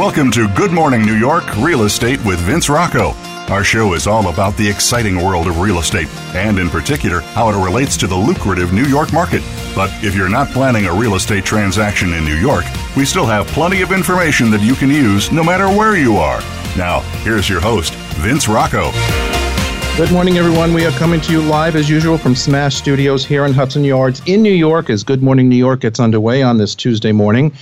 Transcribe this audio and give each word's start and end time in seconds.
Welcome 0.00 0.30
to 0.30 0.48
Good 0.54 0.72
Morning 0.72 1.02
New 1.02 1.18
York 1.18 1.44
Real 1.58 1.82
Estate 1.82 2.24
with 2.24 2.40
Vince 2.40 2.70
Rocco. 2.70 3.10
Our 3.52 3.62
show 3.62 3.92
is 3.92 4.06
all 4.06 4.28
about 4.28 4.56
the 4.56 4.66
exciting 4.66 5.22
world 5.22 5.46
of 5.46 5.60
real 5.60 5.78
estate, 5.78 6.08
and 6.34 6.58
in 6.58 6.70
particular, 6.70 7.20
how 7.20 7.50
it 7.50 7.62
relates 7.62 7.98
to 7.98 8.06
the 8.06 8.16
lucrative 8.16 8.72
New 8.72 8.86
York 8.86 9.12
market. 9.12 9.42
But 9.74 9.90
if 10.02 10.16
you're 10.16 10.30
not 10.30 10.48
planning 10.52 10.86
a 10.86 10.94
real 10.94 11.16
estate 11.16 11.44
transaction 11.44 12.14
in 12.14 12.24
New 12.24 12.36
York, 12.36 12.64
we 12.96 13.04
still 13.04 13.26
have 13.26 13.46
plenty 13.48 13.82
of 13.82 13.92
information 13.92 14.50
that 14.52 14.62
you 14.62 14.74
can 14.74 14.88
use 14.88 15.30
no 15.32 15.44
matter 15.44 15.68
where 15.68 15.98
you 15.98 16.16
are. 16.16 16.40
Now, 16.78 17.00
here's 17.22 17.50
your 17.50 17.60
host, 17.60 17.92
Vince 18.22 18.48
Rocco. 18.48 18.92
Good 19.98 20.12
morning, 20.12 20.38
everyone. 20.38 20.72
We 20.72 20.86
are 20.86 20.92
coming 20.92 21.20
to 21.20 21.30
you 21.30 21.42
live 21.42 21.76
as 21.76 21.90
usual 21.90 22.16
from 22.16 22.34
Smash 22.34 22.74
Studios 22.76 23.26
here 23.26 23.44
in 23.44 23.52
Hudson 23.52 23.84
Yards 23.84 24.22
in 24.24 24.40
New 24.40 24.50
York 24.50 24.88
as 24.88 25.04
Good 25.04 25.22
Morning 25.22 25.46
New 25.46 25.56
York 25.56 25.80
gets 25.80 26.00
underway 26.00 26.42
on 26.42 26.56
this 26.56 26.74
Tuesday 26.74 27.12
morning. 27.12 27.52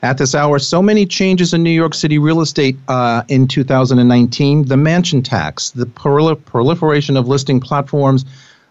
At 0.00 0.16
this 0.18 0.32
hour, 0.32 0.60
so 0.60 0.80
many 0.80 1.06
changes 1.06 1.52
in 1.52 1.64
New 1.64 1.70
York 1.70 1.92
City 1.92 2.18
real 2.18 2.40
estate 2.40 2.76
uh, 2.86 3.24
in 3.26 3.48
2019 3.48 4.66
the 4.66 4.76
mansion 4.76 5.22
tax, 5.22 5.70
the 5.70 5.86
prol- 5.86 6.40
proliferation 6.44 7.16
of 7.16 7.26
listing 7.26 7.58
platforms, 7.58 8.24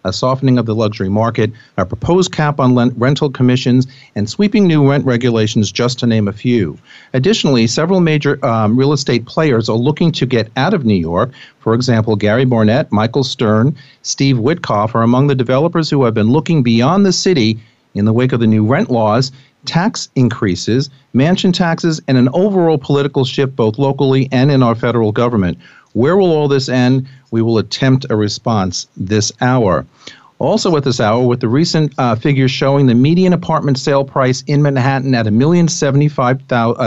a 0.05 0.13
softening 0.13 0.57
of 0.57 0.65
the 0.65 0.73
luxury 0.73 1.09
market, 1.09 1.51
a 1.75 1.85
proposed 1.85 2.31
cap 2.31 2.61
on 2.61 2.75
lent- 2.75 2.93
rental 2.95 3.29
commissions, 3.29 3.87
and 4.15 4.29
sweeping 4.29 4.67
new 4.67 4.89
rent 4.89 5.05
regulations, 5.05 5.69
just 5.69 5.99
to 5.99 6.07
name 6.07 6.29
a 6.29 6.31
few. 6.33 6.77
Additionally, 7.13 7.67
several 7.67 7.99
major 7.99 8.43
um, 8.45 8.79
real 8.79 8.93
estate 8.93 9.25
players 9.25 9.67
are 9.67 9.75
looking 9.75 10.13
to 10.13 10.25
get 10.25 10.49
out 10.55 10.73
of 10.73 10.85
New 10.85 10.95
York. 10.95 11.31
For 11.59 11.73
example, 11.73 12.15
Gary 12.15 12.45
Barnett, 12.45 12.89
Michael 12.93 13.25
Stern, 13.25 13.75
Steve 14.01 14.37
Witkoff 14.37 14.95
are 14.95 15.03
among 15.03 15.27
the 15.27 15.35
developers 15.35 15.89
who 15.89 16.05
have 16.05 16.13
been 16.13 16.31
looking 16.31 16.63
beyond 16.63 17.05
the 17.05 17.11
city 17.11 17.59
in 17.95 18.05
the 18.05 18.13
wake 18.13 18.31
of 18.31 18.39
the 18.39 18.47
new 18.47 18.65
rent 18.65 18.89
laws 18.89 19.31
tax 19.67 20.09
increases, 20.15 20.89
mansion 21.13 21.51
taxes, 21.51 22.01
and 22.07 22.17
an 22.17 22.29
overall 22.33 22.79
political 22.79 23.25
shift 23.25 23.55
both 23.55 23.77
locally 23.77 24.27
and 24.31 24.49
in 24.49 24.63
our 24.63 24.73
federal 24.73 25.11
government. 25.11 25.59
Where 25.93 26.17
will 26.17 26.31
all 26.31 26.47
this 26.47 26.69
end? 26.69 27.07
We 27.31 27.41
will 27.41 27.57
attempt 27.59 28.05
a 28.09 28.15
response 28.15 28.87
this 28.97 29.31
hour. 29.41 29.85
Also, 30.39 30.77
at 30.77 30.83
this 30.83 30.99
hour, 30.99 31.25
with 31.25 31.39
the 31.39 31.47
recent 31.47 31.93
uh, 31.97 32.15
figures 32.15 32.51
showing 32.51 32.85
the 32.85 32.93
median 32.93 33.33
apartment 33.33 33.79
sale 33.79 34.05
price 34.05 34.43
in 34.45 34.61
Manhattan 34.61 35.15
at 35.15 35.25
a 35.25 35.31
million 35.31 35.67
seventy-five 35.67 36.41
thousand, 36.43 36.77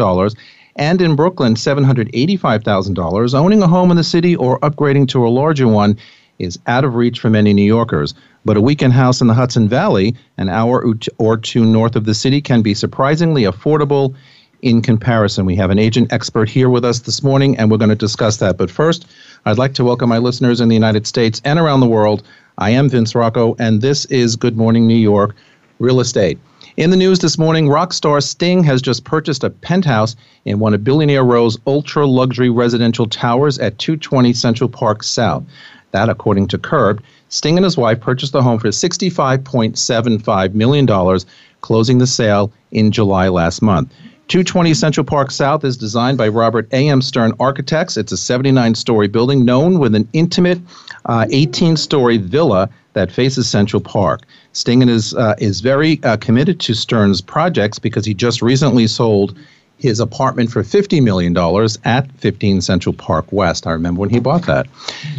uh, 0.00 0.28
and 0.76 1.00
in 1.00 1.16
Brooklyn 1.16 1.56
seven 1.56 1.84
hundred 1.84 2.10
eighty-five 2.12 2.62
thousand 2.64 2.94
dollars, 2.94 3.32
owning 3.34 3.62
a 3.62 3.66
home 3.66 3.90
in 3.90 3.96
the 3.96 4.04
city 4.04 4.36
or 4.36 4.60
upgrading 4.60 5.08
to 5.08 5.26
a 5.26 5.30
larger 5.30 5.66
one 5.66 5.96
is 6.38 6.58
out 6.66 6.84
of 6.84 6.94
reach 6.94 7.18
for 7.18 7.30
many 7.30 7.54
New 7.54 7.64
Yorkers. 7.64 8.14
But 8.44 8.56
a 8.56 8.60
weekend 8.60 8.92
house 8.92 9.20
in 9.20 9.28
the 9.28 9.34
Hudson 9.34 9.68
Valley, 9.68 10.16
an 10.36 10.48
hour 10.48 10.84
or 11.18 11.36
two 11.36 11.64
north 11.64 11.94
of 11.94 12.04
the 12.04 12.14
city, 12.14 12.40
can 12.40 12.60
be 12.60 12.74
surprisingly 12.74 13.42
affordable 13.42 14.14
in 14.62 14.82
comparison. 14.82 15.46
We 15.46 15.56
have 15.56 15.70
an 15.70 15.78
agent 15.78 16.12
expert 16.12 16.48
here 16.48 16.68
with 16.68 16.84
us 16.84 17.00
this 17.00 17.22
morning, 17.22 17.56
and 17.56 17.70
we're 17.70 17.76
going 17.76 17.90
to 17.90 17.96
discuss 17.96 18.38
that. 18.38 18.56
But 18.56 18.70
first, 18.70 19.06
I'd 19.44 19.58
like 19.58 19.74
to 19.74 19.84
welcome 19.84 20.08
my 20.08 20.18
listeners 20.18 20.60
in 20.60 20.68
the 20.68 20.74
United 20.74 21.06
States 21.06 21.40
and 21.44 21.58
around 21.58 21.80
the 21.80 21.86
world. 21.86 22.22
I 22.58 22.70
am 22.70 22.88
Vince 22.88 23.14
Rocco, 23.14 23.54
and 23.58 23.80
this 23.80 24.06
is 24.06 24.36
Good 24.36 24.56
Morning 24.56 24.86
New 24.86 24.94
York 24.94 25.34
Real 25.78 26.00
Estate. 26.00 26.38
In 26.76 26.90
the 26.90 26.96
news 26.96 27.18
this 27.18 27.38
morning, 27.38 27.68
rock 27.68 27.92
star 27.92 28.20
Sting 28.20 28.64
has 28.64 28.80
just 28.80 29.04
purchased 29.04 29.44
a 29.44 29.50
penthouse 29.50 30.16
in 30.46 30.58
one 30.58 30.74
of 30.74 30.82
Billionaire 30.82 31.24
Row's 31.24 31.58
ultra 31.66 32.06
luxury 32.06 32.48
residential 32.50 33.06
towers 33.06 33.58
at 33.58 33.78
220 33.78 34.32
Central 34.32 34.68
Park 34.68 35.02
South. 35.02 35.44
That, 35.90 36.08
according 36.08 36.48
to 36.48 36.58
Curbed, 36.58 37.02
Sting 37.32 37.56
and 37.56 37.64
his 37.64 37.78
wife 37.78 37.98
purchased 37.98 38.34
the 38.34 38.42
home 38.42 38.58
for 38.58 38.68
$65.75 38.68 40.52
million, 40.52 41.18
closing 41.62 41.96
the 41.96 42.06
sale 42.06 42.52
in 42.72 42.92
July 42.92 43.28
last 43.28 43.62
month. 43.62 43.90
220 44.28 44.74
Central 44.74 45.04
Park 45.04 45.30
South 45.30 45.64
is 45.64 45.78
designed 45.78 46.18
by 46.18 46.28
Robert 46.28 46.68
A.M. 46.72 47.00
Stern 47.00 47.32
Architects. 47.40 47.96
It's 47.96 48.12
a 48.12 48.18
79 48.18 48.74
story 48.74 49.08
building 49.08 49.46
known 49.46 49.78
with 49.78 49.94
an 49.94 50.06
intimate 50.12 50.60
18 51.08 51.72
uh, 51.72 51.76
story 51.76 52.18
villa 52.18 52.68
that 52.92 53.10
faces 53.10 53.48
Central 53.48 53.80
Park. 53.80 54.20
Sting 54.52 54.86
is, 54.86 55.14
uh, 55.14 55.34
is 55.38 55.62
very 55.62 56.02
uh, 56.04 56.18
committed 56.18 56.60
to 56.60 56.74
Stern's 56.74 57.22
projects 57.22 57.78
because 57.78 58.04
he 58.04 58.12
just 58.12 58.42
recently 58.42 58.86
sold 58.86 59.38
his 59.82 59.98
apartment 59.98 60.50
for 60.50 60.62
$50 60.62 61.02
million 61.02 61.36
at 61.84 62.10
15 62.12 62.60
Central 62.60 62.92
Park 62.92 63.32
West. 63.32 63.66
I 63.66 63.72
remember 63.72 64.00
when 64.00 64.10
he 64.10 64.20
bought 64.20 64.46
that. 64.46 64.68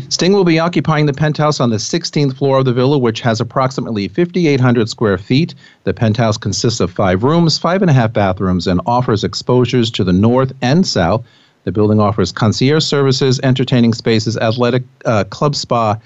Sting 0.08 0.32
will 0.32 0.46
be 0.46 0.58
occupying 0.58 1.06
the 1.06 1.14
penthouse 1.14 1.60
on 1.60 1.70
the 1.70 1.76
16th 1.76 2.38
floor 2.38 2.60
of 2.60 2.66
the 2.66 2.72
villa, 2.72 2.98
which 2.98 3.20
has 3.22 3.42
approximately 3.42 4.08
5,800 4.08 4.90
square 4.90 5.18
feet. 5.18 5.54
The 5.84 5.94
penthouse 5.94 6.38
consists 6.38 6.80
of 6.80 6.92
five 6.92 7.24
rooms, 7.24 7.58
five 7.58 7.82
and 7.82 7.92
a 7.92 7.94
half 7.94 8.14
bathrooms, 8.14 8.66
and 8.66 8.80
offers 8.86 9.26
exposures 9.26 9.92
to 9.92 10.04
the 10.06 10.14
north 10.14 10.54
and 10.62 10.88
south. 10.88 11.26
The 11.66 11.74
building 11.74 12.00
offers 12.00 12.32
concierge 12.32 12.86
services, 12.86 13.42
entertaining 13.44 13.94
spaces, 13.94 14.38
athletic 14.38 14.84
uh, 15.04 15.26
club 15.26 15.56
spa, 15.56 15.98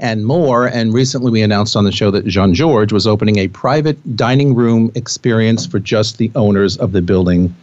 and 0.00 0.24
more. 0.24 0.68
And 0.68 0.92
recently 0.92 1.32
we 1.32 1.42
announced 1.42 1.74
on 1.74 1.84
the 1.84 1.92
show 1.92 2.12
that 2.12 2.26
Jean-Georges 2.26 2.92
was 2.92 3.06
opening 3.08 3.38
a 3.38 3.48
private 3.48 4.16
dining 4.16 4.54
room 4.54 4.92
experience 4.94 5.66
for 5.66 5.80
just 5.80 6.18
the 6.18 6.30
owners 6.36 6.76
of 6.76 6.92
the 6.92 7.02
building 7.02 7.54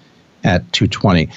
at 0.45 0.72
220. 0.73 1.28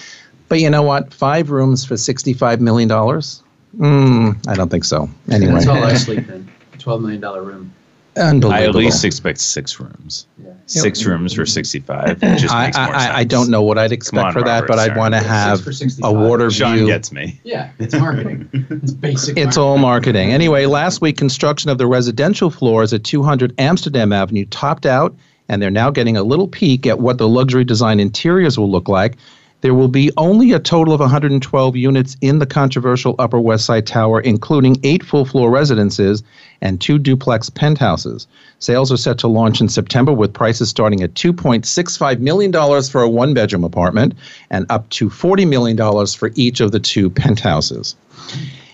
But 0.49 0.61
you 0.61 0.71
know 0.71 0.83
what? 0.83 1.13
Five 1.13 1.51
rooms 1.51 1.85
for 1.85 1.95
$65 1.95 2.61
million? 2.61 2.89
Mm, 2.89 4.49
I 4.49 4.55
don't 4.55 4.71
think 4.71 4.85
so. 4.85 5.09
Anyway. 5.31 5.53
That's 5.53 5.67
all 5.67 5.83
I 5.83 5.95
sleep 5.95 6.29
in. 6.29 6.49
$12 6.79 7.01
million 7.01 7.21
room. 7.45 7.75
Unbelievable. 8.17 8.53
I 8.53 8.69
at 8.69 8.75
least 8.75 9.05
expect 9.05 9.39
six 9.39 9.79
rooms. 9.79 10.27
Yeah. 10.43 10.53
Six 10.67 11.05
rooms 11.05 11.35
for 11.35 11.47
65. 11.47 12.11
It 12.11 12.19
just 12.39 12.53
I, 12.53 12.67
makes 12.67 12.77
more 12.77 12.87
I, 12.87 12.99
sense. 12.99 13.15
I 13.15 13.25
don't 13.25 13.51
know 13.51 13.63
what 13.63 13.79
I'd 13.79 13.93
expect 13.93 14.27
on, 14.27 14.33
for 14.33 14.43
that, 14.43 14.63
Robert, 14.63 14.69
but 14.69 14.79
I'd 14.79 14.97
want 14.97 15.15
to 15.15 15.21
have 15.21 15.67
a 15.67 15.73
65. 15.73 16.17
water 16.17 16.51
Sean 16.51 16.79
view. 16.79 16.87
gets 16.87 17.13
me. 17.13 17.41
Yeah, 17.45 17.71
it's 17.79 17.95
marketing. 17.95 18.49
it's 18.53 18.93
basic. 18.93 19.37
It's 19.37 19.57
marketing. 19.57 19.63
all 19.63 19.79
marketing. 19.79 20.33
Anyway, 20.33 20.67
last 20.67 21.01
week, 21.01 21.17
construction 21.17 21.71
of 21.71 21.79
the 21.79 21.87
residential 21.87 22.51
floors 22.51 22.93
at 22.93 23.05
200 23.05 23.55
Amsterdam 23.59 24.13
Avenue 24.13 24.47
topped 24.47 24.87
out, 24.87 25.15
and 25.49 25.63
they're 25.63 25.71
now 25.71 25.91
getting 25.91 26.17
a 26.17 26.23
little 26.23 26.49
peek 26.49 26.87
at 26.87 27.01
what 27.01 27.19
the 27.19 27.29
luxury 27.29 27.65
design 27.65 28.01
interiors 28.01 28.59
will 28.59 28.71
look 28.71 28.89
like. 28.89 29.17
There 29.61 29.75
will 29.75 29.89
be 29.89 30.13
only 30.17 30.53
a 30.53 30.61
total 30.61 30.95
of 30.95 31.01
112 31.01 31.77
units 31.77 32.17
in 32.21 32.39
the 32.39 32.47
controversial 32.47 33.17
Upper 33.19 33.41
West 33.41 33.65
Side 33.65 33.89
Tower, 33.89 34.21
including 34.21 34.77
eight 34.85 35.03
full 35.03 35.25
floor 35.25 35.51
residences 35.51 36.23
and 36.61 36.81
two 36.81 36.97
duplex 36.97 37.51
penthouses. 37.51 38.29
Sales 38.61 38.93
are 38.93 38.97
set 38.97 39.19
to 39.19 39.29
launch 39.29 39.61
in 39.61 39.69
September 39.69 40.13
with 40.13 40.33
prices 40.33 40.69
starting 40.69 41.03
at 41.03 41.15
$2.65 41.15 42.21
million 42.21 42.53
for 42.83 43.03
a 43.03 43.09
one 43.09 43.35
bedroom 43.35 43.65
apartment 43.65 44.15
and 44.51 44.65
up 44.71 44.89
to 44.91 45.11
$40 45.11 45.49
million 45.49 46.07
for 46.07 46.31
each 46.37 46.61
of 46.61 46.71
the 46.71 46.81
two 46.81 47.11
penthouses. 47.11 47.97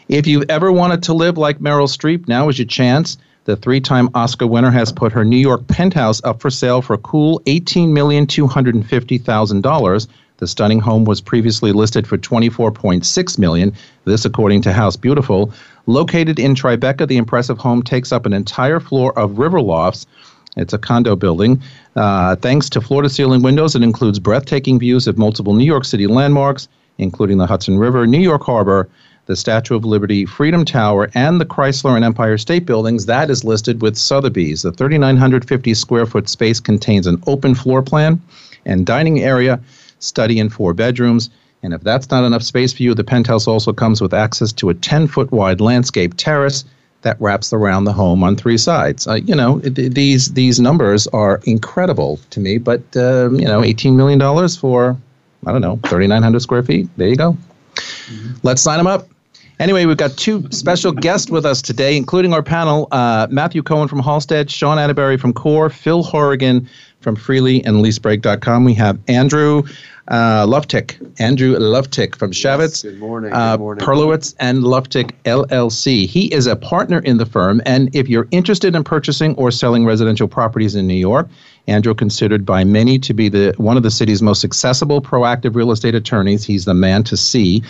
If 0.09 0.27
you've 0.27 0.51
ever 0.51 0.71
wanted 0.71 1.03
to 1.05 1.15
live 1.15 1.39
like 1.39 1.61
Meryl 1.61 1.89
Streep, 1.89 2.29
now 2.29 2.51
is 2.51 2.59
your 2.59 2.67
chance. 2.67 3.17
The 3.45 3.57
three 3.57 3.81
time 3.81 4.09
Oscar 4.15 4.47
winner 4.47 4.71
has 4.71 4.91
put 4.91 5.13
her 5.13 5.23
New 5.25 5.37
York 5.37 5.67
penthouse 5.67 6.25
up 6.25 6.41
for 6.41 6.49
sale 6.49 6.81
for 6.81 6.95
a 6.95 6.99
cool 6.99 7.41
$18,250,000. 7.41 10.07
The 10.39 10.47
stunning 10.47 10.81
home 10.81 11.05
was 11.05 11.21
previously 11.21 11.73
listed 11.73 12.07
for 12.07 12.17
24.6 12.17 13.39
million. 13.39 13.75
This 14.07 14.25
according 14.25 14.63
to 14.63 14.73
House 14.73 14.97
Beautiful. 14.97 15.53
Located 15.87 16.39
in 16.39 16.55
Tribeca, 16.55 17.07
the 17.07 17.19
impressive 17.19 17.59
home 17.59 17.83
takes 17.83 18.13
up 18.13 18.25
an 18.25 18.33
entire 18.33 18.81
floor 18.81 19.13
of 19.19 19.39
river 19.39 19.61
lofts. 19.61 20.07
It's 20.57 20.73
a 20.73 20.79
condo 20.79 21.15
building. 21.15 21.61
Uh, 21.97 22.37
thanks 22.37 22.71
to 22.71 22.81
floor 22.81 23.03
to 23.03 23.11
ceiling 23.11 23.43
windows, 23.43 23.77
it 23.77 23.83
includes 23.83 24.19
breathtaking 24.19 24.79
views 24.79 25.07
of 25.07 25.19
multiple 25.19 25.53
New 25.53 25.65
York 25.65 25.85
City 25.85 26.07
landmarks, 26.07 26.67
including 26.97 27.37
the 27.39 27.47
Hudson 27.47 27.79
River, 27.79 28.07
New 28.07 28.21
York 28.21 28.43
Harbor, 28.43 28.89
the 29.27 29.37
Statue 29.37 29.75
of 29.75 29.85
Liberty, 29.85 30.27
Freedom 30.27 30.65
Tower, 30.65 31.11
and 31.15 31.41
the 31.41 31.47
Chrysler 31.47 31.97
and 31.97 32.05
Empire 32.05 32.37
State 32.39 32.67
Buildings. 32.67 33.07
That 33.07 33.31
is 33.31 33.45
listed 33.45 33.81
with 33.81 33.97
Sotheby's. 33.97 34.63
The 34.63 34.73
3,950 34.73 35.75
square 35.75 36.07
foot 36.07 36.29
space 36.29 36.61
contains 36.61 37.07
an 37.07 37.23
open 37.27 37.55
floor 37.55 37.83
plan 37.83 38.21
and 38.67 38.87
dining 38.87 39.21
area, 39.21 39.61
study, 39.99 40.39
and 40.39 40.53
four 40.53 40.75
bedrooms. 40.75 41.31
And 41.63 41.73
if 41.73 41.83
that's 41.83 42.11
not 42.11 42.25
enough 42.25 42.43
space 42.43 42.75
for 42.75 42.83
you, 42.83 42.95
the 42.95 43.05
penthouse 43.05 43.47
also 43.47 43.73
comes 43.73 44.01
with 44.01 44.13
access 44.13 44.53
to 44.53 44.69
a 44.69 44.75
10 44.75 45.07
foot 45.07 45.33
wide 45.33 45.61
landscape 45.61 46.15
terrace 46.17 46.65
that 47.03 47.21
wraps 47.21 47.53
around 47.53 47.85
the 47.85 47.93
home 47.93 48.23
on 48.23 48.37
three 48.37 48.59
sides. 48.59 49.07
Uh, 49.07 49.15
you 49.15 49.35
know, 49.35 49.61
th- 49.61 49.93
these 49.93 50.33
these 50.33 50.59
numbers 50.59 51.07
are 51.09 51.41
incredible 51.45 52.19
to 52.31 52.41
me, 52.41 52.59
but 52.59 52.81
um, 52.97 53.39
you 53.39 53.47
know, 53.47 53.61
$18 53.61 53.95
million 53.95 54.19
for 54.49 54.97
I 55.47 55.53
don't 55.53 55.61
know, 55.61 55.79
3,900 55.85 56.41
square 56.41 56.63
feet. 56.63 56.89
There 56.97 57.09
you 57.09 57.17
go. 57.17 57.37
Let's 58.43 58.63
sign 58.63 58.79
them 58.79 58.87
up. 58.87 59.07
Anyway, 59.61 59.87
we've 59.87 59.97
got 59.97 60.17
two 60.17 60.51
special 60.51 60.91
guests 60.91 61.31
with 61.31 61.47
us 61.47 61.63
today, 61.63 61.97
including 61.97 62.33
our 62.33 62.43
panel 62.43 62.89
uh, 62.91 63.29
Matthew 63.31 63.63
Cohen 63.63 63.87
from 63.87 64.01
Halstead, 64.01 64.51
Sean 64.51 64.79
Atterbury 64.79 65.17
from 65.17 65.33
CORE, 65.33 65.71
Phil 65.71 66.03
Horrigan 66.03 66.69
from 67.01 67.15
Freely 67.15 67.65
and 67.65 67.77
LeaseBreak.com. 67.77 68.65
We 68.65 68.75
have 68.75 68.99
Andrew 69.07 69.63
uh, 70.09 70.45
Luftick, 70.45 70.97
Andrew 71.21 71.55
Luftick 71.57 72.17
from 72.17 72.33
Shavitz, 72.33 72.83
good 72.83 72.99
morning, 72.99 73.33
uh, 73.33 73.57
good 73.57 73.61
morning. 73.61 73.85
Perlowitz 73.87 74.35
and 74.41 74.59
Luftick 74.59 75.13
LLC. 75.25 76.07
He 76.07 76.33
is 76.35 76.47
a 76.47 76.57
partner 76.57 76.99
in 76.99 77.19
the 77.19 77.27
firm, 77.27 77.63
and 77.65 77.95
if 77.95 78.09
you're 78.09 78.27
interested 78.33 78.75
in 78.75 78.83
purchasing 78.83 79.35
or 79.37 79.51
selling 79.51 79.87
residential 79.87 80.27
properties 80.27 80.75
in 80.75 80.87
New 80.87 80.95
York, 80.95 81.29
Andrew 81.69 81.95
considered 81.95 82.45
by 82.45 82.65
many 82.65 82.99
to 82.99 83.15
be 83.15 83.29
the 83.29 83.55
one 83.57 83.77
of 83.77 83.83
the 83.83 83.91
city's 83.91 84.21
most 84.21 84.45
accessible, 84.45 85.01
proactive 85.01 85.55
real 85.55 85.71
estate 85.71 85.95
attorneys. 85.95 86.45
He's 86.45 86.65
the 86.65 86.75
man 86.75 87.05
to 87.05 87.17
see. 87.17 87.63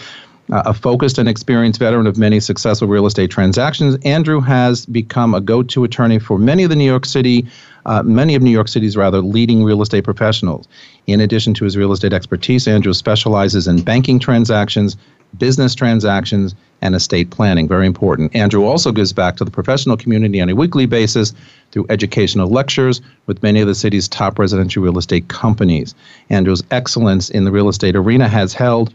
Uh, 0.53 0.63
a 0.67 0.75
focused 0.75 1.17
and 1.17 1.27
experienced 1.27 1.79
veteran 1.79 2.07
of 2.07 2.19
many 2.19 2.39
successful 2.39 2.87
real 2.87 3.07
estate 3.07 3.31
transactions, 3.31 3.97
Andrew 4.05 4.41
has 4.41 4.85
become 4.85 5.33
a 5.33 5.41
go-to 5.41 5.85
attorney 5.85 6.19
for 6.19 6.39
many 6.39 6.65
of 6.65 6.69
the 6.69 6.77
New 6.77 6.85
York 6.85 7.07
City, 7.07 7.47
uh, 7.87 8.03
many 8.03 8.35
of 8.35 8.43
New 8.43 8.51
York 8.51 8.69
City's 8.69 8.95
rather 8.95 9.23
leading 9.23 9.65
real 9.65 9.81
estate 9.81 10.05
professionals. 10.05 10.69
In 11.07 11.21
addition 11.21 11.55
to 11.55 11.65
his 11.65 11.79
real 11.79 11.93
estate 11.93 12.13
expertise, 12.13 12.69
Andrew 12.69 12.93
specializes 12.93 13.67
in 13.67 13.81
banking 13.81 14.19
transactions, 14.19 14.99
business 15.39 15.75
transactions, 15.75 16.55
and 16.83 16.95
estate 16.95 17.31
planning. 17.31 17.67
Very 17.67 17.87
important. 17.87 18.37
Andrew 18.37 18.65
also 18.65 18.93
gives 18.93 19.15
back 19.15 19.37
to 19.37 19.45
the 19.45 19.51
professional 19.51 19.97
community 19.97 20.43
on 20.43 20.51
a 20.51 20.55
weekly 20.55 20.85
basis 20.85 21.33
through 21.71 21.87
educational 21.89 22.49
lectures 22.51 23.01
with 23.27 23.43
many 23.43 23.63
of 23.63 23.67
the 23.67 23.75
city's 23.75 24.09
top 24.09 24.39
residential 24.39 24.83
real 24.83 24.99
estate 24.99 25.29
companies. 25.29 25.95
Andrew's 26.29 26.63
excellence 26.71 27.31
in 27.31 27.45
the 27.45 27.51
real 27.51 27.71
estate 27.71 27.97
arena 27.97 28.29
has 28.29 28.53
held. 28.53 28.93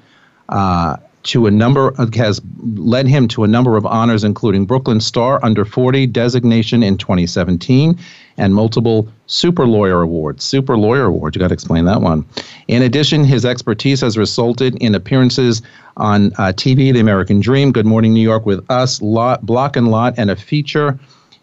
Uh, 0.49 0.97
to 1.23 1.47
a 1.47 1.51
number 1.51 1.93
has 2.15 2.41
led 2.63 3.07
him 3.07 3.27
to 3.29 3.43
a 3.43 3.47
number 3.47 3.75
of 3.77 3.85
honors, 3.85 4.23
including 4.23 4.65
Brooklyn 4.65 5.01
Star 5.01 5.43
Under 5.43 5.65
40 5.65 6.07
designation 6.07 6.81
in 6.81 6.97
2017 6.97 7.97
and 8.37 8.55
multiple 8.55 9.07
Super 9.27 9.67
Lawyer 9.67 10.01
Awards. 10.01 10.43
Super 10.43 10.77
Lawyer 10.77 11.05
Award, 11.05 11.35
you 11.35 11.39
got 11.39 11.49
to 11.49 11.53
explain 11.53 11.85
that 11.85 12.01
one. 12.01 12.25
In 12.67 12.81
addition, 12.81 13.25
his 13.25 13.45
expertise 13.45 14.01
has 14.01 14.17
resulted 14.17 14.75
in 14.75 14.95
appearances 14.95 15.61
on 15.97 16.27
uh, 16.33 16.53
TV, 16.55 16.93
The 16.93 16.99
American 16.99 17.41
Dream, 17.41 17.71
Good 17.71 17.85
Morning 17.85 18.13
New 18.13 18.21
York 18.21 18.45
with 18.45 18.65
Us, 18.71 19.01
Lot, 19.01 19.45
Block 19.45 19.75
and 19.75 19.89
Lot, 19.89 20.13
and 20.17 20.31
a 20.31 20.35
feature 20.35 20.97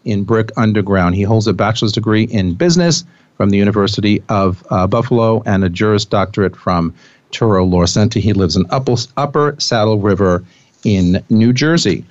in 0.05 0.23
Brick 0.23 0.49
Underground. 0.57 1.15
He 1.15 1.21
holds 1.21 1.47
a 1.47 1.53
bachelor's 1.53 1.91
degree 1.91 2.23
in 2.23 2.55
business 2.55 3.03
from 3.35 3.51
the 3.51 3.57
University 3.57 4.23
of 4.29 4.65
uh, 4.71 4.87
Buffalo 4.87 5.43
and 5.45 5.63
a 5.63 5.69
Juris 5.69 6.05
Doctorate 6.05 6.55
from 6.55 6.93
Touro 7.31 7.69
Law 7.69 7.85
Center. 7.85 8.19
He 8.19 8.33
lives 8.33 8.55
in 8.55 8.65
Upper, 8.69 8.95
Upper 9.17 9.55
Saddle 9.59 9.99
River 9.99 10.43
in 10.83 11.23
New 11.29 11.53
Jersey. 11.53 12.05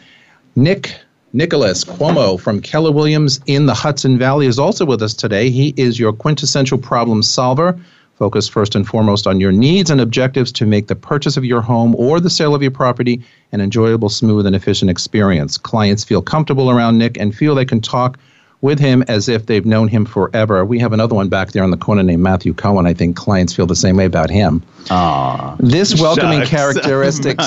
Nick 0.55 0.95
Nicholas 1.33 1.85
Cuomo 1.85 2.41
from 2.41 2.63
Keller 2.63 2.93
Williams 2.93 3.41
in 3.47 3.67
the 3.67 3.75
Hudson 3.75 4.17
Valley 4.17 4.47
is 4.47 4.59
also 4.59 4.87
with 4.87 5.03
us 5.03 5.13
today. 5.13 5.51
He 5.51 5.75
is 5.77 5.99
your 5.99 6.13
quintessential 6.13 6.79
problem 6.79 7.23
solver, 7.23 7.79
focused 8.15 8.51
first 8.51 8.75
and 8.75 8.87
foremost 8.87 9.27
on 9.27 9.39
your 9.39 9.53
needs 9.53 9.91
and 9.91 10.01
objectives 10.01 10.51
to 10.53 10.65
make 10.65 10.87
the 10.87 10.97
purchase 10.97 11.37
of 11.37 11.45
your 11.45 11.61
home 11.61 11.95
or 11.97 12.21
the 12.21 12.31
sale 12.31 12.55
of 12.55 12.63
your 12.63 12.71
property 12.71 13.23
an 13.53 13.61
enjoyable, 13.61 14.09
smooth, 14.09 14.47
and 14.47 14.57
efficient 14.57 14.91
experience. 14.91 15.59
Clients 15.59 16.05
feel 16.05 16.23
comfortable 16.23 16.71
around 16.71 16.97
Nick 16.97 17.19
and 17.19 17.35
feel 17.35 17.55
they 17.55 17.65
can 17.65 17.81
talk 17.81 18.19
with 18.67 18.79
him 18.79 19.03
as 19.09 19.29
if 19.29 19.47
they've 19.47 19.65
known 19.65 19.89
him 19.89 20.05
forever. 20.05 20.65
We 20.65 20.79
have 20.81 20.93
another 20.93 21.15
one 21.15 21.29
back 21.29 21.53
there 21.53 21.65
in 21.65 21.71
the 21.71 21.77
corner 21.77 22.03
named 22.03 22.23
Matthew 22.23 22.53
Cohen. 22.53 22.87
I 22.87 22.93
think 22.93 23.17
clients 23.17 23.55
feel 23.55 23.67
the 23.67 23.77
same 23.77 23.97
way 23.97 24.05
about 24.05 24.29
him. 24.29 24.63
Aww. 24.87 25.57
This 25.59 25.99
welcoming 26.01 26.41
Shucks. 26.45 26.51
characteristic 26.51 27.41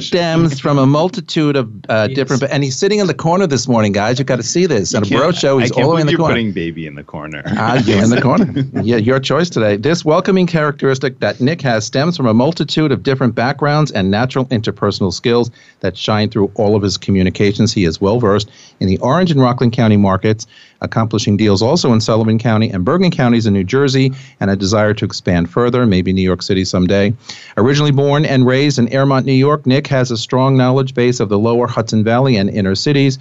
stems 0.00 0.58
from 0.60 0.78
a 0.78 0.86
multitude 0.86 1.56
of 1.56 1.70
uh, 1.88 2.08
Yes. 2.10 2.16
different. 2.16 2.42
And 2.44 2.64
he's 2.64 2.76
sitting 2.76 2.98
in 2.98 3.06
the 3.06 3.14
corner 3.14 3.46
this 3.46 3.68
morning, 3.68 3.92
guys. 3.92 4.18
You've 4.18 4.26
got 4.26 4.36
to 4.36 4.42
see 4.42 4.66
this. 4.66 4.94
On 4.94 5.02
a 5.02 5.06
bro 5.06 5.30
show, 5.32 5.58
he's 5.58 5.70
all 5.72 5.88
the 5.90 5.94
way 5.94 6.00
in 6.00 6.06
the 6.06 6.12
you're 6.12 6.18
corner. 6.18 6.34
putting 6.34 6.52
baby 6.52 6.86
in 6.86 6.94
the 6.96 7.04
corner. 7.04 7.42
Ah, 7.46 7.74
you're 7.84 8.02
in 8.02 8.10
the 8.10 8.20
corner. 8.28 8.52
Yeah, 8.82 8.96
your 8.96 9.20
choice 9.20 9.48
today. 9.50 9.76
This 9.76 10.04
welcoming 10.04 10.46
characteristic 10.46 11.20
that 11.20 11.40
Nick 11.40 11.60
has 11.62 11.84
stems 11.86 12.16
from 12.16 12.26
a 12.26 12.34
multitude 12.34 12.92
of 12.92 13.02
different 13.02 13.34
backgrounds 13.34 13.90
and 13.92 14.10
natural 14.10 14.46
interpersonal 14.46 15.12
skills 15.12 15.50
that 15.80 15.96
shine 15.96 16.28
through 16.30 16.50
all 16.56 16.74
of 16.76 16.82
his 16.82 16.96
communications. 16.98 17.72
He 17.72 17.84
is 17.84 18.00
well 18.00 18.18
versed 18.20 18.50
in 18.80 18.88
the 18.88 18.98
Orange 18.98 19.30
and 19.30 19.40
Rockland 19.40 19.72
County 19.72 19.96
markets, 19.96 20.46
accomplishing 20.80 21.36
deals 21.36 21.62
also 21.62 21.92
in 21.92 22.00
Sullivan 22.00 22.38
County 22.38 22.70
and 22.70 22.84
Bergen 22.84 23.10
counties 23.10 23.46
in 23.46 23.54
New 23.54 23.64
Jersey, 23.64 24.12
and 24.40 24.50
a 24.50 24.56
desire 24.56 24.94
to 24.94 25.04
expand 25.04 25.50
further, 25.50 25.86
maybe 25.86 26.12
New 26.12 26.22
York 26.22 26.42
City 26.42 26.64
someday. 26.64 27.14
Originally 27.56 27.92
born 27.92 28.24
and 28.24 28.46
raised 28.46 28.78
in 28.78 28.88
Airmont, 28.88 29.26
New 29.26 29.32
York, 29.32 29.66
Nick 29.66 29.86
has 29.86 30.10
a 30.10 30.16
strong 30.16 30.56
knowledge 30.56 30.94
base 30.94 31.20
of 31.20 31.28
the 31.28 31.38
lower 31.38 31.66
Hudson 31.66 32.04
Valley 32.04 32.36
and 32.36 32.50
inner 32.50 32.74
cities. 32.74 33.18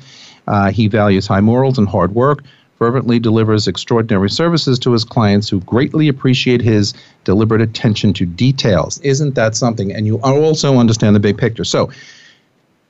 Uh, 0.47 0.71
he 0.71 0.87
values 0.87 1.27
high 1.27 1.41
morals 1.41 1.77
and 1.77 1.87
hard 1.87 2.15
work 2.15 2.43
fervently 2.81 3.19
delivers 3.19 3.67
extraordinary 3.67 4.27
services 4.27 4.79
to 4.79 4.91
his 4.91 5.05
clients 5.05 5.47
who 5.47 5.59
greatly 5.59 6.07
appreciate 6.07 6.61
his 6.61 6.95
deliberate 7.25 7.61
attention 7.61 8.11
to 8.11 8.25
details. 8.25 8.99
Isn't 9.01 9.35
that 9.35 9.55
something? 9.55 9.93
And 9.93 10.07
you 10.07 10.19
also 10.21 10.77
understand 10.77 11.15
the 11.15 11.19
big 11.19 11.37
picture. 11.37 11.63
So, 11.63 11.91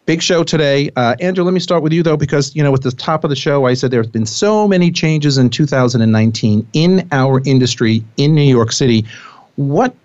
big 0.06 0.22
show 0.22 0.44
today. 0.44 0.90
Uh, 0.96 1.16
Andrew, 1.20 1.44
let 1.44 1.54
me 1.54 1.60
start 1.60 1.84
with 1.84 1.94
you, 1.94 2.04
though, 2.04 2.18
because, 2.18 2.56
you 2.56 2.64
know, 2.64 2.74
at 2.74 2.82
the 2.82 2.92
top 2.92 3.24
of 3.24 3.30
the 3.30 3.36
show, 3.36 3.66
I 3.66 3.74
said 3.74 3.92
there's 3.92 4.08
been 4.08 4.26
so 4.26 4.68
many 4.68 4.92
changes 4.92 5.38
in 5.38 5.50
2019 5.50 6.68
in 6.74 7.08
our 7.12 7.42
industry 7.46 8.04
in 8.18 8.36
New 8.36 8.42
York 8.42 8.72
City. 8.72 9.06
What 9.56 9.96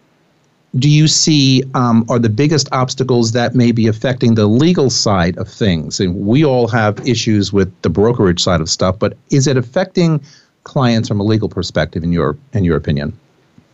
do 0.78 0.90
you 0.90 1.08
see 1.08 1.64
um, 1.74 2.04
are 2.08 2.18
the 2.18 2.28
biggest 2.28 2.68
obstacles 2.72 3.32
that 3.32 3.54
may 3.54 3.72
be 3.72 3.86
affecting 3.86 4.34
the 4.34 4.46
legal 4.46 4.90
side 4.90 5.36
of 5.38 5.48
things? 5.48 6.00
And 6.00 6.26
we 6.26 6.44
all 6.44 6.68
have 6.68 7.06
issues 7.08 7.52
with 7.52 7.72
the 7.82 7.88
brokerage 7.88 8.42
side 8.42 8.60
of 8.60 8.68
stuff, 8.68 8.98
but 8.98 9.16
is 9.30 9.46
it 9.46 9.56
affecting 9.56 10.20
clients 10.64 11.08
from 11.08 11.20
a 11.20 11.22
legal 11.22 11.48
perspective, 11.48 12.02
in 12.02 12.12
your 12.12 12.36
in 12.52 12.64
your 12.64 12.76
opinion? 12.76 13.16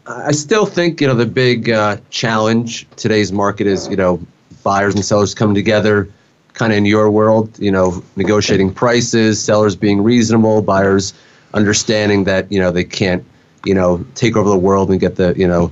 I 0.07 0.33
still 0.33 0.67
think 0.67 1.01
you 1.01 1.07
know 1.07 1.15
the 1.15 1.27
big 1.27 1.71
uh, 1.71 1.97
challenge 2.11 2.87
today's 2.97 3.33
market 3.33 3.67
is 3.67 3.89
you 3.89 3.97
know 3.97 4.21
buyers 4.62 4.94
and 4.94 5.05
sellers 5.05 5.35
coming 5.35 5.55
together, 5.55 6.09
kind 6.55 6.73
of 6.73 6.79
in 6.79 6.87
your 6.87 7.11
world. 7.11 7.59
You 7.59 7.70
know, 7.70 8.03
negotiating 8.17 8.75
prices, 8.75 9.43
sellers 9.43 9.76
being 9.76 10.03
reasonable, 10.03 10.62
buyers 10.62 11.14
understanding 11.55 12.25
that 12.25 12.50
you 12.50 12.59
know 12.59 12.70
they 12.70 12.85
can't 12.85 13.25
you 13.64 13.75
know 13.75 14.05
take 14.14 14.37
over 14.37 14.49
the 14.49 14.59
world 14.59 14.91
and 14.91 15.00
get 15.00 15.17
the 15.17 15.35
you 15.37 15.47
know 15.47 15.70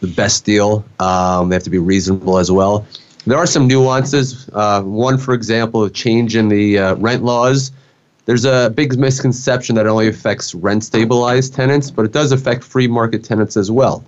the 0.00 0.06
best 0.08 0.44
deal. 0.44 0.84
Um, 1.00 1.48
they 1.48 1.56
have 1.56 1.62
to 1.64 1.70
be 1.70 1.78
reasonable 1.78 2.38
as 2.38 2.50
well. 2.50 2.86
There 3.26 3.38
are 3.38 3.46
some 3.46 3.66
nuances. 3.66 4.48
Uh, 4.52 4.82
one, 4.82 5.16
for 5.16 5.32
example, 5.32 5.84
a 5.84 5.90
change 5.90 6.36
in 6.36 6.48
the 6.48 6.78
uh, 6.78 6.94
rent 6.96 7.24
laws. 7.24 7.72
There's 8.26 8.44
a 8.44 8.70
big 8.74 8.98
misconception 8.98 9.76
that 9.76 9.86
it 9.86 9.88
only 9.88 10.08
affects 10.08 10.54
rent 10.54 10.84
stabilized 10.84 11.54
tenants, 11.54 11.90
but 11.90 12.04
it 12.04 12.12
does 12.12 12.32
affect 12.32 12.64
free 12.64 12.86
market 12.86 13.24
tenants 13.24 13.56
as 13.56 13.70
well. 13.70 14.04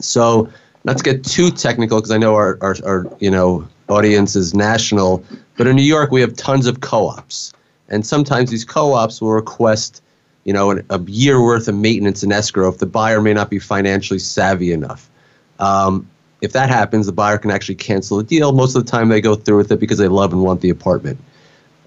So, 0.00 0.48
not 0.84 0.98
to 0.98 1.02
get 1.02 1.24
too 1.24 1.50
technical, 1.50 1.98
because 1.98 2.10
I 2.10 2.18
know 2.18 2.34
our, 2.34 2.58
our, 2.60 2.76
our 2.84 3.16
you 3.20 3.30
know 3.30 3.66
audience 3.88 4.36
is 4.36 4.54
national, 4.54 5.24
but 5.56 5.66
in 5.66 5.76
New 5.76 5.82
York 5.82 6.10
we 6.10 6.20
have 6.20 6.34
tons 6.36 6.66
of 6.66 6.80
co-ops, 6.80 7.52
and 7.88 8.06
sometimes 8.06 8.50
these 8.50 8.64
co-ops 8.64 9.20
will 9.20 9.32
request 9.32 10.02
you 10.44 10.52
know 10.52 10.70
an, 10.70 10.84
a 10.90 11.00
year 11.02 11.42
worth 11.42 11.68
of 11.68 11.74
maintenance 11.74 12.22
and 12.22 12.32
escrow 12.32 12.68
if 12.68 12.78
the 12.78 12.86
buyer 12.86 13.20
may 13.20 13.34
not 13.34 13.50
be 13.50 13.58
financially 13.58 14.18
savvy 14.18 14.72
enough. 14.72 15.10
Um, 15.58 16.08
if 16.40 16.52
that 16.52 16.68
happens, 16.68 17.06
the 17.06 17.12
buyer 17.12 17.36
can 17.38 17.50
actually 17.50 17.74
cancel 17.74 18.16
the 18.16 18.22
deal. 18.22 18.52
Most 18.52 18.76
of 18.76 18.84
the 18.84 18.90
time, 18.90 19.08
they 19.08 19.20
go 19.20 19.34
through 19.34 19.56
with 19.56 19.72
it 19.72 19.80
because 19.80 19.98
they 19.98 20.08
love 20.08 20.32
and 20.32 20.42
want 20.42 20.60
the 20.60 20.70
apartment. 20.70 21.18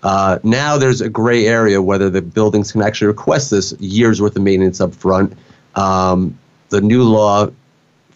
Uh, 0.03 0.39
now 0.43 0.77
there's 0.77 0.99
a 0.99 1.07
gray 1.07 1.45
area 1.45 1.81
whether 1.81 2.09
the 2.09 2.21
buildings 2.21 2.71
can 2.71 2.81
actually 2.81 3.07
request 3.07 3.51
this 3.51 3.73
year's 3.79 4.21
worth 4.21 4.35
of 4.35 4.41
maintenance 4.41 4.81
up 4.81 4.93
front. 4.93 5.37
Um, 5.75 6.37
the 6.69 6.81
new 6.81 7.03
law, 7.03 7.49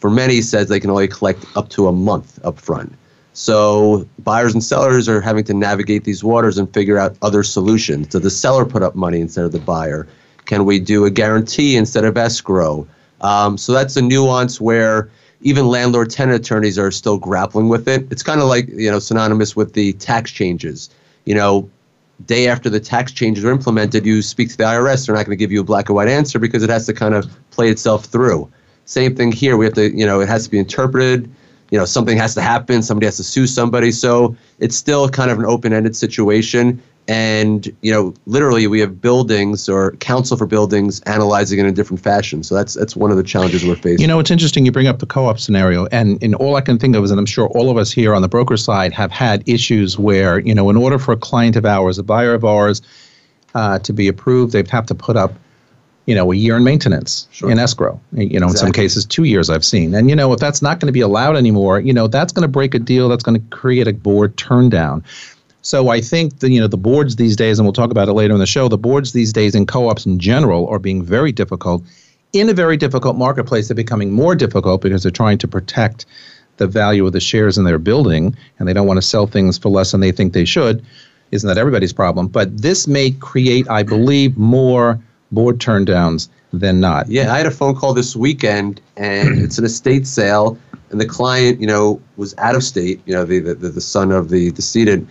for 0.06 0.12
many, 0.12 0.40
says 0.40 0.70
they 0.70 0.80
can 0.80 0.92
only 0.92 1.08
collect 1.08 1.44
up 1.56 1.68
to 1.68 1.88
a 1.88 1.92
month 1.92 2.40
up 2.46 2.60
front. 2.60 2.94
So 3.34 4.08
buyers 4.20 4.54
and 4.54 4.64
sellers 4.64 5.10
are 5.10 5.20
having 5.20 5.44
to 5.46 5.54
navigate 5.56 6.04
these 6.04 6.24
waters 6.24 6.60
and 6.60 6.72
figure 6.72 7.00
out 7.00 7.18
other 7.24 7.42
solutions. 7.42 8.06
Does 8.10 8.22
the 8.22 8.30
seller 8.30 8.66
put 8.66 8.84
up 8.84 8.94
money 8.94 9.20
instead 9.20 9.46
of 9.46 9.52
the 9.52 9.58
buyer? 9.58 10.08
Can 10.46 10.64
we 10.64 10.80
do 10.80 11.06
a 11.06 11.10
guarantee 11.10 11.76
instead 11.76 12.06
of 12.06 12.18
escrow? 12.18 12.88
Um, 13.22 13.58
so 13.58 13.74
that's 13.74 13.98
a 13.98 14.02
nuance 14.04 14.62
where 14.62 15.10
even 15.42 15.70
landlord 15.70 16.12
tenant 16.12 16.40
attorneys 16.40 16.78
are 16.78 16.92
still 16.92 17.18
grappling 17.18 17.68
with 17.68 17.88
it. 17.88 18.06
It's 18.12 18.22
kind 18.22 18.42
of 18.42 18.48
like 18.48 18.68
you 18.68 18.92
know 18.92 19.00
synonymous 19.00 19.56
with 19.56 19.74
the 19.74 19.94
tax 19.94 20.30
changes. 20.30 20.92
You 21.24 21.34
know, 21.34 21.68
day 22.28 22.48
after 22.48 22.70
the 22.70 22.80
tax 22.80 23.12
changes 23.12 23.44
are 23.44 23.50
implemented, 23.50 24.06
you 24.06 24.22
speak 24.22 24.50
to 24.50 24.58
the 24.58 24.66
IRS. 24.66 25.08
They're 25.08 25.16
not 25.16 25.26
going 25.26 25.36
to 25.36 25.44
give 25.44 25.52
you 25.52 25.62
a 25.62 25.64
black 25.64 25.90
and 25.90 25.96
white 25.96 26.10
answer 26.10 26.38
because 26.38 26.62
it 26.62 26.70
has 26.70 26.86
to 26.86 26.94
kind 26.94 27.16
of 27.16 27.26
play 27.50 27.70
itself 27.72 28.06
through. 28.06 28.52
Same 28.86 29.16
thing 29.16 29.32
here. 29.32 29.58
We 29.58 29.66
have 29.66 29.74
to, 29.76 29.96
you 29.96 30.06
know, 30.06 30.22
it 30.22 30.28
has 30.28 30.46
to 30.46 30.52
be 30.52 30.60
interpreted. 30.60 31.30
You 31.72 31.80
know, 31.80 31.86
something 31.86 32.18
has 32.18 32.36
to 32.36 32.42
happen. 32.42 32.82
Somebody 32.84 33.08
has 33.08 33.18
to 33.18 33.24
sue 33.24 33.48
somebody. 33.48 33.92
So 33.92 34.36
it's 34.60 34.76
still 34.76 35.10
kind 35.10 35.32
of 35.32 35.40
an 35.40 35.46
open-ended 35.46 35.96
situation. 35.96 36.82
and 37.08 37.76
you 37.82 37.92
know 37.92 38.14
literally 38.26 38.66
we 38.66 38.80
have 38.80 39.00
buildings 39.00 39.70
or 39.70 39.92
council 39.98 40.36
for 40.38 40.48
buildings 40.48 41.02
analyzing 41.02 41.60
it 41.60 41.64
in 41.64 41.68
a 41.68 41.72
different 41.72 42.02
fashion 42.02 42.42
so 42.44 42.56
that's 42.56 42.74
that's 42.74 42.96
one 42.96 43.12
of 43.12 43.18
the 43.18 43.24
challenges 43.24 43.64
we're 43.64 43.76
facing 43.76 44.02
you 44.02 44.08
know 44.08 44.20
it's 44.20 44.32
interesting 44.32 44.66
you 44.66 44.72
bring 44.72 44.88
up 44.88 45.00
the 45.00 45.06
co-op 45.06 45.40
scenario 45.40 45.86
and 45.88 46.22
in 46.24 46.34
all 46.34 46.56
i 46.56 46.62
can 46.62 46.80
think 46.80 46.96
of 46.96 47.04
is 47.04 47.12
and 47.12 47.20
i'm 47.20 47.26
sure 47.26 47.48
all 47.50 47.70
of 47.70 47.78
us 47.78 47.92
here 47.92 48.16
on 48.16 48.22
the 48.22 48.28
broker 48.28 48.58
side 48.58 48.92
have 48.92 49.12
had 49.12 49.48
issues 49.48 50.00
where 50.00 50.40
you 50.40 50.56
know 50.56 50.70
in 50.70 50.78
order 50.78 50.98
for 50.98 51.12
a 51.12 51.18
client 51.18 51.56
of 51.56 51.66
ours 51.66 52.00
a 52.00 52.04
buyer 52.04 52.34
of 52.34 52.44
ours 52.44 52.82
uh, 53.54 53.80
to 53.80 53.94
be 53.94 54.08
approved 54.08 54.52
they'd 54.52 54.70
have 54.70 54.86
to 54.86 54.96
put 54.96 55.16
up 55.16 55.34
you 56.06 56.16
know 56.16 56.32
a 56.32 56.36
year 56.36 56.56
in 56.58 56.64
maintenance 56.64 57.28
sure. 57.32 57.50
in 57.50 57.60
escrow 57.60 58.00
you 58.14 58.40
know 58.40 58.46
exactly. 58.46 58.50
in 58.50 58.56
some 58.58 58.72
cases 58.72 59.06
two 59.06 59.24
years 59.24 59.50
i've 59.50 59.66
seen 59.66 59.94
and 59.96 60.10
you 60.10 60.16
know 60.16 60.32
if 60.34 60.40
that's 60.40 60.62
not 60.62 60.80
going 60.80 60.88
to 60.88 60.94
be 60.94 61.02
allowed 61.02 61.36
anymore 61.36 61.80
you 61.80 61.94
know 61.94 62.08
that's 62.08 62.32
going 62.32 62.44
to 62.44 62.48
break 62.48 62.74
a 62.74 62.80
deal 62.80 63.10
that's 63.10 63.24
going 63.24 63.40
to 63.40 63.56
create 63.56 63.88
a 63.88 63.94
board 63.94 64.38
turn 64.38 64.70
down 64.70 65.04
so 65.66 65.90
I 65.90 66.00
think 66.00 66.40
the 66.40 66.52
you 66.52 66.62
know 66.62 66.68
the 66.68 66.78
boards 66.78 67.16
these 67.16 67.36
days, 67.36 67.58
and 67.58 67.66
we'll 67.66 67.74
talk 67.74 67.90
about 67.90 68.08
it 68.08 68.14
later 68.14 68.36
in 68.36 68.40
the 68.40 68.46
show. 68.46 68.68
The 68.68 68.78
boards 68.78 69.14
these 69.14 69.34
days 69.34 69.56
in 69.56 69.66
co-ops 69.66 70.06
in 70.06 70.20
general 70.20 70.68
are 70.68 70.78
being 70.78 71.04
very 71.04 71.32
difficult. 71.32 71.84
In 72.34 72.50
a 72.50 72.54
very 72.54 72.78
difficult 72.78 73.18
marketplace, 73.18 73.68
they're 73.68 73.76
becoming 73.76 74.12
more 74.12 74.36
difficult 74.36 74.84
because 74.84 75.02
they're 75.02 75.12
trying 75.12 75.40
to 75.40 75.48
protect 75.48 76.06
the 76.58 76.68
value 76.68 77.04
of 77.08 77.14
the 77.14 77.20
shares 77.20 77.58
in 77.58 77.64
their 77.64 77.80
building, 77.80 78.36
and 78.60 78.68
they 78.68 78.74
don't 78.74 78.86
want 78.86 79.00
to 79.00 79.02
sell 79.02 79.26
things 79.26 79.58
for 79.58 79.70
less 79.70 79.92
than 79.92 80.02
they 80.02 80.12
think 80.12 80.34
they 80.34 80.46
should. 80.46 80.86
Isn't 81.32 81.48
that 81.48 81.58
everybody's 81.58 81.94
problem? 81.94 82.28
But 82.28 82.62
this 82.62 82.88
may 82.88 83.10
create, 83.10 83.68
I 83.68 83.82
believe, 83.82 84.38
more 84.38 85.02
board 85.32 85.60
turndowns 85.60 86.30
than 86.54 86.80
not. 86.80 87.10
Yeah, 87.10 87.34
I 87.34 87.38
had 87.38 87.48
a 87.48 87.52
phone 87.52 87.76
call 87.76 87.94
this 87.94 88.16
weekend, 88.16 88.82
and 88.98 89.40
it's 89.44 89.58
an 89.58 89.66
estate 89.66 90.08
sale, 90.08 90.58
and 90.90 91.02
the 91.02 91.06
client, 91.06 91.60
you 91.60 91.68
know, 91.68 92.02
was 92.18 92.36
out 92.38 92.56
of 92.56 92.64
state. 92.64 93.02
You 93.06 93.14
know, 93.14 93.26
the 93.26 93.40
the, 93.40 93.70
the 93.70 93.82
son 93.82 94.12
of 94.12 94.30
the 94.30 94.52
decedent 94.52 95.10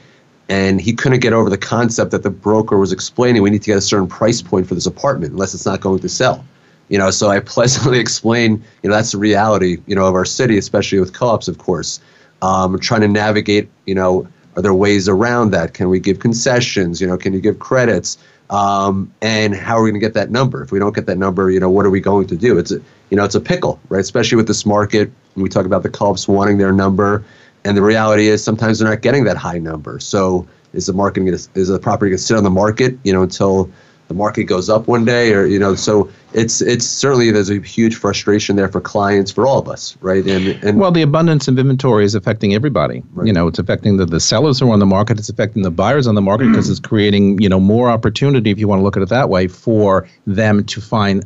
and 0.49 0.81
he 0.81 0.93
couldn't 0.93 1.21
get 1.21 1.33
over 1.33 1.49
the 1.49 1.59
concept 1.59 2.11
that 2.11 2.23
the 2.23 2.31
broker 2.31 2.79
was 2.79 2.93
explaining 2.93 3.43
we 3.43 3.51
need 3.51 3.63
to 3.63 3.71
get 3.71 3.79
a 3.79 3.83
certain 3.83 4.07
price 4.07 4.43
point 4.43 4.67
for 4.67 4.75
this 4.75 4.87
apartment 4.87 5.33
unless 5.33 5.55
it's 5.55 5.67
not 5.67 5.81
going 5.81 5.99
to 5.99 6.09
sell 6.09 6.45
you 6.89 6.99
know 6.99 7.11
so 7.11 7.29
i 7.29 7.41
pleasantly 7.55 7.99
explained 7.99 8.63
you 8.83 8.91
know 8.91 8.97
that's 8.97 9.13
the 9.13 9.19
reality 9.19 9.79
you 9.87 9.95
know 9.95 10.07
of 10.07 10.15
our 10.15 10.25
city 10.25 10.59
especially 10.59 10.99
with 10.99 11.13
co-ops 11.13 11.49
of 11.49 11.59
course 11.59 12.01
um, 12.43 12.79
trying 12.79 13.01
to 13.01 13.09
navigate 13.09 13.71
you 13.87 13.95
know 13.95 14.27
are 14.57 14.63
there 14.63 14.75
ways 14.75 15.09
around 15.09 15.51
that? 15.51 15.75
Can 15.75 15.89
we 15.89 16.01
give 16.01 16.19
concessions? 16.19 17.01
You 17.01 17.07
know 17.07 17.17
can 17.17 17.33
you 17.33 17.41
give 17.41 17.59
credits? 17.59 18.19
Um, 18.51 19.11
and 19.23 19.55
how 19.55 19.79
are 19.79 19.83
we 19.83 19.91
going 19.91 20.01
to 20.01 20.07
get 20.07 20.15
that 20.15 20.31
number? 20.31 20.63
If 20.63 20.71
we 20.71 20.79
don't 20.79 20.95
get 20.95 21.07
that 21.07 21.19
number 21.19 21.51
you 21.51 21.61
know 21.61 21.71
what 21.71 21.87
are 21.87 21.91
we 21.91 22.01
going 22.01 22.27
to 22.29 22.37
do? 22.37 22.59
It's 22.59 22.71
a 22.71 22.81
you 23.11 23.17
know 23.17 23.25
it's 23.25 23.35
a 23.35 23.41
pickle 23.41 23.81
right? 23.89 24.01
Especially 24.01 24.37
with 24.37 24.47
this 24.47 24.67
market 24.67 25.11
we 25.37 25.49
talk 25.49 25.67
about 25.67 25.83
the 25.83 25.91
co-ops 25.91 26.29
wanting 26.29 26.59
their 26.59 26.73
number 26.73 27.25
and 27.65 27.77
the 27.77 27.83
reality 27.83 28.29
is 28.29 28.45
sometimes 28.45 28.79
they're 28.79 28.89
not 28.89 29.01
getting 29.01 29.25
that 29.25 29.37
high 29.37 29.59
number. 29.59 29.99
So 29.99 30.47
is 30.75 30.87
the 30.87 30.93
market 30.93 31.27
is 31.29 31.69
the 31.69 31.79
property 31.79 32.11
going 32.11 32.19
to 32.19 32.23
sit 32.23 32.37
on 32.37 32.45
the 32.45 32.51
market, 32.51 32.99
you 33.05 33.13
know, 33.13 33.23
until 33.23 33.71
the 34.09 34.15
market 34.15 34.45
goes 34.45 34.69
up 34.69 34.87
one 34.87 35.05
day, 35.05 35.33
or 35.33 35.47
you 35.47 35.59
know, 35.59 35.75
so 35.75 36.11
it's 36.35 36.61
it's 36.61 36.85
certainly 36.85 37.31
there's 37.31 37.49
a 37.49 37.61
huge 37.61 37.95
frustration 37.95 38.57
there 38.57 38.69
for 38.69 38.81
clients, 38.81 39.31
for 39.31 39.47
all 39.47 39.61
of 39.61 39.69
us, 39.69 39.97
right? 40.01 40.27
And 40.27 40.49
and 40.65 40.79
well, 40.79 40.91
the 40.91 41.03
abundance 41.03 41.47
of 41.47 41.59
inventory 41.59 42.05
is 42.05 42.15
affecting 42.17 42.55
everybody. 42.55 43.03
Right. 43.13 43.29
You 43.29 43.33
know, 43.33 43.47
it's 43.47 43.61
affecting 43.61 43.97
the, 43.99 44.05
the 44.05 44.21
sellers 44.21 44.59
who 44.59 44.69
are 44.69 44.73
on 44.73 44.81
the 44.81 44.87
market. 44.87 45.19
It's 45.19 45.29
affecting 45.29 45.63
the 45.63 45.71
buyers 45.71 46.09
on 46.09 46.17
the 46.17 46.23
market 46.23 46.49
because 46.49 46.69
it's 46.69 46.81
creating 46.81 47.41
you 47.41 47.49
know 47.49 47.61
more 47.61 47.89
opportunity, 47.89 48.51
if 48.51 48.59
you 48.59 48.67
want 48.67 48.81
to 48.81 48.83
look 48.83 48.97
at 48.97 49.03
it 49.03 49.09
that 49.11 49.29
way, 49.29 49.47
for 49.47 50.09
them 50.27 50.65
to 50.65 50.81
find 50.81 51.25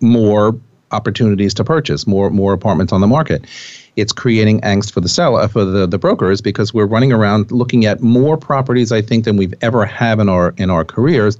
more 0.00 0.58
opportunities 0.90 1.54
to 1.54 1.64
purchase 1.64 2.06
more 2.06 2.30
more 2.30 2.52
apartments 2.52 2.92
on 2.92 3.00
the 3.00 3.06
market 3.06 3.44
it's 3.96 4.12
creating 4.12 4.60
angst 4.60 4.92
for 4.92 5.00
the 5.00 5.08
seller 5.08 5.48
for 5.48 5.64
the, 5.64 5.86
the 5.86 5.98
brokers 5.98 6.40
because 6.40 6.72
we're 6.72 6.86
running 6.86 7.12
around 7.12 7.50
looking 7.50 7.84
at 7.84 8.00
more 8.00 8.36
properties 8.36 8.92
I 8.92 9.02
think 9.02 9.24
than 9.24 9.36
we've 9.36 9.54
ever 9.60 9.84
have 9.86 10.20
in 10.20 10.28
our 10.28 10.54
in 10.56 10.70
our 10.70 10.84
careers 10.84 11.36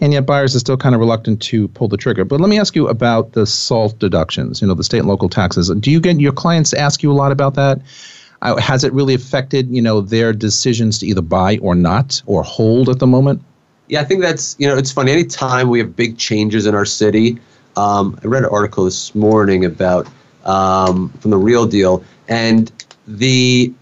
and 0.00 0.12
yet 0.12 0.26
buyers 0.26 0.54
are 0.54 0.58
still 0.58 0.76
kind 0.76 0.94
of 0.94 1.00
reluctant 1.00 1.40
to 1.42 1.68
pull 1.68 1.88
the 1.88 1.96
trigger. 1.96 2.24
But 2.24 2.40
let 2.40 2.48
me 2.48 2.58
ask 2.58 2.76
you 2.76 2.88
about 2.88 3.32
the 3.32 3.46
SALT 3.46 3.98
deductions, 3.98 4.60
you 4.60 4.68
know, 4.68 4.74
the 4.74 4.84
state 4.84 4.98
and 4.98 5.08
local 5.08 5.28
taxes. 5.28 5.70
Do 5.70 5.90
you 5.90 6.00
get 6.00 6.20
your 6.20 6.32
clients 6.32 6.72
ask 6.74 7.02
you 7.02 7.10
a 7.10 7.14
lot 7.14 7.32
about 7.32 7.54
that? 7.54 7.80
Uh, 8.42 8.56
has 8.56 8.84
it 8.84 8.92
really 8.92 9.14
affected, 9.14 9.68
you 9.68 9.82
know, 9.82 10.00
their 10.00 10.32
decisions 10.32 10.98
to 10.98 11.06
either 11.06 11.22
buy 11.22 11.58
or 11.58 11.74
not 11.74 12.22
or 12.26 12.42
hold 12.42 12.88
at 12.88 13.00
the 13.00 13.06
moment? 13.06 13.42
Yeah, 13.88 14.00
I 14.00 14.04
think 14.04 14.20
that's, 14.20 14.54
you 14.58 14.68
know, 14.68 14.76
it's 14.76 14.92
funny. 14.92 15.12
Anytime 15.12 15.70
we 15.70 15.78
have 15.80 15.96
big 15.96 16.18
changes 16.18 16.66
in 16.66 16.74
our 16.74 16.84
city, 16.84 17.38
um, 17.76 18.18
I 18.22 18.26
read 18.26 18.44
an 18.44 18.50
article 18.50 18.84
this 18.84 19.14
morning 19.14 19.64
about 19.64 20.06
um, 20.44 21.10
from 21.20 21.30
the 21.30 21.36
Real 21.36 21.66
Deal, 21.66 22.04
and 22.28 22.70
the 23.06 23.72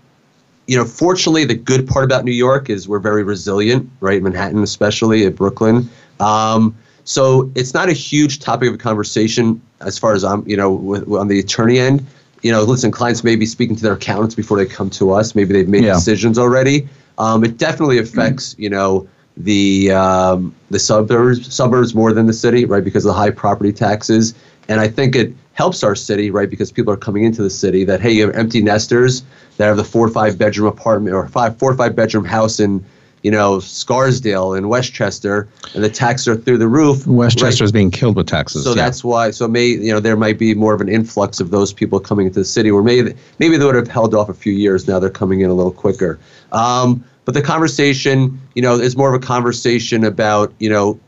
you 0.67 0.77
know, 0.77 0.85
fortunately, 0.85 1.45
the 1.45 1.55
good 1.55 1.87
part 1.87 2.05
about 2.05 2.25
New 2.25 2.33
York 2.33 2.69
is 2.69 2.89
we're 2.89 2.99
very 2.99 3.23
resilient, 3.23 3.89
right? 4.01 4.23
Manhattan, 4.23 4.63
especially 4.63 5.25
at 5.25 5.37
Brooklyn. 5.37 5.89
Um, 6.19 6.77
so 7.05 7.51
it's 7.55 7.73
not 7.73 7.89
a 7.89 7.93
huge 7.93 8.41
topic 8.41 8.71
of 8.71 8.79
conversation 8.79 9.63
as 9.81 9.97
far 9.97 10.13
as 10.13 10.25
I'm, 10.25 10.47
you 10.49 10.57
know, 10.57 10.73
with, 10.73 11.09
on 11.13 11.29
the 11.29 11.39
attorney 11.39 11.79
end. 11.79 12.05
You 12.43 12.51
know, 12.51 12.63
listen, 12.65 12.91
clients 12.91 13.23
may 13.23 13.37
be 13.37 13.47
speaking 13.47 13.77
to 13.77 13.83
their 13.83 13.93
accountants 13.93 14.35
before 14.35 14.57
they 14.57 14.67
come 14.67 14.91
to 14.91 15.13
us. 15.13 15.35
Maybe 15.35 15.53
they've 15.53 15.69
made 15.69 15.85
yeah. 15.85 15.95
decisions 15.95 16.39
already. 16.39 16.89
Um, 17.19 17.45
it 17.45 17.59
definitely 17.59 17.99
affects, 17.99 18.55
you 18.59 18.69
know, 18.69 19.09
the 19.37 19.93
um, 19.93 20.55
the 20.71 20.79
suburbs 20.79 21.55
suburbs 21.55 21.95
more 21.95 22.13
than 22.13 22.27
the 22.27 22.33
city, 22.33 22.65
right? 22.65 22.83
Because 22.83 23.05
of 23.05 23.11
the 23.11 23.15
high 23.15 23.31
property 23.31 23.73
taxes, 23.73 24.35
and 24.69 24.81
I 24.81 24.89
think 24.89 25.15
it 25.15 25.33
helps 25.57 25.83
our 25.83 25.95
city, 25.95 26.31
right? 26.31 26.51
Because 26.51 26.71
people 26.71 26.93
are 26.93 26.99
coming 26.99 27.25
into 27.25 27.43
the 27.43 27.51
city 27.51 27.83
that 27.85 28.01
hey, 28.01 28.13
you 28.13 28.27
have 28.27 28.37
empty 28.37 28.63
nesters 28.63 29.23
that 29.57 29.67
have 29.67 29.79
the 29.79 29.85
four 29.85 30.07
or 30.07 30.11
five 30.11 30.39
bedroom 30.39 30.69
apartment 30.69 31.17
or 31.17 31.27
five 31.29 31.59
four 31.59 31.73
or 31.73 31.77
five 31.77 31.97
bedroom 31.97 32.27
house 32.27 32.61
in 32.61 32.85
you 33.23 33.31
know 33.31 33.59
Scarsdale 33.59 34.53
and 34.53 34.69
Westchester, 34.69 35.49
and 35.75 35.83
the 35.83 35.89
taxes 35.89 36.29
are 36.29 36.37
through 36.37 36.59
the 36.59 36.69
roof. 36.69 37.07
Westchester 37.07 37.65
right? 37.65 37.69
is 37.69 37.73
being 37.73 37.91
killed 37.91 38.17
with 38.17 38.27
taxes. 38.27 38.65
So 38.65 38.71
yeah. 38.71 38.77
that's 38.77 39.03
why. 39.03 39.31
So 39.31 39.49
may 39.49 39.67
you 39.67 39.93
know 39.93 39.99
there 39.99 40.17
might 40.17 40.39
be 40.39 40.55
more 40.55 40.75
of 40.75 40.83
an 40.83 40.91
influx 40.91 41.41
of 41.41 41.51
those 41.51 41.73
people 41.73 42.01
coming 42.01 42.27
into 42.27 42.41
the 42.41 42.45
city, 42.45 42.71
or 42.71 42.83
maybe 42.83 43.15
maybe 43.39 43.57
they 43.57 43.65
would 43.65 43.75
have 43.75 43.89
held 43.89 44.15
off 44.15 44.29
a 44.29 44.35
few 44.35 44.53
years. 44.53 44.87
Now 44.87 44.99
they're 44.99 45.09
coming 45.09 45.41
in 45.41 45.49
a 45.49 45.55
little 45.55 45.73
quicker. 45.73 46.19
Um, 46.53 47.03
but 47.27 47.35
the 47.35 47.43
conversation, 47.43 48.41
you 48.55 48.63
know, 48.63 48.75
is 48.75 48.97
more 48.97 49.13
of 49.13 49.21
a 49.21 49.25
conversation 49.27 50.05
about, 50.05 50.55
you 50.61 50.71
know, 50.71 51.01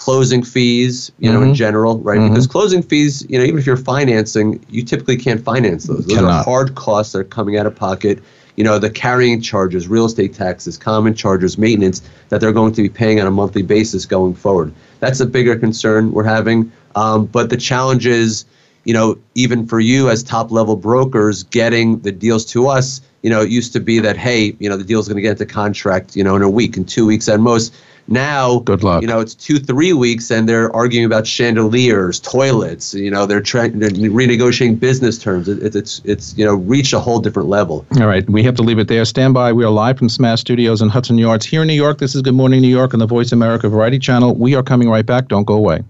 closing 0.00 0.42
fees, 0.42 1.12
you 1.18 1.28
mm-hmm. 1.28 1.34
know, 1.34 1.42
in 1.42 1.48
mm-hmm. 1.48 1.54
general, 1.54 1.98
right? 1.98 2.18
Mm-hmm. 2.18 2.30
Because 2.30 2.46
closing 2.46 2.82
fees, 2.82 3.24
you 3.28 3.38
know, 3.38 3.44
even 3.44 3.58
if 3.58 3.66
you're 3.66 3.76
financing, 3.76 4.64
you 4.70 4.82
typically 4.82 5.18
can't 5.18 5.44
finance 5.44 5.84
those. 5.84 6.06
Those 6.06 6.16
Cannot. 6.16 6.40
are 6.40 6.44
hard 6.44 6.74
costs 6.74 7.12
that 7.12 7.18
are 7.18 7.24
coming 7.24 7.58
out 7.58 7.66
of 7.66 7.76
pocket. 7.76 8.18
You 8.56 8.64
know, 8.64 8.78
the 8.78 8.90
carrying 8.90 9.42
charges, 9.42 9.88
real 9.88 10.06
estate 10.06 10.32
taxes, 10.32 10.78
common 10.78 11.14
charges, 11.14 11.58
maintenance 11.58 12.00
that 12.30 12.40
they're 12.40 12.50
going 12.52 12.72
to 12.72 12.82
be 12.82 12.88
paying 12.88 13.20
on 13.20 13.26
a 13.26 13.30
monthly 13.30 13.62
basis 13.62 14.06
going 14.06 14.34
forward. 14.34 14.72
That's 15.00 15.20
a 15.20 15.26
bigger 15.26 15.56
concern 15.56 16.12
we're 16.12 16.24
having. 16.24 16.72
Um, 16.96 17.26
but 17.26 17.50
the 17.50 17.58
challenge 17.58 18.06
is, 18.06 18.46
you 18.84 18.94
know, 18.94 19.18
even 19.34 19.66
for 19.66 19.80
you 19.80 20.08
as 20.08 20.22
top 20.22 20.50
level 20.50 20.76
brokers, 20.76 21.42
getting 21.42 22.00
the 22.00 22.10
deals 22.10 22.46
to 22.46 22.68
us 22.68 23.02
you 23.22 23.28
know, 23.28 23.42
it 23.42 23.50
used 23.50 23.72
to 23.74 23.80
be 23.80 23.98
that 23.98 24.16
hey, 24.16 24.56
you 24.58 24.68
know, 24.68 24.76
the 24.76 24.84
deal's 24.84 25.08
going 25.08 25.16
to 25.16 25.22
get 25.22 25.32
into 25.32 25.46
contract, 25.46 26.16
you 26.16 26.24
know, 26.24 26.36
in 26.36 26.42
a 26.42 26.48
week, 26.48 26.76
in 26.76 26.84
two 26.84 27.06
weeks 27.06 27.28
at 27.28 27.40
most. 27.40 27.74
Now, 28.08 28.58
good 28.60 28.82
luck. 28.82 29.02
You 29.02 29.08
know, 29.08 29.20
it's 29.20 29.34
two, 29.34 29.58
three 29.58 29.92
weeks, 29.92 30.30
and 30.30 30.48
they're 30.48 30.74
arguing 30.74 31.04
about 31.04 31.26
chandeliers, 31.26 32.18
toilets. 32.18 32.92
You 32.92 33.10
know, 33.10 33.24
they're 33.24 33.40
trying, 33.40 33.78
they're 33.78 33.90
renegotiating 33.90 34.80
business 34.80 35.18
terms. 35.18 35.48
It, 35.48 35.76
it's, 35.76 36.00
it's, 36.04 36.36
you 36.36 36.44
know, 36.44 36.54
reached 36.54 36.92
a 36.92 36.98
whole 36.98 37.20
different 37.20 37.48
level. 37.48 37.86
All 38.00 38.06
right, 38.06 38.28
we 38.28 38.42
have 38.42 38.56
to 38.56 38.62
leave 38.62 38.78
it 38.78 38.88
there. 38.88 39.04
Stand 39.04 39.34
by. 39.34 39.52
We 39.52 39.64
are 39.64 39.70
live 39.70 39.98
from 39.98 40.08
Smash 40.08 40.40
Studios 40.40 40.82
in 40.82 40.88
Hudson 40.88 41.18
Yards 41.18 41.46
here 41.46 41.62
in 41.62 41.68
New 41.68 41.74
York. 41.74 41.98
This 41.98 42.14
is 42.14 42.22
Good 42.22 42.34
Morning 42.34 42.60
New 42.60 42.68
York 42.68 42.94
on 42.94 43.00
the 43.00 43.06
Voice 43.06 43.30
America 43.32 43.68
Variety 43.68 43.98
Channel. 43.98 44.34
We 44.34 44.54
are 44.56 44.62
coming 44.62 44.90
right 44.90 45.06
back. 45.06 45.28
Don't 45.28 45.44
go 45.44 45.54
away. 45.54 45.84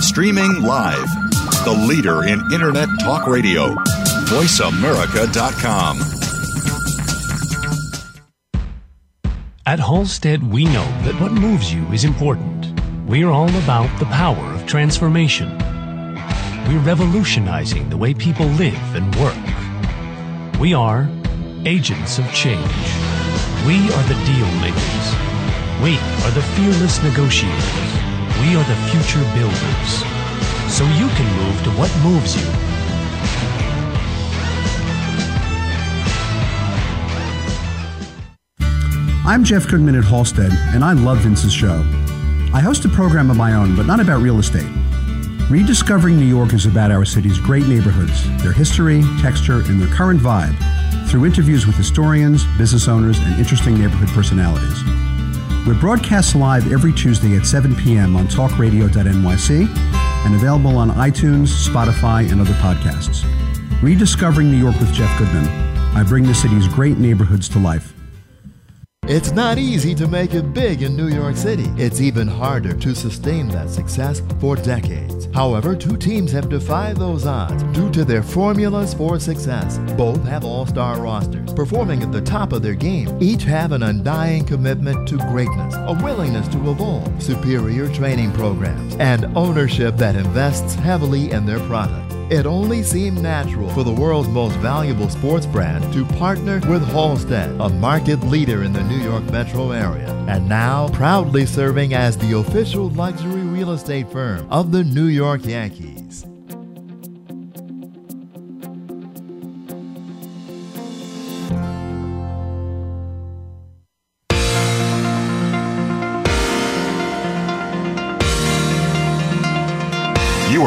Streaming 0.00 0.62
live. 0.62 1.08
The 1.64 1.86
leader 1.88 2.24
in 2.24 2.40
Internet 2.52 2.88
talk 3.00 3.26
radio. 3.26 3.74
VoiceAmerica.com. 4.26 6.00
At 9.64 9.78
Halstead, 9.78 10.42
we 10.52 10.64
know 10.64 10.84
that 11.04 11.14
what 11.20 11.30
moves 11.30 11.72
you 11.72 11.86
is 11.92 12.02
important. 12.02 12.80
We're 13.06 13.30
all 13.30 13.54
about 13.62 13.88
the 14.00 14.06
power 14.06 14.52
of 14.52 14.66
transformation. 14.66 15.56
We're 16.66 16.82
revolutionizing 16.82 17.88
the 17.88 17.96
way 17.96 18.14
people 18.14 18.46
live 18.46 18.96
and 18.96 19.14
work. 19.14 20.60
We 20.60 20.74
are 20.74 21.08
agents 21.64 22.18
of 22.18 22.26
change. 22.32 22.58
We 23.64 23.78
are 23.94 24.06
the 24.10 24.18
deal 24.26 24.50
makers. 24.58 25.06
We 25.80 25.98
are 26.26 26.34
the 26.34 26.42
fearless 26.58 27.00
negotiators. 27.00 27.90
We 28.42 28.56
are 28.56 28.66
the 28.66 28.80
future 28.90 29.22
builders. 29.38 29.90
So 30.66 30.82
you 30.98 31.06
can 31.14 31.28
move 31.38 31.62
to 31.62 31.70
what 31.78 31.94
moves 32.02 32.34
you. 32.34 32.75
I'm 39.26 39.42
Jeff 39.42 39.66
Goodman 39.66 39.96
at 39.96 40.04
Halstead, 40.04 40.52
and 40.72 40.84
I 40.84 40.92
love 40.92 41.18
Vince's 41.18 41.52
show. 41.52 41.84
I 42.54 42.60
host 42.60 42.84
a 42.84 42.88
program 42.88 43.28
of 43.28 43.36
my 43.36 43.54
own, 43.54 43.74
but 43.74 43.84
not 43.84 43.98
about 43.98 44.22
real 44.22 44.38
estate. 44.38 44.70
Rediscovering 45.50 46.16
New 46.16 46.24
York 46.24 46.54
is 46.54 46.64
about 46.64 46.92
our 46.92 47.04
city's 47.04 47.40
great 47.40 47.66
neighborhoods, 47.66 48.22
their 48.40 48.52
history, 48.52 49.02
texture, 49.20 49.62
and 49.62 49.82
their 49.82 49.92
current 49.92 50.20
vibe 50.20 50.54
through 51.10 51.26
interviews 51.26 51.66
with 51.66 51.74
historians, 51.74 52.44
business 52.56 52.86
owners, 52.86 53.18
and 53.18 53.36
interesting 53.36 53.76
neighborhood 53.76 54.10
personalities. 54.10 54.84
We're 55.66 55.74
broadcast 55.80 56.36
live 56.36 56.72
every 56.72 56.92
Tuesday 56.92 57.36
at 57.36 57.46
7 57.46 57.74
p.m. 57.74 58.14
on 58.14 58.28
talkradio.nyc 58.28 59.76
and 60.24 60.34
available 60.36 60.78
on 60.78 60.90
iTunes, 60.90 61.66
Spotify, 61.66 62.30
and 62.30 62.40
other 62.40 62.54
podcasts. 62.54 63.24
Rediscovering 63.82 64.52
New 64.52 64.56
York 64.56 64.78
with 64.78 64.92
Jeff 64.92 65.18
Goodman. 65.18 65.48
I 65.96 66.04
bring 66.04 66.22
the 66.22 66.34
city's 66.34 66.68
great 66.68 66.98
neighborhoods 66.98 67.48
to 67.48 67.58
life. 67.58 67.95
It's 69.08 69.30
not 69.30 69.56
easy 69.56 69.94
to 69.94 70.08
make 70.08 70.34
it 70.34 70.52
big 70.52 70.82
in 70.82 70.96
New 70.96 71.06
York 71.06 71.36
City. 71.36 71.70
It's 71.76 72.00
even 72.00 72.26
harder 72.26 72.74
to 72.74 72.92
sustain 72.92 73.46
that 73.50 73.70
success 73.70 74.20
for 74.40 74.56
decades. 74.56 75.28
However, 75.32 75.76
two 75.76 75.96
teams 75.96 76.32
have 76.32 76.48
defied 76.48 76.96
those 76.96 77.24
odds 77.24 77.62
due 77.72 77.88
to 77.92 78.04
their 78.04 78.24
formulas 78.24 78.94
for 78.94 79.20
success. 79.20 79.78
Both 79.96 80.24
have 80.24 80.44
all 80.44 80.66
star 80.66 81.00
rosters, 81.00 81.52
performing 81.52 82.02
at 82.02 82.10
the 82.10 82.20
top 82.20 82.52
of 82.52 82.62
their 82.62 82.74
game. 82.74 83.16
Each 83.22 83.44
have 83.44 83.70
an 83.70 83.84
undying 83.84 84.44
commitment 84.44 85.06
to 85.10 85.18
greatness, 85.18 85.76
a 85.76 85.96
willingness 86.02 86.48
to 86.48 86.68
evolve, 86.68 87.22
superior 87.22 87.88
training 87.94 88.32
programs, 88.32 88.96
and 88.96 89.26
ownership 89.36 89.96
that 89.98 90.16
invests 90.16 90.74
heavily 90.74 91.30
in 91.30 91.46
their 91.46 91.60
product. 91.60 92.05
It 92.28 92.44
only 92.44 92.82
seemed 92.82 93.22
natural 93.22 93.70
for 93.70 93.84
the 93.84 93.92
world's 93.92 94.28
most 94.28 94.56
valuable 94.56 95.08
sports 95.08 95.46
brand 95.46 95.92
to 95.92 96.04
partner 96.04 96.60
with 96.68 96.84
Halstead, 96.88 97.50
a 97.60 97.68
market 97.68 98.20
leader 98.24 98.64
in 98.64 98.72
the 98.72 98.82
New 98.82 98.98
York 98.98 99.22
metro 99.30 99.70
area, 99.70 100.12
and 100.28 100.48
now 100.48 100.88
proudly 100.88 101.46
serving 101.46 101.94
as 101.94 102.18
the 102.18 102.36
official 102.36 102.90
luxury 102.90 103.42
real 103.42 103.70
estate 103.70 104.10
firm 104.10 104.44
of 104.50 104.72
the 104.72 104.82
New 104.82 105.06
York 105.06 105.44
Yankees. 105.44 106.26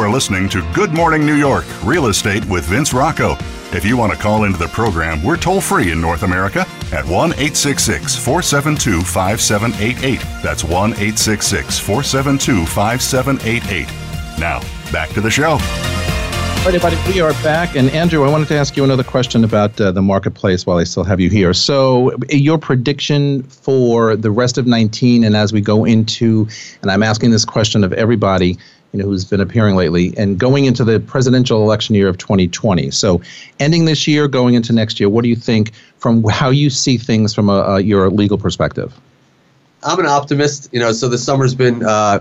Are 0.00 0.10
listening 0.10 0.48
to 0.48 0.66
Good 0.72 0.92
Morning 0.94 1.26
New 1.26 1.34
York 1.34 1.66
Real 1.84 2.06
Estate 2.06 2.42
with 2.46 2.64
Vince 2.64 2.94
Rocco. 2.94 3.36
If 3.72 3.84
you 3.84 3.98
want 3.98 4.12
to 4.12 4.18
call 4.18 4.44
into 4.44 4.58
the 4.58 4.68
program, 4.68 5.22
we're 5.22 5.36
toll 5.36 5.60
free 5.60 5.92
in 5.92 6.00
North 6.00 6.22
America 6.22 6.60
at 6.90 7.04
1 7.04 7.32
866 7.32 8.16
472 8.16 9.02
5788. 9.02 10.20
That's 10.42 10.64
1 10.64 10.72
866 10.92 11.78
472 11.78 12.64
5788. 12.64 14.40
Now, 14.40 14.60
back 14.90 15.10
to 15.10 15.20
the 15.20 15.30
show. 15.30 15.58
All 16.60 16.66
right, 16.66 16.74
everybody, 16.74 16.96
we 17.12 17.20
are 17.20 17.32
back. 17.42 17.76
And 17.76 17.90
Andrew, 17.90 18.24
I 18.24 18.30
wanted 18.30 18.48
to 18.48 18.54
ask 18.54 18.76
you 18.78 18.84
another 18.84 19.04
question 19.04 19.44
about 19.44 19.78
uh, 19.78 19.92
the 19.92 20.02
marketplace 20.02 20.66
while 20.66 20.78
I 20.78 20.84
still 20.84 21.04
have 21.04 21.20
you 21.20 21.28
here. 21.28 21.52
So, 21.52 22.12
your 22.30 22.56
prediction 22.56 23.42
for 23.42 24.16
the 24.16 24.30
rest 24.30 24.56
of 24.56 24.66
19 24.66 25.24
and 25.24 25.36
as 25.36 25.52
we 25.52 25.60
go 25.60 25.84
into, 25.84 26.48
and 26.80 26.90
I'm 26.90 27.02
asking 27.02 27.32
this 27.32 27.44
question 27.44 27.84
of 27.84 27.92
everybody, 27.92 28.58
you 28.92 28.98
know, 28.98 29.04
who's 29.06 29.24
been 29.24 29.40
appearing 29.40 29.76
lately, 29.76 30.12
and 30.16 30.38
going 30.38 30.64
into 30.64 30.84
the 30.84 31.00
presidential 31.00 31.62
election 31.62 31.94
year 31.94 32.08
of 32.08 32.18
2020. 32.18 32.90
So, 32.90 33.20
ending 33.60 33.84
this 33.84 34.08
year, 34.08 34.26
going 34.26 34.54
into 34.54 34.72
next 34.72 34.98
year, 34.98 35.08
what 35.08 35.22
do 35.22 35.28
you 35.28 35.36
think 35.36 35.72
from 35.98 36.24
how 36.24 36.50
you 36.50 36.70
see 36.70 36.98
things 36.98 37.34
from 37.34 37.48
a, 37.48 37.62
a 37.62 37.80
your 37.80 38.10
legal 38.10 38.38
perspective? 38.38 38.92
I'm 39.82 39.98
an 40.00 40.06
optimist. 40.06 40.68
You 40.72 40.80
know, 40.80 40.92
so 40.92 41.08
the 41.08 41.18
summer's 41.18 41.54
been, 41.54 41.84
uh, 41.84 42.20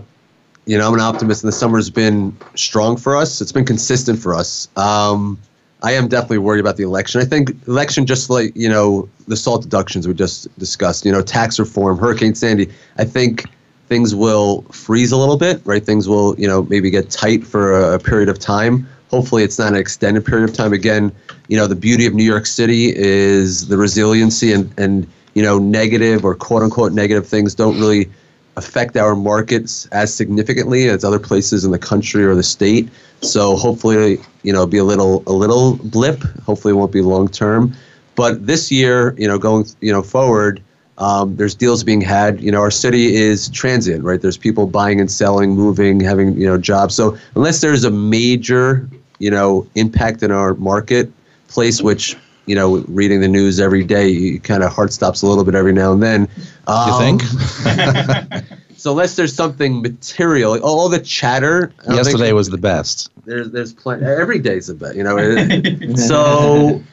you 0.65 0.77
know, 0.77 0.87
I'm 0.87 0.93
an 0.93 0.99
optimist, 0.99 1.43
and 1.43 1.47
the 1.47 1.55
summer's 1.55 1.89
been 1.89 2.37
strong 2.55 2.97
for 2.97 3.15
us. 3.15 3.41
It's 3.41 3.51
been 3.51 3.65
consistent 3.65 4.19
for 4.19 4.35
us. 4.35 4.67
Um, 4.75 5.39
I 5.81 5.93
am 5.93 6.07
definitely 6.07 6.39
worried 6.39 6.59
about 6.59 6.77
the 6.77 6.83
election. 6.83 7.21
I 7.21 7.25
think 7.25 7.51
election, 7.67 8.05
just 8.05 8.29
like 8.29 8.55
you 8.55 8.69
know, 8.69 9.09
the 9.27 9.35
SALT 9.35 9.63
deductions 9.63 10.07
we 10.07 10.13
just 10.13 10.55
discussed. 10.59 11.05
You 11.05 11.11
know, 11.11 11.21
tax 11.21 11.57
reform, 11.57 11.97
Hurricane 11.97 12.35
Sandy. 12.35 12.69
I 12.97 13.05
think 13.05 13.45
things 13.89 14.15
will 14.15 14.61
freeze 14.71 15.11
a 15.11 15.17
little 15.17 15.37
bit, 15.37 15.61
right? 15.65 15.83
Things 15.83 16.07
will, 16.07 16.39
you 16.39 16.47
know, 16.47 16.63
maybe 16.63 16.89
get 16.89 17.09
tight 17.09 17.45
for 17.45 17.93
a, 17.93 17.99
period 17.99 18.29
of 18.29 18.39
time. 18.39 18.87
Hopefully, 19.09 19.43
it's 19.43 19.59
not 19.59 19.69
an 19.69 19.75
extended 19.75 20.25
period 20.25 20.49
of 20.49 20.55
time. 20.55 20.71
Again, 20.71 21.11
you 21.47 21.57
know, 21.57 21.67
the 21.67 21.75
beauty 21.75 22.05
of 22.05 22.13
New 22.13 22.23
York 22.23 22.45
City 22.45 22.95
is 22.95 23.67
the 23.67 23.77
resiliency 23.77 24.53
and 24.53 24.71
and 24.77 25.07
you 25.33 25.43
know, 25.43 25.57
negative 25.57 26.25
or 26.25 26.35
quote 26.35 26.63
unquote 26.63 26.93
negative 26.93 27.27
things 27.27 27.55
don't 27.55 27.79
really 27.79 28.09
affect 28.55 28.97
our 28.97 29.15
markets 29.15 29.85
as 29.87 30.13
significantly 30.13 30.89
as 30.89 31.03
other 31.03 31.19
places 31.19 31.63
in 31.63 31.71
the 31.71 31.79
country 31.79 32.23
or 32.25 32.35
the 32.35 32.43
state. 32.43 32.89
So 33.21 33.55
hopefully, 33.55 34.19
you 34.43 34.53
know, 34.53 34.65
be 34.65 34.77
a 34.77 34.83
little 34.83 35.23
a 35.27 35.33
little 35.33 35.77
blip. 35.77 36.21
Hopefully, 36.45 36.73
it 36.73 36.77
won't 36.77 36.91
be 36.91 37.01
long 37.01 37.27
term. 37.27 37.73
But 38.15 38.47
this 38.47 38.71
year, 38.71 39.15
you 39.17 39.27
know, 39.27 39.37
going 39.37 39.65
you 39.81 39.91
know 39.91 40.03
forward, 40.03 40.61
um, 40.99 41.35
there's 41.35 41.55
deals 41.55 41.83
being 41.83 42.01
had. 42.01 42.41
You 42.41 42.51
know, 42.51 42.61
our 42.61 42.71
city 42.71 43.15
is 43.15 43.49
transient, 43.49 44.03
right? 44.03 44.21
There's 44.21 44.37
people 44.37 44.67
buying 44.67 44.99
and 44.99 45.09
selling, 45.09 45.51
moving, 45.51 45.99
having 45.99 46.37
you 46.37 46.45
know 46.45 46.57
jobs. 46.57 46.95
So 46.95 47.17
unless 47.35 47.61
there's 47.61 47.83
a 47.83 47.91
major 47.91 48.87
you 49.19 49.31
know 49.31 49.67
impact 49.75 50.23
in 50.23 50.31
our 50.31 50.53
marketplace, 50.55 51.81
which 51.81 52.15
you 52.49 52.55
know, 52.55 52.77
reading 52.87 53.21
the 53.21 53.27
news 53.27 53.59
every 53.59 53.83
day, 53.83 54.07
you 54.07 54.39
kind 54.39 54.63
of 54.63 54.73
heart 54.73 54.91
stops 54.91 55.21
a 55.21 55.27
little 55.27 55.43
bit 55.43 55.53
every 55.53 55.71
now 55.71 55.93
and 55.93 56.01
then. 56.01 56.27
Um, 56.65 56.89
you 56.89 57.19
think? 57.19 58.43
so 58.75 58.89
unless 58.89 59.15
there's 59.15 59.35
something 59.35 59.83
material, 59.83 60.49
like 60.49 60.63
all 60.63 60.89
the 60.89 60.99
chatter. 60.99 61.71
Yesterday 61.87 62.33
was 62.33 62.49
the 62.49 62.57
best. 62.57 63.11
There's 63.23 63.51
there's 63.51 63.71
plenty. 63.71 64.03
Every 64.03 64.39
day's 64.39 64.65
the 64.65 64.73
best. 64.73 64.95
You 64.95 65.03
know. 65.03 65.95
so 65.95 66.83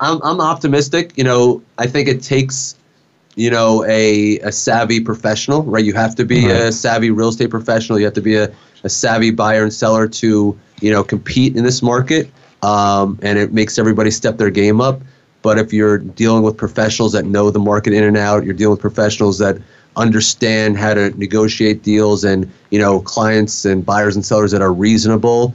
I'm 0.00 0.22
I'm 0.22 0.40
optimistic. 0.40 1.12
You 1.18 1.24
know, 1.24 1.62
I 1.76 1.86
think 1.86 2.08
it 2.08 2.22
takes 2.22 2.74
you 3.36 3.50
know 3.50 3.84
a, 3.84 4.38
a 4.40 4.52
savvy 4.52 5.00
professional 5.00 5.62
right? 5.64 5.84
You 5.84 5.94
have 5.94 6.14
to 6.16 6.24
be 6.24 6.46
right. 6.46 6.56
a 6.56 6.72
savvy 6.72 7.10
real 7.10 7.28
estate 7.28 7.50
professional. 7.50 7.98
You 7.98 8.04
have 8.06 8.14
to 8.14 8.22
be 8.22 8.36
a, 8.36 8.52
a 8.84 8.88
savvy 8.88 9.30
buyer 9.30 9.62
and 9.62 9.72
seller 9.72 10.08
to 10.08 10.58
you 10.80 10.90
know 10.90 11.04
compete 11.04 11.56
in 11.56 11.64
this 11.64 11.82
market 11.82 12.30
um, 12.62 13.18
and 13.22 13.38
it 13.38 13.52
makes 13.52 13.78
everybody 13.78 14.10
step 14.10 14.38
their 14.38 14.50
game 14.50 14.80
up. 14.80 15.00
But 15.42 15.58
if 15.58 15.72
you're 15.72 15.98
dealing 15.98 16.42
with 16.42 16.56
professionals 16.56 17.12
that 17.12 17.26
know 17.26 17.50
the 17.50 17.58
market 17.58 17.92
in 17.92 18.04
and 18.04 18.16
out 18.16 18.44
you're 18.44 18.54
dealing 18.54 18.72
with 18.72 18.80
professionals 18.80 19.38
that 19.38 19.58
understand 19.96 20.76
how 20.76 20.94
to 20.94 21.10
negotiate 21.18 21.82
deals 21.82 22.24
and 22.24 22.50
you 22.70 22.78
know 22.78 23.00
clients 23.00 23.64
and 23.64 23.84
buyers 23.84 24.16
and 24.16 24.24
sellers 24.24 24.50
that 24.50 24.60
are 24.60 24.72
reasonable 24.72 25.54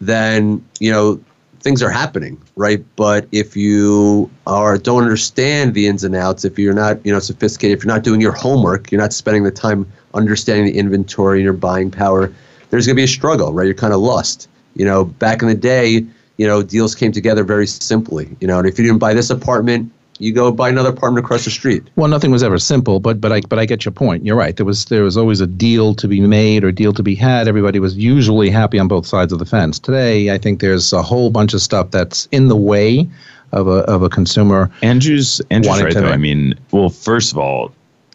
then 0.00 0.64
you 0.78 0.90
know 0.90 1.18
things 1.60 1.82
are 1.82 1.90
happening, 1.90 2.40
right? 2.56 2.84
But 2.96 3.26
if 3.32 3.56
you 3.56 4.30
are 4.46 4.78
don't 4.78 5.02
understand 5.02 5.74
the 5.74 5.86
ins 5.86 6.04
and 6.04 6.14
outs, 6.14 6.44
if 6.44 6.58
you're 6.58 6.74
not 6.74 7.04
you 7.04 7.12
know 7.12 7.18
sophisticated, 7.18 7.78
if 7.78 7.84
you're 7.84 7.92
not 7.92 8.04
doing 8.04 8.20
your 8.20 8.32
homework, 8.32 8.90
you're 8.90 9.00
not 9.00 9.12
spending 9.12 9.44
the 9.44 9.50
time 9.50 9.90
understanding 10.14 10.66
the 10.66 10.78
inventory 10.78 11.38
and 11.38 11.44
your 11.44 11.52
buying 11.52 11.90
power, 11.90 12.32
there's 12.70 12.86
going 12.86 12.94
to 12.94 13.00
be 13.00 13.04
a 13.04 13.08
struggle, 13.08 13.52
right? 13.52 13.64
You're 13.64 13.74
kind 13.74 13.92
of 13.92 14.00
lost. 14.00 14.48
You 14.74 14.84
know, 14.84 15.04
back 15.04 15.42
in 15.42 15.48
the 15.48 15.54
day, 15.54 16.06
you 16.36 16.46
know, 16.46 16.62
deals 16.62 16.94
came 16.94 17.12
together 17.12 17.44
very 17.44 17.66
simply. 17.66 18.36
You 18.40 18.46
know, 18.46 18.58
and 18.58 18.68
if 18.68 18.78
you 18.78 18.84
didn't 18.84 18.98
buy 18.98 19.14
this 19.14 19.30
apartment, 19.30 19.92
you 20.18 20.32
go 20.32 20.50
buy 20.50 20.68
another 20.68 20.90
apartment 20.90 21.24
across 21.24 21.44
the 21.44 21.50
street. 21.50 21.84
Well, 21.96 22.08
nothing 22.08 22.30
was 22.30 22.42
ever 22.42 22.58
simple, 22.58 23.00
but 23.00 23.20
but 23.20 23.32
I 23.32 23.40
but 23.42 23.58
I 23.58 23.66
get 23.66 23.84
your 23.84 23.92
point. 23.92 24.24
You're 24.24 24.36
right. 24.36 24.56
There 24.56 24.66
was 24.66 24.84
there 24.86 25.02
was 25.02 25.16
always 25.16 25.40
a 25.40 25.46
deal 25.46 25.94
to 25.94 26.08
be 26.08 26.20
made 26.20 26.64
or 26.64 26.72
deal 26.72 26.92
to 26.92 27.02
be 27.02 27.14
had. 27.14 27.48
Everybody 27.48 27.78
was 27.78 27.96
usually 27.96 28.50
happy 28.50 28.78
on 28.78 28.88
both 28.88 29.06
sides 29.06 29.32
of 29.32 29.38
the 29.38 29.46
fence. 29.46 29.78
Today, 29.78 30.30
I 30.32 30.38
think 30.38 30.60
there's 30.60 30.92
a 30.92 31.02
whole 31.02 31.30
bunch 31.30 31.54
of 31.54 31.62
stuff 31.62 31.90
that's 31.90 32.26
in 32.32 32.48
the 32.48 32.56
way 32.56 33.08
of 33.52 33.68
a 33.68 33.80
of 33.90 34.02
a 34.02 34.08
consumer. 34.08 34.70
Andrew's 34.82 35.40
Andrew's 35.50 35.82
right 35.82 35.94
though. 35.94 36.08
I 36.08 36.16
mean, 36.16 36.54
well, 36.70 36.90
first 36.90 37.32
of 37.32 37.38
all, 37.38 37.72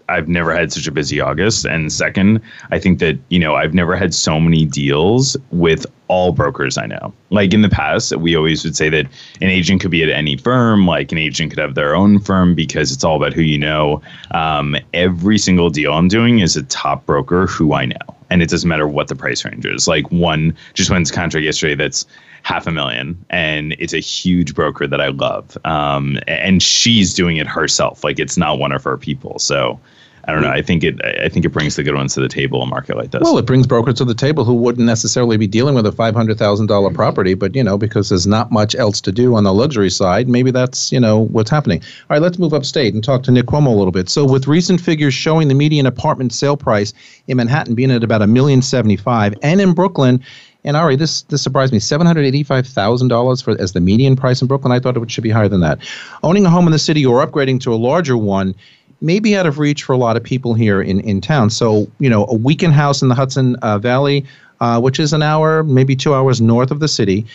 I've 0.10 0.28
never 0.28 0.56
had 0.56 0.72
such 0.72 0.88
a 0.88 0.92
busy 0.92 1.20
August. 1.20 1.66
And 1.66 1.92
second, 1.92 2.42
I 2.72 2.80
think 2.80 3.00
that, 3.00 3.18
you 3.30 3.40
know, 3.40 3.56
I've 3.56 3.74
never 3.74 3.96
had 3.96 4.14
so 4.14 4.40
many 4.40 4.66
deals 4.66 5.38
with 5.52 5.86
all 6.08 6.32
brokers 6.32 6.78
I 6.78 6.86
know. 6.86 7.14
Like 7.30 7.54
in 7.54 7.62
the 7.62 7.70
past, 7.70 8.16
we 8.18 8.36
always 8.36 8.64
would 8.64 8.76
say 8.76 8.90
that 8.90 9.06
an 9.42 9.50
agent 9.50 9.82
could 9.82 9.92
be 9.92 10.04
at 10.04 10.10
any 10.10 10.38
firm, 10.38 10.86
like 10.86 11.12
an 11.12 11.18
agent 11.18 11.52
could 11.52 11.60
have 11.60 11.76
their 11.76 11.96
own 11.96 12.20
firm 12.20 12.54
because 12.54 12.92
it's 12.92 13.04
all 13.04 13.16
about 13.16 13.34
who 13.34 13.42
you 13.42 13.58
know. 13.58 14.02
Um, 14.32 14.76
every 14.94 15.38
single 15.38 15.70
deal 15.70 15.94
I'm 15.94 16.08
doing 16.08 16.40
is 16.40 16.56
a 16.56 16.64
top 16.64 17.06
broker 17.06 17.48
who 17.48 17.74
I 17.74 17.86
know. 17.86 18.13
And 18.30 18.42
it 18.42 18.50
doesn't 18.50 18.68
matter 18.68 18.88
what 18.88 19.08
the 19.08 19.16
price 19.16 19.46
range 19.46 19.66
is. 19.66 19.88
Like 19.88 20.10
one 20.12 20.56
just 20.74 20.90
went 20.90 21.08
to 21.08 21.14
contract 21.14 21.44
yesterday 21.44 21.76
that's 21.76 22.06
half 22.44 22.68
a 22.68 22.72
million 22.72 23.24
and 23.30 23.74
it's 23.80 23.94
a 23.94 24.00
huge 24.00 24.54
broker 24.54 24.86
that 24.86 25.00
I 25.00 25.08
love. 25.08 25.58
Um, 25.66 26.20
and 26.28 26.62
she's 26.62 27.14
doing 27.14 27.38
it 27.38 27.48
herself. 27.48 28.04
Like 28.04 28.20
it's 28.20 28.38
not 28.38 28.60
one 28.60 28.72
of 28.72 28.84
her 28.84 28.98
people. 28.98 29.40
So 29.40 29.80
I 30.26 30.32
don't 30.32 30.42
know. 30.42 30.52
I 30.52 30.62
think 30.62 30.84
it. 30.86 31.04
I 31.04 31.28
think 31.28 31.46
it 31.46 31.50
brings 31.50 31.76
the 31.76 31.84
good 31.84 31.96
ones 31.96 32.14
to 32.14 32.22
the 32.22 32.30
table. 32.30 32.62
A 32.62 32.66
market 32.66 32.96
like 32.96 33.12
this. 33.12 33.22
Well, 33.22 33.38
it 33.38 33.46
brings 33.46 33.68
brokers 33.68 33.96
to 33.96 34.06
the 34.06 34.14
table 34.14 34.46
who 34.46 34.54
wouldn't 34.54 34.86
necessarily 34.86 35.36
be 35.36 35.48
dealing 35.48 35.76
with 35.76 35.86
a 35.86 35.92
five 35.92 36.16
hundred 36.16 36.38
thousand 36.38 36.68
dollar 36.68 36.88
mm-hmm. 36.90 36.96
property, 36.96 37.34
but 37.34 37.54
you 37.56 37.64
know, 37.64 37.78
because 37.78 38.08
there's 38.10 38.26
not 38.26 38.52
much 38.52 38.74
else 38.76 39.02
to 39.02 39.12
do 39.12 39.36
on 39.36 39.44
the 39.44 39.54
luxury 39.54 39.90
side, 39.90 40.30
maybe 40.30 40.50
that's 40.50 40.92
you 40.94 41.00
know 41.00 41.26
what's 41.26 41.50
happening. 41.50 41.82
All 41.82 42.16
right, 42.16 42.22
let's 42.22 42.40
move 42.40 42.54
upstate 42.54 42.94
and 42.94 43.04
talk 43.04 43.24
to 43.24 43.32
Nick 43.32 43.48
Cuomo 43.48 43.68
a 43.68 43.70
little 43.72 43.92
bit. 43.92 44.08
So, 44.10 44.24
with 44.24 44.48
recent 44.48 44.80
figures 44.80 45.14
showing 45.14 45.50
the 45.50 45.56
median 45.56 45.86
apartment 45.86 46.32
sale 46.32 46.56
price 46.56 46.94
in 47.28 47.38
Manhattan 47.38 47.76
being 47.76 47.92
at 47.92 48.04
about 48.04 48.22
a 48.22 48.28
million 48.28 48.62
seventy 48.62 48.96
five, 48.98 49.36
and 49.44 49.60
in 49.60 49.74
Brooklyn 49.74 50.24
And 50.64 50.78
Ari, 50.78 50.96
this 50.96 51.24
this 51.24 51.42
surprised 51.42 51.74
me. 51.74 51.80
Seven 51.80 52.08
hundred 52.08 52.24
eighty-five 52.26 52.66
thousand 52.66 53.10
dollars 53.10 53.42
for 53.42 53.60
as 53.60 53.74
the 53.74 53.82
median 53.82 54.16
price 54.16 54.42
in 54.42 54.48
Brooklyn. 54.48 54.72
I 54.72 54.80
thought 54.80 54.96
it 54.96 55.12
should 55.12 55.24
be 55.24 55.30
higher 55.30 55.50
than 55.50 55.60
that. 55.60 55.80
Owning 56.24 56.46
a 56.46 56.50
home 56.50 56.66
in 56.66 56.72
the 56.72 56.80
city 56.80 57.06
or 57.06 57.26
upgrading 57.26 57.60
to 57.62 57.74
a 57.74 57.76
larger 57.76 58.16
one 58.18 58.56
may 59.04 59.20
be 59.20 59.36
out 59.36 59.46
of 59.46 59.60
reach 59.60 59.84
for 59.84 59.94
a 59.94 59.98
lot 59.98 60.18
of 60.18 60.24
people 60.24 60.56
here 60.56 60.82
in 60.82 61.00
in 61.02 61.22
town. 61.22 61.52
So 61.52 61.88
you 62.00 62.10
know, 62.10 62.26
a 62.26 62.36
weekend 62.36 62.74
house 62.74 63.02
in 63.04 63.10
the 63.10 63.16
Hudson 63.16 63.56
uh, 63.58 63.78
Valley, 63.78 64.26
uh, 64.62 64.80
which 64.82 65.00
is 65.00 65.14
an 65.14 65.22
hour, 65.22 65.64
maybe 65.64 65.96
two 65.96 66.16
hours 66.16 66.42
north 66.42 66.72
of 66.72 66.80
the 66.80 66.88
city, 66.88 67.26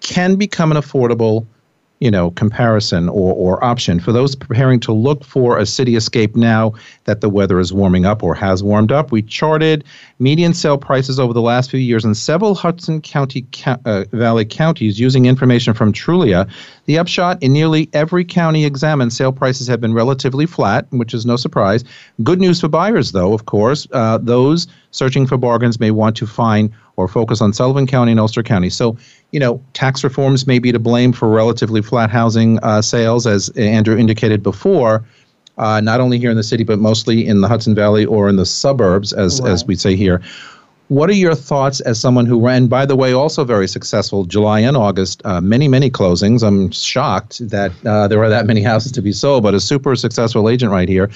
can 0.00 0.36
become 0.36 0.70
an 0.70 0.78
affordable 0.78 1.46
you 2.00 2.10
know 2.10 2.30
comparison 2.32 3.08
or, 3.08 3.34
or 3.34 3.64
option. 3.64 4.00
For 4.00 4.12
those 4.12 4.34
preparing 4.34 4.80
to 4.80 4.92
look 4.92 5.24
for 5.24 5.58
a 5.58 5.66
city 5.66 5.96
escape 5.96 6.36
now 6.36 6.74
that 7.04 7.20
the 7.20 7.28
weather 7.28 7.58
is 7.58 7.72
warming 7.72 8.04
up 8.04 8.22
or 8.22 8.34
has 8.34 8.62
warmed 8.62 8.92
up 8.92 9.10
we 9.10 9.22
charted 9.22 9.84
median 10.18 10.52
sale 10.52 10.78
prices 10.78 11.18
over 11.18 11.32
the 11.32 11.40
last 11.40 11.70
few 11.70 11.80
years 11.80 12.04
in 12.04 12.14
several 12.14 12.54
hudson 12.54 13.00
county 13.00 13.46
uh, 13.66 14.04
valley 14.12 14.44
counties 14.44 15.00
using 15.00 15.26
information 15.26 15.72
from 15.72 15.92
trulia. 15.92 16.48
The 16.84 16.98
upshot 16.98 17.42
in 17.42 17.52
nearly 17.52 17.88
every 17.92 18.24
county 18.24 18.64
examined 18.64 19.12
sale 19.12 19.32
prices 19.32 19.66
have 19.68 19.80
been 19.80 19.94
relatively 19.94 20.46
flat 20.46 20.86
which 20.90 21.14
is 21.14 21.24
no 21.24 21.36
surprise. 21.36 21.84
Good 22.22 22.40
news 22.40 22.60
for 22.60 22.68
buyers 22.68 23.12
though 23.12 23.32
of 23.32 23.46
course. 23.46 23.86
Uh, 23.92 24.18
those 24.18 24.66
searching 24.90 25.26
for 25.26 25.36
bargains 25.36 25.80
may 25.80 25.90
want 25.90 26.16
to 26.16 26.26
find 26.26 26.72
or 26.96 27.08
focus 27.08 27.40
on 27.40 27.52
Sullivan 27.52 27.86
County 27.86 28.10
and 28.10 28.20
Ulster 28.20 28.42
County. 28.42 28.70
So, 28.70 28.96
you 29.30 29.40
know, 29.40 29.62
tax 29.74 30.02
reforms 30.02 30.46
may 30.46 30.58
be 30.58 30.72
to 30.72 30.78
blame 30.78 31.12
for 31.12 31.28
relatively 31.28 31.82
flat 31.82 32.10
housing 32.10 32.58
uh, 32.62 32.82
sales, 32.82 33.26
as 33.26 33.48
Andrew 33.50 33.96
indicated 33.96 34.42
before. 34.42 35.04
Uh, 35.58 35.80
not 35.80 36.00
only 36.00 36.18
here 36.18 36.30
in 36.30 36.36
the 36.36 36.42
city, 36.42 36.64
but 36.64 36.78
mostly 36.78 37.26
in 37.26 37.40
the 37.40 37.48
Hudson 37.48 37.74
Valley 37.74 38.04
or 38.04 38.28
in 38.28 38.36
the 38.36 38.44
suburbs, 38.44 39.14
as 39.14 39.40
right. 39.40 39.50
as 39.50 39.64
we 39.64 39.74
say 39.74 39.96
here. 39.96 40.20
What 40.88 41.10
are 41.10 41.14
your 41.14 41.34
thoughts 41.34 41.80
as 41.80 41.98
someone 41.98 42.26
who 42.26 42.38
ran, 42.38 42.68
by 42.68 42.86
the 42.86 42.94
way, 42.94 43.12
also 43.12 43.42
very 43.42 43.66
successful 43.66 44.24
July 44.24 44.60
and 44.60 44.76
August, 44.76 45.20
uh, 45.24 45.40
many, 45.40 45.66
many 45.66 45.90
closings? 45.90 46.46
I'm 46.46 46.70
shocked 46.70 47.48
that 47.48 47.72
uh, 47.84 48.06
there 48.06 48.22
are 48.22 48.28
that 48.28 48.46
many 48.46 48.62
houses 48.62 48.92
to 48.92 49.02
be 49.02 49.12
sold, 49.12 49.42
but 49.42 49.54
a 49.54 49.60
super 49.60 49.96
successful 49.96 50.48
agent 50.48 50.70
right 50.70 50.88
here. 50.88 51.10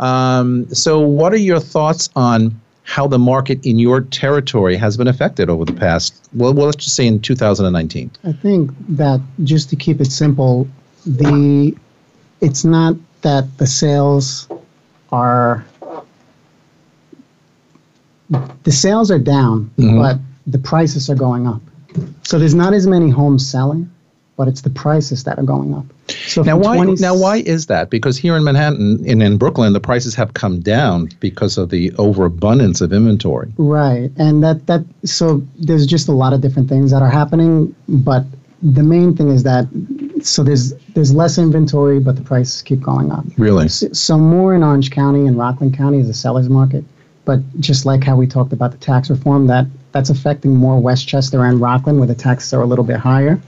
Um, 0.00 0.66
so, 0.74 0.98
what 0.98 1.32
are 1.32 1.38
your 1.38 1.60
thoughts 1.60 2.08
on 2.16 2.60
how 2.84 3.06
the 3.06 3.18
market 3.18 3.64
in 3.64 3.78
your 3.78 4.00
territory 4.00 4.76
has 4.76 4.96
been 4.96 5.08
affected 5.08 5.48
over 5.48 5.64
the 5.64 5.72
past, 5.72 6.28
well, 6.34 6.52
well, 6.52 6.66
let's 6.66 6.84
just 6.84 6.96
say 6.96 7.06
in 7.06 7.20
2019? 7.20 8.10
I 8.24 8.32
think 8.32 8.70
that 8.88 9.20
just 9.44 9.70
to 9.70 9.76
keep 9.76 10.00
it 10.00 10.10
simple, 10.10 10.68
the 11.06 11.76
it's 12.40 12.64
not 12.64 12.96
that 13.22 13.58
the 13.58 13.66
sales 13.66 14.48
are 15.12 15.64
the 18.64 18.72
sales 18.72 19.10
are 19.10 19.18
down, 19.18 19.70
mm-hmm. 19.78 19.98
but 19.98 20.18
the 20.46 20.58
prices 20.58 21.08
are 21.10 21.14
going 21.14 21.46
up. 21.46 21.60
So 22.22 22.38
there's 22.38 22.54
not 22.54 22.72
as 22.72 22.86
many 22.86 23.10
homes 23.10 23.48
selling 23.48 23.90
but 24.42 24.48
it's 24.48 24.62
the 24.62 24.70
prices 24.70 25.22
that 25.22 25.38
are 25.38 25.44
going 25.44 25.72
up. 25.72 25.86
So 26.08 26.42
now 26.42 26.56
why 26.56 26.74
20, 26.74 27.00
now 27.00 27.16
why 27.16 27.36
is 27.36 27.66
that? 27.66 27.90
Because 27.90 28.18
here 28.18 28.36
in 28.36 28.42
Manhattan 28.42 29.04
and 29.08 29.22
in 29.22 29.38
Brooklyn, 29.38 29.72
the 29.72 29.78
prices 29.78 30.16
have 30.16 30.34
come 30.34 30.58
down 30.58 31.10
because 31.20 31.58
of 31.58 31.70
the 31.70 31.92
overabundance 31.92 32.80
of 32.80 32.92
inventory. 32.92 33.52
Right, 33.56 34.10
and 34.16 34.42
that 34.42 34.66
that 34.66 34.84
so 35.04 35.40
there's 35.60 35.86
just 35.86 36.08
a 36.08 36.12
lot 36.12 36.32
of 36.32 36.40
different 36.40 36.68
things 36.68 36.90
that 36.90 37.02
are 37.02 37.08
happening, 37.08 37.72
but 37.86 38.24
the 38.64 38.82
main 38.82 39.16
thing 39.16 39.28
is 39.28 39.44
that 39.44 39.68
so 40.22 40.42
there's 40.42 40.72
there's 40.94 41.14
less 41.14 41.38
inventory, 41.38 42.00
but 42.00 42.16
the 42.16 42.22
prices 42.22 42.62
keep 42.62 42.80
going 42.80 43.12
up. 43.12 43.24
Really? 43.38 43.68
So, 43.68 43.92
so 43.92 44.18
more 44.18 44.56
in 44.56 44.64
Orange 44.64 44.90
County 44.90 45.28
and 45.28 45.38
Rockland 45.38 45.76
County 45.76 46.00
is 46.00 46.08
a 46.08 46.14
seller's 46.14 46.48
market, 46.48 46.84
but 47.24 47.38
just 47.60 47.86
like 47.86 48.02
how 48.02 48.16
we 48.16 48.26
talked 48.26 48.52
about 48.52 48.72
the 48.72 48.78
tax 48.78 49.08
reform, 49.08 49.46
that 49.46 49.66
that's 49.92 50.10
affecting 50.10 50.56
more 50.56 50.80
Westchester 50.80 51.44
and 51.44 51.60
Rockland, 51.60 52.00
where 52.00 52.08
the 52.08 52.16
taxes 52.16 52.52
are 52.52 52.62
a 52.62 52.66
little 52.66 52.84
bit 52.84 52.96
higher. 52.96 53.40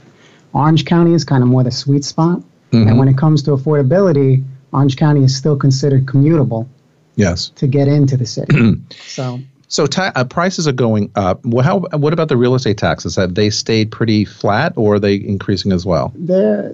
Orange 0.54 0.84
County 0.84 1.12
is 1.12 1.24
kind 1.24 1.42
of 1.42 1.48
more 1.48 1.62
the 1.62 1.70
sweet 1.70 2.04
spot. 2.04 2.38
Mm-hmm. 2.70 2.88
And 2.88 2.98
when 2.98 3.08
it 3.08 3.18
comes 3.18 3.42
to 3.44 3.50
affordability, 3.50 4.44
Orange 4.72 4.96
County 4.96 5.22
is 5.22 5.36
still 5.36 5.56
considered 5.56 6.06
commutable. 6.06 6.68
Yes. 7.16 7.50
To 7.56 7.66
get 7.66 7.86
into 7.86 8.16
the 8.16 8.26
city. 8.26 8.80
so. 8.90 9.40
So 9.68 9.86
ta- 9.86 10.12
uh, 10.14 10.24
prices 10.24 10.68
are 10.68 10.72
going 10.72 11.10
up. 11.16 11.44
Well, 11.44 11.64
how? 11.64 11.80
What 11.98 12.12
about 12.12 12.28
the 12.28 12.36
real 12.36 12.54
estate 12.54 12.78
taxes? 12.78 13.16
Have 13.16 13.34
they 13.34 13.50
stayed 13.50 13.90
pretty 13.90 14.24
flat, 14.24 14.72
or 14.76 14.94
are 14.94 14.98
they 15.00 15.14
increasing 15.14 15.72
as 15.72 15.84
well? 15.84 16.12
They're 16.14 16.72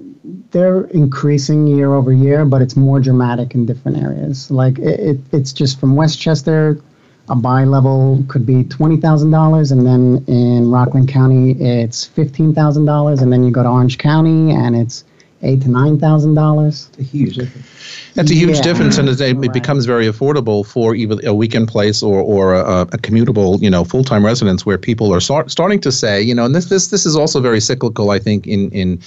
they're 0.51 0.85
increasing 0.87 1.67
year 1.67 1.95
over 1.95 2.13
year, 2.13 2.45
but 2.45 2.61
it's 2.61 2.77
more 2.77 3.01
dramatic 3.01 3.55
in 3.55 3.65
different 3.65 3.99
areas. 3.99 4.51
Like 4.51 4.79
it, 4.79 5.01
it 5.01 5.21
it's 5.33 5.53
just 5.53 5.81
from 5.81 5.97
Westchester 5.97 6.83
a 7.31 7.37
buy 7.37 7.65
level 7.65 8.23
could 8.29 8.45
be 8.45 8.65
$20,000, 8.65 9.73
and 9.73 9.87
then 9.87 10.25
in 10.27 10.71
Rockland 10.71 11.09
County, 11.09 11.53
it's 11.53 12.09
$15,000, 12.09 13.23
and 13.23 13.33
then 13.33 13.45
you 13.45 13.51
go 13.51 13.63
to 13.63 13.69
Orange 13.69 13.99
County, 13.99 14.51
and 14.51 14.77
it's 14.77 15.05
eight 15.43 15.63
to 15.63 15.71
nine 15.71 15.99
thousand 15.99 16.35
dollars. 16.35 16.91
A 16.99 17.03
huge 17.03 17.37
difference. 17.37 17.67
That's 18.15 18.31
a 18.31 18.35
huge 18.35 18.57
yeah. 18.57 18.63
difference, 18.63 18.99
and 18.99 19.09
it, 19.09 19.21
right. 19.21 19.53
becomes 19.53 19.87
very 19.87 20.07
affordable 20.07 20.67
for 20.67 20.95
either 20.95 21.17
a 21.25 21.35
weekend 21.35 21.69
place 21.69 22.03
or 22.03 22.21
or 22.21 22.55
a, 22.55 22.83
a 22.83 22.99
commutable, 22.99 23.61
you 23.61 23.71
know, 23.71 23.85
full 23.85 24.05
time 24.05 24.25
residence 24.25 24.67
where 24.67 24.79
people 24.79 25.15
are 25.15 25.21
start, 25.21 25.51
starting 25.51 25.81
to 25.81 25.93
say, 25.93 26.21
you 26.21 26.35
know, 26.35 26.45
and 26.45 26.55
this 26.55 26.67
this 26.67 26.89
this 26.89 27.07
is 27.07 27.17
also 27.17 27.41
very 27.41 27.61
cyclical, 27.61 28.11
I 28.11 28.19
think, 28.19 28.47
in 28.47 28.71
in 28.71 29.01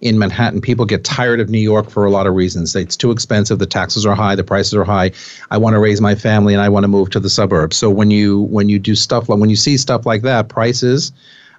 in 0.00 0.18
Manhattan. 0.18 0.60
People 0.60 0.84
get 0.84 1.04
tired 1.04 1.40
of 1.40 1.48
New 1.48 1.58
York 1.58 1.90
for 1.90 2.04
a 2.04 2.10
lot 2.10 2.26
of 2.26 2.34
reasons. 2.34 2.74
It's 2.76 2.96
too 2.96 3.10
expensive, 3.10 3.58
the 3.58 3.66
taxes 3.66 4.06
are 4.06 4.14
high, 4.14 4.34
the 4.34 4.44
prices 4.44 4.74
are 4.74 4.84
high. 4.84 5.10
I 5.50 5.58
want 5.58 5.74
to 5.74 5.80
raise 5.80 6.00
my 6.00 6.14
family 6.14 6.54
and 6.54 6.62
I 6.62 6.68
want 6.68 6.84
to 6.84 6.88
move 6.88 7.10
to 7.10 7.20
the 7.20 7.30
suburbs. 7.30 7.76
So 7.76 7.90
when 7.90 8.10
you 8.10 8.42
when 8.42 8.68
you 8.68 8.78
do 8.78 8.94
stuff 8.94 9.28
like 9.28 9.40
when 9.40 9.50
you 9.50 9.56
see 9.56 9.76
stuff 9.76 10.06
like 10.06 10.22
that, 10.22 10.48
prices 10.48 11.12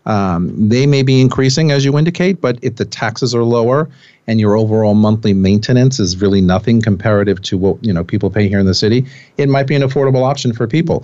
um, 0.05 0.69
they 0.69 0.85
may 0.85 1.03
be 1.03 1.21
increasing 1.21 1.71
as 1.71 1.85
you 1.85 1.97
indicate, 1.97 2.41
but 2.41 2.57
if 2.62 2.77
the 2.77 2.85
taxes 2.85 3.35
are 3.35 3.43
lower 3.43 3.89
and 4.29 4.39
your 4.39 4.55
overall 4.55 4.93
monthly 4.93 5.33
maintenance 5.33 5.99
is 5.99 6.21
really 6.21 6.39
nothing 6.39 6.81
comparative 6.83 7.41
to 7.41 7.57
what 7.57 7.83
you 7.83 7.91
know 7.91 8.03
people 8.03 8.29
pay 8.29 8.47
here 8.47 8.59
in 8.59 8.67
the 8.67 8.75
city, 8.75 9.05
it 9.38 9.49
might 9.49 9.65
be 9.65 9.75
an 9.75 9.81
affordable 9.81 10.23
option 10.23 10.53
for 10.53 10.67
people. 10.67 11.03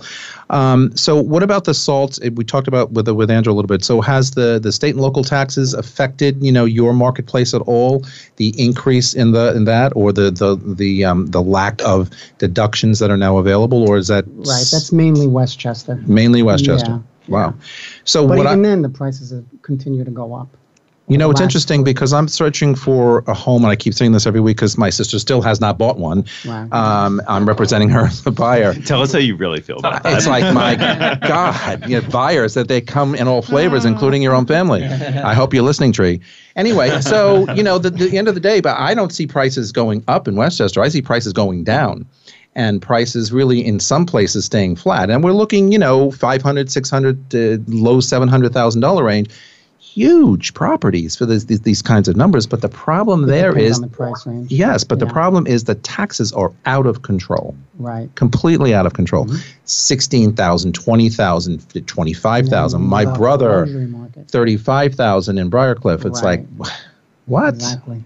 Um, 0.50 0.96
so, 0.96 1.20
what 1.20 1.42
about 1.42 1.64
the 1.64 1.74
salt? 1.74 2.20
We 2.34 2.44
talked 2.44 2.68
about 2.68 2.92
with 2.92 3.08
with 3.08 3.30
Andrew 3.30 3.52
a 3.52 3.54
little 3.54 3.66
bit. 3.66 3.84
So, 3.84 4.00
has 4.00 4.30
the 4.32 4.60
the 4.60 4.70
state 4.70 4.94
and 4.94 5.00
local 5.00 5.24
taxes 5.24 5.74
affected 5.74 6.42
you 6.42 6.52
know 6.52 6.64
your 6.64 6.92
marketplace 6.92 7.52
at 7.52 7.62
all? 7.62 8.04
The 8.36 8.54
increase 8.62 9.12
in 9.12 9.32
the 9.32 9.54
in 9.56 9.64
that, 9.64 9.92
or 9.96 10.12
the 10.12 10.30
the 10.30 10.56
the 10.74 11.04
um, 11.04 11.26
the 11.26 11.42
lack 11.42 11.82
of 11.84 12.10
deductions 12.38 13.00
that 13.00 13.10
are 13.10 13.16
now 13.16 13.38
available, 13.38 13.88
or 13.88 13.96
is 13.96 14.06
that 14.06 14.24
right? 14.26 14.66
That's 14.70 14.92
mainly 14.92 15.26
Westchester. 15.26 15.96
Mainly 16.06 16.42
Westchester. 16.44 16.92
Yeah. 16.92 17.15
Wow. 17.28 17.54
So 18.04 18.26
but 18.26 18.38
what 18.38 18.46
even 18.46 18.64
I, 18.64 18.68
then, 18.68 18.82
the 18.82 18.88
prices 18.88 19.30
have 19.30 19.44
continued 19.62 20.06
to 20.06 20.10
go 20.10 20.34
up. 20.34 20.48
You 21.08 21.16
know, 21.16 21.30
it's 21.30 21.40
interesting 21.40 21.84
because 21.84 22.12
I'm 22.12 22.26
searching 22.26 22.74
for 22.74 23.22
a 23.28 23.34
home, 23.34 23.62
and 23.62 23.70
I 23.70 23.76
keep 23.76 23.94
saying 23.94 24.10
this 24.10 24.26
every 24.26 24.40
week 24.40 24.56
because 24.56 24.76
my 24.76 24.90
sister 24.90 25.20
still 25.20 25.40
has 25.40 25.60
not 25.60 25.78
bought 25.78 25.98
one. 25.98 26.24
Wow. 26.44 26.68
Um, 26.72 27.22
I'm 27.28 27.46
representing 27.46 27.88
her 27.90 28.06
as 28.06 28.26
a 28.26 28.32
buyer. 28.32 28.74
Tell 28.74 29.02
us 29.02 29.12
how 29.12 29.20
you 29.20 29.36
really 29.36 29.60
feel 29.60 29.78
about 29.78 30.02
that. 30.02 30.16
It's 30.16 30.26
like, 30.26 30.52
my 30.52 30.74
God, 31.28 31.88
you 31.88 32.00
know, 32.00 32.08
buyers 32.08 32.54
that 32.54 32.66
they 32.66 32.80
come 32.80 33.14
in 33.14 33.28
all 33.28 33.40
flavors, 33.40 33.84
including 33.84 34.20
your 34.20 34.34
own 34.34 34.46
family. 34.46 34.82
I 34.82 35.32
hope 35.32 35.54
you're 35.54 35.62
listening, 35.62 35.92
Tree. 35.92 36.20
Anyway, 36.56 37.00
so, 37.02 37.48
you 37.52 37.62
know, 37.62 37.78
the, 37.78 37.90
the 37.90 38.18
end 38.18 38.26
of 38.26 38.34
the 38.34 38.40
day, 38.40 38.60
but 38.60 38.76
I 38.76 38.92
don't 38.92 39.12
see 39.12 39.28
prices 39.28 39.70
going 39.70 40.02
up 40.08 40.26
in 40.26 40.34
Westchester. 40.34 40.80
I 40.80 40.88
see 40.88 41.02
prices 41.02 41.32
going 41.32 41.62
down 41.62 42.04
and 42.56 42.80
prices 42.80 43.32
really 43.32 43.64
in 43.64 43.78
some 43.78 44.06
places 44.06 44.46
staying 44.46 44.74
flat. 44.74 45.10
And 45.10 45.22
we're 45.22 45.32
looking, 45.32 45.72
you 45.72 45.78
know, 45.78 46.10
500, 46.10 46.72
600 46.72 47.30
to 47.30 47.62
low 47.68 47.98
$700,000 47.98 49.04
range. 49.04 49.30
Huge 49.78 50.52
properties 50.54 51.16
for 51.16 51.26
this, 51.26 51.44
these, 51.44 51.60
these 51.60 51.82
kinds 51.82 52.08
of 52.08 52.16
numbers, 52.16 52.46
but 52.46 52.62
the 52.62 52.68
problem 52.68 53.24
it 53.24 53.26
there 53.28 53.56
is 53.56 53.80
the 53.80 53.86
price 53.86 54.26
range. 54.26 54.50
yes, 54.50 54.84
but 54.84 54.98
yeah. 54.98 55.04
the 55.04 55.12
problem 55.12 55.46
is 55.46 55.64
the 55.64 55.74
taxes 55.74 56.32
are 56.32 56.52
out 56.64 56.86
of 56.86 57.02
control. 57.02 57.54
Right. 57.78 58.14
Completely 58.14 58.74
out 58.74 58.86
of 58.86 58.94
control. 58.94 59.26
Mm-hmm. 59.26 59.36
16,000, 59.64 60.74
20,000, 60.74 61.86
25,000. 61.86 62.80
Yeah, 62.80 62.86
My 62.86 63.04
brother 63.04 63.66
35,000 64.28 65.38
in 65.38 65.50
Briarcliff. 65.50 66.04
It's 66.06 66.22
right. 66.22 66.40
like 66.40 66.70
what? 67.26 67.54
Exactly. 67.54 68.04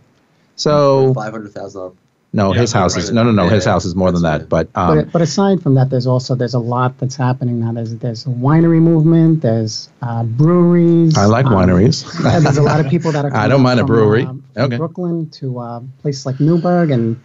So 0.57 1.15
$500,000 1.15 1.95
no, 2.33 2.55
yeah, 2.55 2.61
his 2.61 2.73
house 2.73 2.97
is 2.97 3.11
no, 3.11 3.25
no, 3.25 3.33
no. 3.33 3.45
Yeah, 3.45 3.51
his 3.51 3.65
house 3.65 3.85
is 3.85 3.97
more 3.97 4.13
than 4.13 4.23
that. 4.23 4.49
But, 4.49 4.69
um, 4.77 4.99
but 4.99 5.13
but 5.13 5.23
aside 5.23 5.63
from 5.63 5.75
that, 5.75 5.91
there's 5.91 6.07
also 6.07 6.37
there's 6.37 6.55
a 6.55 6.61
lot 6.61 6.97
that's 6.99 7.17
happening 7.17 7.59
now. 7.59 7.73
There's 7.73 7.97
there's 7.97 8.25
a 8.25 8.29
winery 8.29 8.81
movement. 8.81 9.43
There's 9.43 9.89
uh, 10.01 10.23
breweries. 10.23 11.19
I 11.19 11.25
like 11.25 11.47
um, 11.47 11.55
wineries. 11.55 12.05
there's 12.43 12.57
a 12.57 12.63
lot 12.63 12.79
of 12.79 12.89
people 12.89 13.11
that 13.13 13.25
are. 13.25 13.35
I 13.35 13.49
don't 13.49 13.63
mind 13.63 13.81
from, 13.81 13.85
a 13.85 13.93
brewery. 13.93 14.27
Uh, 14.27 14.65
okay. 14.65 14.77
Brooklyn 14.77 15.29
to 15.31 15.59
uh, 15.59 15.81
places 16.03 16.25
like 16.25 16.39
Newburgh 16.39 16.93
and 16.93 17.21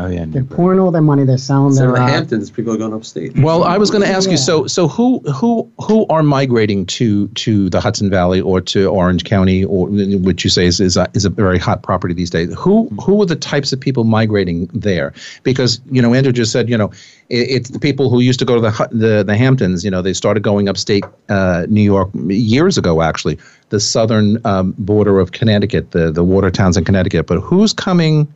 Oh 0.00 0.06
yeah, 0.06 0.24
They're 0.26 0.44
pouring 0.44 0.80
all 0.80 0.90
their 0.90 1.02
money. 1.02 1.24
They're 1.24 1.36
selling 1.36 1.68
Instead 1.68 1.82
their. 1.82 1.90
of 1.90 1.96
the 1.96 2.02
uh, 2.02 2.08
Hamptons, 2.08 2.50
people 2.50 2.72
are 2.72 2.78
going 2.78 2.94
upstate. 2.94 3.36
Well, 3.36 3.64
I 3.64 3.76
was 3.76 3.90
going 3.90 4.02
to 4.02 4.08
ask 4.08 4.30
you. 4.30 4.38
So, 4.38 4.66
so 4.66 4.88
who 4.88 5.18
who 5.30 5.70
who 5.78 6.06
are 6.06 6.22
migrating 6.22 6.86
to 6.86 7.28
to 7.28 7.68
the 7.68 7.82
Hudson 7.82 8.08
Valley 8.08 8.40
or 8.40 8.62
to 8.62 8.86
Orange 8.86 9.24
County, 9.24 9.62
or 9.62 9.88
which 9.88 10.42
you 10.42 10.48
say 10.48 10.64
is 10.64 10.80
is 10.80 10.96
a, 10.96 11.06
is 11.12 11.26
a 11.26 11.28
very 11.28 11.58
hot 11.58 11.82
property 11.82 12.14
these 12.14 12.30
days? 12.30 12.54
Who 12.54 12.88
who 13.02 13.20
are 13.20 13.26
the 13.26 13.36
types 13.36 13.74
of 13.74 13.80
people 13.80 14.04
migrating 14.04 14.70
there? 14.72 15.12
Because 15.42 15.82
you 15.90 16.00
know, 16.00 16.14
Andrew 16.14 16.32
just 16.32 16.50
said, 16.50 16.70
you 16.70 16.78
know, 16.78 16.90
it, 17.28 17.50
it's 17.50 17.68
the 17.68 17.78
people 17.78 18.08
who 18.08 18.20
used 18.20 18.38
to 18.38 18.46
go 18.46 18.54
to 18.54 18.60
the 18.62 18.88
the 18.90 19.22
the 19.22 19.36
Hamptons. 19.36 19.84
You 19.84 19.90
know, 19.90 20.00
they 20.00 20.14
started 20.14 20.42
going 20.42 20.66
upstate 20.66 21.04
uh, 21.28 21.66
New 21.68 21.82
York 21.82 22.08
years 22.28 22.78
ago, 22.78 23.02
actually, 23.02 23.38
the 23.68 23.80
southern 23.80 24.44
um, 24.46 24.74
border 24.78 25.20
of 25.20 25.32
Connecticut, 25.32 25.90
the 25.90 26.10
the 26.10 26.24
water 26.24 26.50
towns 26.50 26.78
in 26.78 26.84
Connecticut. 26.84 27.26
But 27.26 27.40
who's 27.40 27.74
coming? 27.74 28.32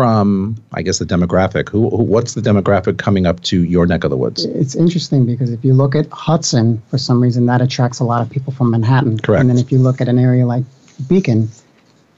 From 0.00 0.56
I 0.72 0.80
guess 0.80 0.98
the 0.98 1.04
demographic. 1.04 1.68
Who, 1.68 1.90
who 1.90 2.02
what's 2.02 2.32
the 2.32 2.40
demographic 2.40 2.96
coming 2.96 3.26
up 3.26 3.40
to 3.42 3.64
your 3.64 3.84
neck 3.84 4.02
of 4.02 4.10
the 4.10 4.16
woods? 4.16 4.46
It's 4.46 4.74
interesting 4.74 5.26
because 5.26 5.50
if 5.52 5.62
you 5.62 5.74
look 5.74 5.94
at 5.94 6.08
Hudson, 6.10 6.80
for 6.88 6.96
some 6.96 7.22
reason 7.22 7.44
that 7.46 7.60
attracts 7.60 8.00
a 8.00 8.04
lot 8.04 8.22
of 8.22 8.30
people 8.30 8.50
from 8.50 8.70
Manhattan. 8.70 9.18
Correct. 9.18 9.42
And 9.42 9.50
then 9.50 9.58
if 9.58 9.70
you 9.70 9.78
look 9.78 10.00
at 10.00 10.08
an 10.08 10.18
area 10.18 10.46
like 10.46 10.64
Beacon 11.06 11.50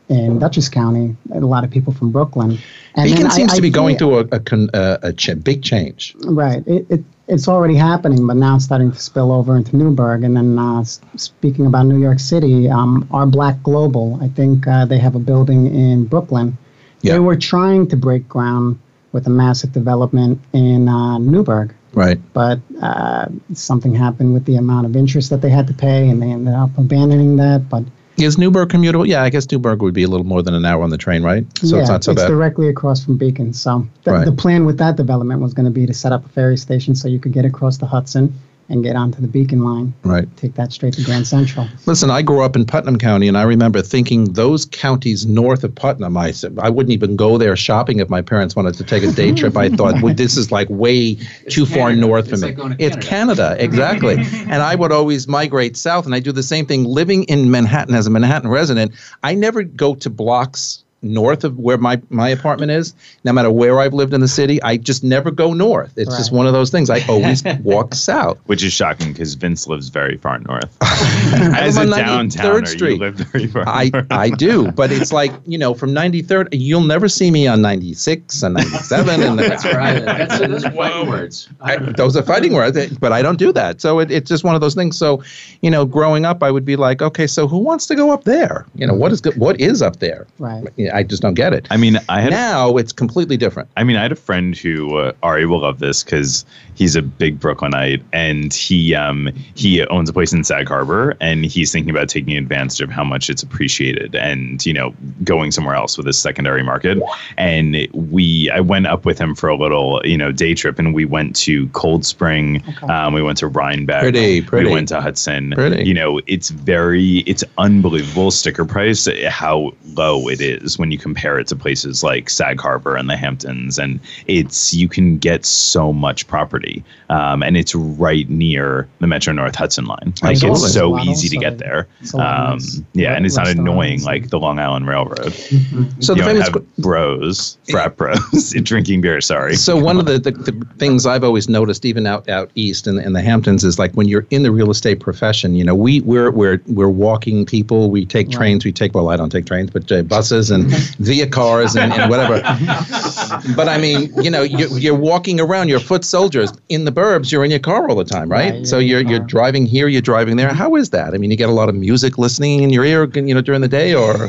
in 0.09 0.39
Dutchess 0.39 0.69
County, 0.69 1.17
a 1.33 1.41
lot 1.41 1.65
of 1.65 1.73
people 1.73 1.93
from 1.93 2.13
Brooklyn. 2.13 2.59
And 2.95 3.11
Beacon 3.11 3.31
seems 3.33 3.53
I 3.53 3.57
to 3.57 3.63
be 3.63 3.71
going 3.71 3.99
feel- 3.99 4.27
through 4.27 4.39
a 4.39 4.69
a, 4.75 4.79
a, 4.81 4.99
a 5.09 5.13
ch- 5.13 5.43
big 5.43 5.65
change. 5.65 6.15
Right. 6.25 6.63
It, 6.69 6.87
it 6.89 7.05
it's 7.27 7.49
already 7.49 7.75
happening, 7.75 8.27
but 8.29 8.37
now 8.37 8.57
it's 8.57 8.65
starting 8.65 8.93
to 8.93 8.99
spill 8.99 9.33
over 9.33 9.57
into 9.57 9.77
Newburgh. 9.77 10.23
And 10.23 10.37
then 10.37 10.57
uh, 10.57 10.85
speaking 10.85 11.67
about 11.67 11.87
New 11.87 11.99
York 11.99 12.21
City, 12.21 12.69
um, 12.69 13.09
our 13.11 13.27
Black 13.27 13.61
Global, 13.65 14.21
I 14.23 14.29
think 14.29 14.69
uh, 14.69 14.85
they 14.85 14.99
have 14.99 15.17
a 15.17 15.21
building 15.21 15.67
in 15.75 16.05
Brooklyn. 16.05 16.59
Yeah. 17.03 17.15
They 17.15 17.19
were 17.21 17.37
trying 17.37 17.89
to 17.89 17.97
break 17.97 18.29
ground 18.29 18.79
with 19.13 19.27
a 19.27 19.31
massive 19.31 19.73
development 19.73 20.41
in 20.53 20.89
uh, 20.89 21.19
Newburgh, 21.19 21.75
Right. 21.93 22.19
but 22.33 22.61
uh, 22.81 23.27
something 23.53 23.95
happened 23.95 24.33
with 24.33 24.45
the 24.47 24.57
amount 24.57 24.87
of 24.87 24.97
interest 24.97 25.29
that 25.31 25.43
they 25.43 25.51
had 25.51 25.67
to 25.67 25.75
pay, 25.75 26.09
and 26.09 26.23
they 26.23 26.31
ended 26.31 26.55
up 26.55 26.71
abandoning 26.79 27.37
that. 27.37 27.69
But 27.69 27.85
Is 28.17 28.39
Newburgh 28.39 28.69
commutable? 28.71 29.07
Yeah, 29.07 29.23
I 29.23 29.29
guess 29.31 29.51
Newburgh 29.51 29.83
would 29.83 29.93
be 29.93 30.05
a 30.05 30.09
little 30.09 30.25
more 30.25 30.43
than 30.43 30.55
an 30.55 30.65
hour 30.65 30.83
on 30.83 30.89
the 30.91 30.97
train, 30.97 31.23
right? 31.23 31.45
So 31.59 31.77
yeah, 31.77 31.83
it's 31.83 31.91
not 31.91 32.05
so 32.05 32.15
bad. 32.15 32.29
directly 32.29 32.69
across 32.69 33.05
from 33.05 33.19
Beacon. 33.19 33.53
So 33.53 33.87
th- 34.05 34.15
Right. 34.15 34.25
the 34.25 34.33
plan 34.33 34.65
with 34.65 34.79
that 34.79 34.97
development 34.97 35.41
was 35.43 35.53
going 35.53 35.67
to 35.67 35.71
be 35.73 35.85
to 35.87 35.93
set 35.95 36.13
up 36.13 36.25
a 36.25 36.29
ferry 36.31 36.57
station 36.57 36.95
so 36.95 37.09
you 37.09 37.19
could 37.19 37.33
get 37.33 37.45
across 37.45 37.77
the 37.79 37.87
Hudson 37.87 38.33
and 38.73 38.83
get 38.83 38.97
onto 38.97 39.21
the 39.21 39.29
Beacon 39.29 39.63
line. 39.63 39.93
right. 40.03 40.27
Take 40.37 40.55
that 40.55 40.73
straight 40.73 40.95
to 40.95 41.05
Grand 41.05 41.27
Central. 41.27 41.69
Listen, 41.87 42.11
I 42.11 42.23
grew 42.23 42.43
up 42.43 42.57
in 42.57 42.65
Putnam 42.65 42.99
County, 42.99 43.29
and 43.29 43.37
I 43.39 43.43
remember 43.43 43.83
thinking 43.83 44.33
those 44.33 44.65
counties 44.65 45.27
north 45.27 45.63
of 45.63 45.75
Putnam. 45.75 46.17
I 46.17 46.33
said 46.33 46.59
I 46.61 46.71
wouldn't 46.71 46.93
even 46.93 47.15
go 47.15 47.39
there 47.39 47.55
shopping 47.55 48.01
if 48.01 48.09
my 48.09 48.23
parents 48.23 48.57
wanted 48.57 48.75
to 48.75 48.85
take 48.85 49.03
a 49.05 49.13
day 49.13 49.33
trip. 49.33 49.57
I 49.57 49.69
thought 49.69 50.03
well, 50.03 50.15
this 50.15 50.37
is 50.37 50.51
like 50.51 50.69
way 50.71 51.17
too 51.51 51.67
far 51.67 51.91
Canada. 51.91 52.01
north 52.01 52.29
for 52.29 52.33
It's 52.35 52.43
me. 52.43 52.49
like 52.49 52.57
going 52.57 52.77
to 52.77 52.83
it's 52.85 52.97
Canada, 53.07 53.57
exactly. 53.59 54.15
and 54.49 54.55
I 54.63 54.75
would 54.75 54.91
always 54.91 55.29
migrate 55.29 55.77
south, 55.77 56.07
and 56.07 56.15
I 56.15 56.21
do 56.21 56.33
the 56.33 56.43
same 56.43 56.67
thing. 56.67 56.85
Living 56.85 57.25
in 57.25 57.51
Manhattan 57.51 57.95
as 57.95 58.07
a 58.07 58.11
Manhattan 58.11 58.49
resident, 58.51 58.93
I 59.23 59.35
never 59.35 59.63
go 59.63 59.95
to 59.97 60.09
blocks 60.11 60.82
north 61.03 61.45
of 61.45 61.59
where 61.59 61.79
my, 61.79 62.01
my 62.11 62.29
apartment 62.29 62.71
is 62.71 62.95
no 63.25 63.33
matter 63.33 63.51
where 63.51 63.81
i've 63.81 63.95
lived 63.95 64.15
in 64.15 64.21
the 64.21 64.29
city 64.29 64.63
i 64.63 64.77
just 64.77 65.05
never 65.05 65.31
go 65.31 65.53
north 65.53 65.93
it's 65.97 66.17
just 66.17 66.33
one 66.33 66.47
of 66.47 66.53
those 66.53 66.71
things 66.71 66.91
i 66.91 67.01
always 67.07 67.45
walk 67.63 67.95
south 67.95 68.39
which 68.47 68.63
is 68.63 68.73
shocking 68.73 69.13
because 69.13 69.35
Vince 69.35 69.67
lives 69.67 69.89
very 69.89 70.17
far 70.17 70.39
north. 70.39 70.77
I 70.81 71.59
As 71.61 71.77
a 71.77 71.85
live 71.85 72.07
on 72.09 72.29
93rd 72.29 72.61
downtowner, 72.61 72.69
Street. 72.69 72.93
you 72.93 72.99
live 72.99 73.15
very 73.15 73.47
far. 73.47 73.65
I, 73.67 73.91
north. 73.93 74.07
I 74.11 74.31
do, 74.31 74.71
but 74.73 74.93
it's 74.93 75.13
like 75.13 75.33
you 75.47 75.59
know 75.59 75.75
from 75.75 75.91
93rd, 75.91 76.49
you'll 76.53 76.83
never 76.83 77.09
see 77.09 77.31
me 77.31 77.47
on 77.47 77.63
96 77.63 78.43
and 78.43 78.55
97, 78.55 79.23
and 79.23 79.39
That's 79.39 79.65
right. 79.65 80.01
That's, 80.05 80.39
those 80.39 80.65
are 80.65 80.71
fighting 80.71 81.09
words. 81.09 81.49
I, 81.61 81.77
those 81.77 82.17
are 82.17 82.23
fighting 82.23 82.53
words. 82.53 82.77
Eh, 82.77 82.89
but 83.01 83.13
I 83.13 83.23
don't 83.23 83.39
do 83.39 83.53
that, 83.53 83.81
so 83.81 83.99
it, 84.01 84.11
it's 84.11 84.29
just 84.29 84.45
one 84.45 84.55
of 84.55 84.61
those 84.61 84.75
things. 84.75 84.97
So, 84.97 85.23
you 85.61 85.71
know, 85.71 85.85
growing 85.85 86.25
up, 86.25 86.43
I 86.43 86.51
would 86.51 86.65
be 86.65 86.77
like, 86.77 87.03
okay, 87.03 87.27
so 87.27 87.47
who 87.47 87.59
wants 87.59 87.87
to 87.87 87.95
go 87.95 88.13
up 88.13 88.25
there? 88.25 88.67
You 88.75 88.87
know, 88.87 88.95
what 88.95 89.13
is 89.13 89.21
good? 89.21 89.37
What 89.37 89.61
is 89.61 89.83
up 89.83 89.97
there? 89.97 90.27
Right. 90.39 90.67
Yeah, 90.77 90.92
I 90.93 91.03
just 91.03 91.23
don't 91.23 91.35
get 91.35 91.53
it. 91.53 91.67
I 91.71 91.77
mean, 91.77 91.99
I 92.09 92.21
had 92.21 92.31
Now 92.31 92.77
it's 92.77 92.93
completely 92.93 93.37
different. 93.37 93.69
I 93.77 93.85
mean, 93.85 93.97
I 93.97 94.03
had 94.03 94.13
a 94.13 94.17
friend 94.17 94.57
who 94.57 94.97
uh, 94.97 95.13
Ari 95.23 95.47
will 95.47 95.61
love 95.61 95.79
this 95.79 96.03
because 96.05 96.45
he's 96.75 96.97
a 96.97 97.03
big 97.03 97.39
Brooklynite, 97.41 98.03
and 98.13 98.53
he 98.53 98.95
um 98.95 99.29
he 99.55 99.85
owns 99.87 100.09
a 100.09 100.13
place 100.13 100.33
in 100.33 100.45
Sag 100.45 100.69
Harbor, 100.69 101.17
and 101.21 101.45
he's 101.45 101.73
thinking 101.73 101.91
about 101.91 102.09
taking 102.09 102.37
advantage 102.37 102.81
of 102.81 102.91
how 102.91 103.05
much 103.05 103.29
it's 103.31 103.43
appreciated, 103.43 104.15
and 104.15 104.65
you 104.67 104.73
know, 104.73 104.95
going 105.25 105.51
somewhere 105.51 105.75
else 105.75 105.97
with 105.97 106.07
a 106.07 106.13
secondary 106.13 106.63
market. 106.63 106.99
And 107.37 107.77
we, 107.93 108.51
I 108.51 108.61
went 108.61 108.87
up 108.87 109.05
with 109.05 109.19
him 109.19 109.35
for 109.35 109.49
a 109.49 109.57
little, 109.57 110.01
you 110.05 110.17
know, 110.17 110.33
day 110.33 110.55
trip, 110.55 110.79
and 110.79 110.95
we 110.95 111.05
went 111.05 111.35
to 111.37 111.69
Cold 111.69 112.05
Spring, 112.05 112.63
Okay. 112.69 112.93
um, 112.93 113.13
we 113.15 113.23
went 113.23 113.39
to 113.39 113.47
Rhinebeck, 113.49 114.03
Pretty, 114.03 114.43
pretty. 114.43 114.67
we 114.67 114.73
went 114.73 114.89
to 114.89 115.01
Hudson. 115.01 115.53
Pretty. 115.53 115.85
You 115.85 115.95
know, 115.95 116.21
it's 116.27 116.51
very, 116.51 117.19
it's 117.27 117.45
unbelievable 117.59 118.31
sticker 118.31 118.65
price 118.65 119.09
how 119.29 119.73
low 119.95 120.29
it 120.29 120.41
is 120.41 120.79
when 120.83 120.91
you 120.91 120.99
compare 120.99 121.39
it 121.39 121.47
to 121.47 121.57
places 121.57 122.03
like 122.03 122.29
Sag 122.29 122.61
Harbor 122.61 122.97
and 122.97 123.09
the 123.09 123.17
Hamptons, 123.17 123.79
and 123.79 124.01
it's 124.27 124.75
you 124.75 124.89
can 124.89 125.17
get 125.17 125.47
so 125.47 125.93
much 125.93 126.27
property, 126.27 126.83
um, 127.09 127.43
and 127.43 127.57
it's 127.57 127.75
right 127.75 128.29
near 128.29 128.89
the 128.99 129.07
Metro 129.07 129.33
North 129.33 129.55
Hudson 129.55 129.85
line. 129.87 130.13
Like 130.23 130.33
Absolutely. 130.33 130.57
it's 130.57 130.65
It's 130.65 130.75
so 130.75 130.99
easy 131.01 131.29
to 131.29 131.37
get 131.37 131.59
there. 131.59 131.87
It's 132.01 132.13
a 132.13 132.17
lot 132.17 132.37
of 132.37 132.53
Um, 132.55 132.87
yeah, 132.95 133.15
and 133.15 133.25
it's 133.25 133.37
not 133.37 133.49
annoying 133.49 134.03
like 134.03 134.29
the 134.31 134.39
Long 134.41 134.59
Island 134.59 134.89
Railroad. 134.89 135.33
So 135.33 135.55
you 135.55 136.01
the 136.01 136.15
don't 136.17 136.27
famous. 136.27 136.49
have 136.49 136.77
bros, 136.79 137.57
frat 137.71 137.97
bros, 137.97 138.53
drinking 138.63 139.01
beer. 139.03 139.21
Sorry. 139.21 139.55
So 139.55 139.77
one 139.79 139.99
of 139.99 140.07
the, 140.07 140.19
the, 140.19 140.33
the 140.33 140.67
things 140.79 141.07
I've 141.07 141.23
always 141.25 141.49
noticed, 141.49 141.85
even 141.85 142.07
out 142.07 142.29
out 142.29 142.51
east 142.57 142.87
in, 142.89 142.99
in 142.99 143.13
the 143.13 143.23
Hamptons, 143.23 143.63
is 143.63 143.79
like 143.79 143.93
when 143.93 144.09
you're 144.09 144.27
in 144.31 144.43
the 144.43 144.51
real 144.51 144.71
estate 144.71 144.99
profession, 145.01 145.55
you 145.55 145.65
know, 145.65 145.75
we 145.77 146.01
we're 146.01 146.31
we're 146.33 146.61
we're 146.67 146.89
walking 146.89 147.47
people. 147.47 147.91
We 147.91 148.05
take 148.05 148.27
Right. 148.29 148.37
trains. 148.37 148.65
We 148.65 148.73
take 148.73 148.95
well, 148.95 149.09
I 149.11 149.17
don't 149.17 149.31
take 149.31 149.47
trains, 149.47 149.71
but 149.71 149.91
uh, 149.93 150.03
buses 150.03 150.51
and 150.51 150.72
via 150.99 151.27
cars 151.27 151.77
and, 151.77 151.93
and 151.93 152.11
whatever. 152.11 152.41
but 153.57 153.69
I 153.69 153.79
mean, 153.79 154.13
you 154.23 154.31
know, 154.31 154.43
you're, 154.43 154.79
you're 154.79 154.95
walking 154.95 155.41
around. 155.41 155.69
You're 155.69 155.81
foot 155.81 156.05
soldiers 156.05 156.53
in 156.69 156.85
the 156.85 156.93
burbs. 156.93 157.33
You're 157.33 157.45
in 157.45 157.51
your 157.51 157.61
car 157.61 157.89
all 157.89 157.97
the 157.97 158.05
time, 158.05 158.29
right? 158.29 158.53
Right, 158.53 158.67
so 158.67 158.79
you're 158.79 159.03
you're 159.03 159.21
driving 159.21 159.67
here. 159.67 159.89
You're 159.89 160.03
driving 160.03 160.37
there. 160.37 160.53
How 160.53 160.77
is 160.77 160.91
that? 160.91 161.15
I 161.15 161.19
mean, 161.19 161.31
you 161.31 161.37
get 161.37 161.49
a 161.49 161.53
lot 161.53 161.69
of 161.69 161.75
music 161.75 162.19
listening 162.19 162.63
in 162.63 162.71
your 162.71 162.85
ear, 162.85 163.05
you 163.15 163.35
know, 163.35 163.41
during 163.41 163.61
the 163.61 163.69
day, 163.69 163.95
or 163.95 164.29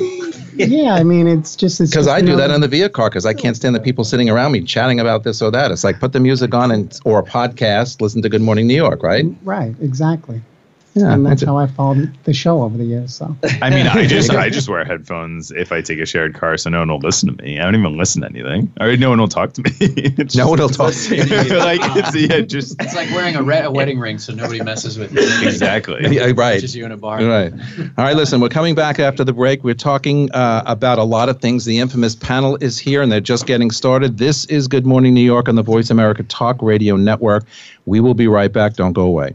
yeah, 0.55 0.93
I 0.93 1.03
mean, 1.03 1.27
it's 1.27 1.55
just 1.55 1.79
because 1.79 2.07
I 2.07 2.21
do 2.21 2.35
that 2.35 2.51
in 2.51 2.61
the 2.61 2.67
via 2.67 2.89
car 2.89 3.09
because 3.09 3.25
I 3.25 3.33
can't 3.33 3.55
stand 3.55 3.75
the 3.75 3.79
people 3.79 4.03
sitting 4.03 4.29
around 4.29 4.51
me 4.51 4.61
chatting 4.61 4.99
about 4.99 5.23
this 5.23 5.41
or 5.41 5.51
that. 5.51 5.71
It's 5.71 5.83
like 5.83 5.99
put 5.99 6.13
the 6.13 6.19
music 6.19 6.53
on 6.53 6.71
and 6.71 6.97
or 7.05 7.19
a 7.19 7.23
podcast, 7.23 8.01
listen 8.01 8.21
to 8.21 8.29
Good 8.29 8.41
Morning 8.41 8.67
New 8.67 8.75
York, 8.75 9.03
right? 9.03 9.25
Right, 9.43 9.75
exactly. 9.81 10.41
Yeah, 10.95 11.13
and 11.13 11.25
that's 11.25 11.41
that's 11.41 11.49
how 11.49 11.57
I 11.57 11.65
followed 11.65 12.15
the 12.23 12.33
show 12.33 12.61
over 12.61 12.77
the 12.77 12.83
years. 12.83 13.15
So 13.15 13.35
I 13.61 13.71
mean, 13.71 13.87
I 13.87 14.05
just 14.07 14.29
I 14.31 14.49
just 14.49 14.69
wear 14.69 14.85
headphones 14.85 15.49
if 15.51 15.71
I 15.71 15.81
take 15.81 15.99
a 15.99 16.05
shared 16.05 16.35
car, 16.35 16.55
so 16.57 16.69
no 16.69 16.79
one 16.79 16.89
will 16.89 16.99
listen 16.99 17.35
to 17.35 17.43
me. 17.43 17.59
I 17.59 17.63
don't 17.63 17.75
even 17.75 17.97
listen 17.97 18.21
to 18.21 18.27
anything. 18.27 18.71
Or 18.79 18.95
no 18.95 19.09
one 19.09 19.19
will 19.19 19.27
talk 19.27 19.53
to 19.53 19.61
me. 19.63 19.71
It's 19.79 20.35
No 20.35 20.49
one 20.49 20.59
will 20.59 20.69
talk 20.69 20.93
to 20.93 21.15
you. 21.15 21.23
like 21.57 21.79
it's 21.97 22.15
yeah, 22.15 22.41
just 22.41 22.79
It's 22.81 22.93
like 22.93 23.09
wearing 23.09 23.35
a, 23.35 23.41
re- 23.41 23.61
a 23.61 23.71
wedding 23.71 23.99
ring 23.99 24.19
so 24.19 24.33
nobody 24.33 24.61
messes 24.61 24.99
with 24.99 25.11
you. 25.13 25.21
exactly. 25.47 26.15
Yeah, 26.15 26.31
right. 26.35 26.59
Just 26.61 26.75
you 26.75 26.85
in 26.85 26.91
a 26.91 26.97
bar. 26.97 27.23
Right. 27.23 27.51
All 27.97 28.05
right, 28.05 28.15
listen, 28.15 28.39
we're 28.39 28.49
coming 28.49 28.75
back 28.75 28.99
after 28.99 29.23
the 29.23 29.33
break. 29.33 29.63
We're 29.63 29.73
talking 29.73 30.31
uh, 30.31 30.61
about 30.65 30.99
a 30.99 31.03
lot 31.03 31.29
of 31.29 31.41
things. 31.41 31.65
The 31.65 31.79
infamous 31.79 32.15
panel 32.15 32.57
is 32.61 32.77
here 32.77 33.01
and 33.01 33.11
they're 33.11 33.19
just 33.19 33.47
getting 33.47 33.71
started. 33.71 34.19
This 34.19 34.45
is 34.45 34.67
Good 34.67 34.85
Morning 34.85 35.13
New 35.15 35.21
York 35.21 35.49
on 35.49 35.55
the 35.55 35.63
Voice 35.63 35.89
America 35.89 36.21
Talk 36.23 36.61
Radio 36.61 36.95
Network. 36.95 37.45
We 37.85 37.99
will 37.99 38.13
be 38.13 38.27
right 38.27 38.51
back. 38.51 38.75
Don't 38.75 38.93
go 38.93 39.03
away. 39.03 39.33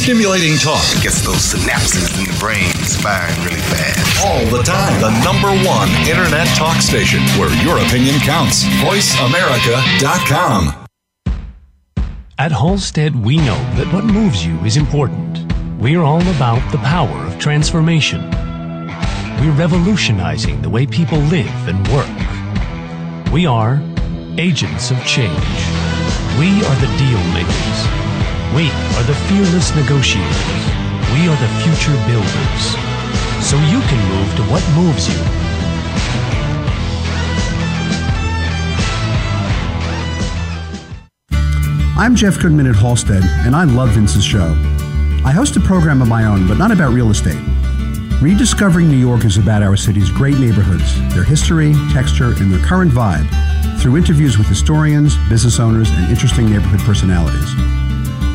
Stimulating 0.00 0.56
talk 0.56 0.80
Gets 1.02 1.20
those 1.26 1.52
synapses 1.52 2.08
in 2.18 2.24
the 2.24 2.32
brain 2.40 2.72
firing 3.04 3.36
really 3.44 3.60
fast. 3.68 4.24
all 4.24 4.40
the 4.46 4.62
time. 4.62 4.98
The 4.98 5.10
number 5.22 5.50
one 5.68 5.90
internet 6.08 6.46
talk 6.56 6.80
station 6.80 7.20
where 7.38 7.50
your 7.62 7.76
opinion 7.84 8.18
counts. 8.20 8.64
VoiceAmerica.com. 8.80 10.86
At 12.38 12.50
Halstead, 12.50 13.14
we 13.14 13.36
know 13.36 13.58
that 13.76 13.92
what 13.92 14.06
moves 14.06 14.42
you 14.44 14.58
is 14.60 14.78
important. 14.78 15.44
We're 15.78 16.00
all 16.02 16.26
about 16.28 16.62
the 16.72 16.78
power 16.78 17.26
of 17.26 17.38
transformation. 17.38 18.22
We're 19.38 19.52
revolutionizing 19.52 20.62
the 20.62 20.70
way 20.70 20.86
people 20.86 21.18
live 21.18 21.68
and 21.68 21.86
work. 21.88 22.08
We 23.34 23.44
are 23.44 23.78
agents 24.38 24.90
of 24.90 24.96
change. 25.04 25.44
We 26.38 26.64
are 26.64 26.76
the 26.80 26.88
deal 26.96 27.22
makers. 27.34 27.99
We 28.54 28.66
are 28.66 29.04
the 29.04 29.14
fearless 29.28 29.72
negotiators. 29.76 30.26
We 31.14 31.28
are 31.28 31.36
the 31.38 31.48
future 31.62 31.94
builders. 32.08 32.62
So 33.46 33.56
you 33.70 33.80
can 33.86 34.08
move 34.08 34.34
to 34.34 34.42
what 34.50 34.60
moves 34.74 35.06
you. 35.08 35.20
I'm 41.96 42.16
Jeff 42.16 42.40
Goodman 42.40 42.66
at 42.66 42.74
Halstead, 42.74 43.22
and 43.46 43.54
I 43.54 43.62
love 43.62 43.90
Vince's 43.90 44.24
show. 44.24 44.56
I 45.24 45.30
host 45.30 45.54
a 45.54 45.60
program 45.60 46.02
of 46.02 46.08
my 46.08 46.24
own, 46.24 46.48
but 46.48 46.58
not 46.58 46.72
about 46.72 46.92
real 46.92 47.10
estate. 47.12 47.38
Rediscovering 48.20 48.88
New 48.88 48.96
York 48.96 49.24
is 49.24 49.36
about 49.36 49.62
our 49.62 49.76
city's 49.76 50.10
great 50.10 50.40
neighborhoods, 50.40 50.98
their 51.14 51.22
history, 51.22 51.72
texture, 51.92 52.32
and 52.40 52.52
their 52.52 52.66
current 52.66 52.90
vibe 52.90 53.28
through 53.80 53.96
interviews 53.96 54.38
with 54.38 54.48
historians, 54.48 55.16
business 55.28 55.60
owners, 55.60 55.88
and 55.90 56.10
interesting 56.10 56.50
neighborhood 56.50 56.80
personalities. 56.80 57.54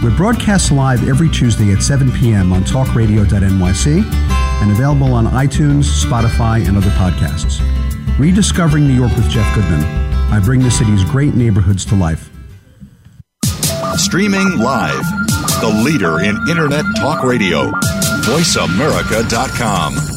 We're 0.03 0.15
broadcast 0.15 0.71
live 0.71 1.07
every 1.07 1.29
Tuesday 1.29 1.71
at 1.73 1.81
7 1.81 2.11
p.m. 2.11 2.53
on 2.53 2.63
talkradio.nyc 2.63 4.03
and 4.61 4.71
available 4.71 5.13
on 5.13 5.25
iTunes, 5.27 6.03
Spotify, 6.03 6.67
and 6.67 6.77
other 6.77 6.91
podcasts. 6.91 7.59
Rediscovering 8.19 8.87
New 8.87 8.93
York 8.93 9.15
with 9.15 9.29
Jeff 9.29 9.53
Goodman. 9.55 9.83
I 10.31 10.39
bring 10.39 10.61
the 10.61 10.71
city's 10.71 11.03
great 11.03 11.33
neighborhoods 11.35 11.85
to 11.85 11.95
life. 11.95 12.29
Streaming 13.95 14.57
live. 14.59 15.03
The 15.61 15.81
leader 15.83 16.19
in 16.21 16.35
Internet 16.49 16.85
talk 16.97 17.23
radio. 17.23 17.71
VoiceAmerica.com. 18.25 20.14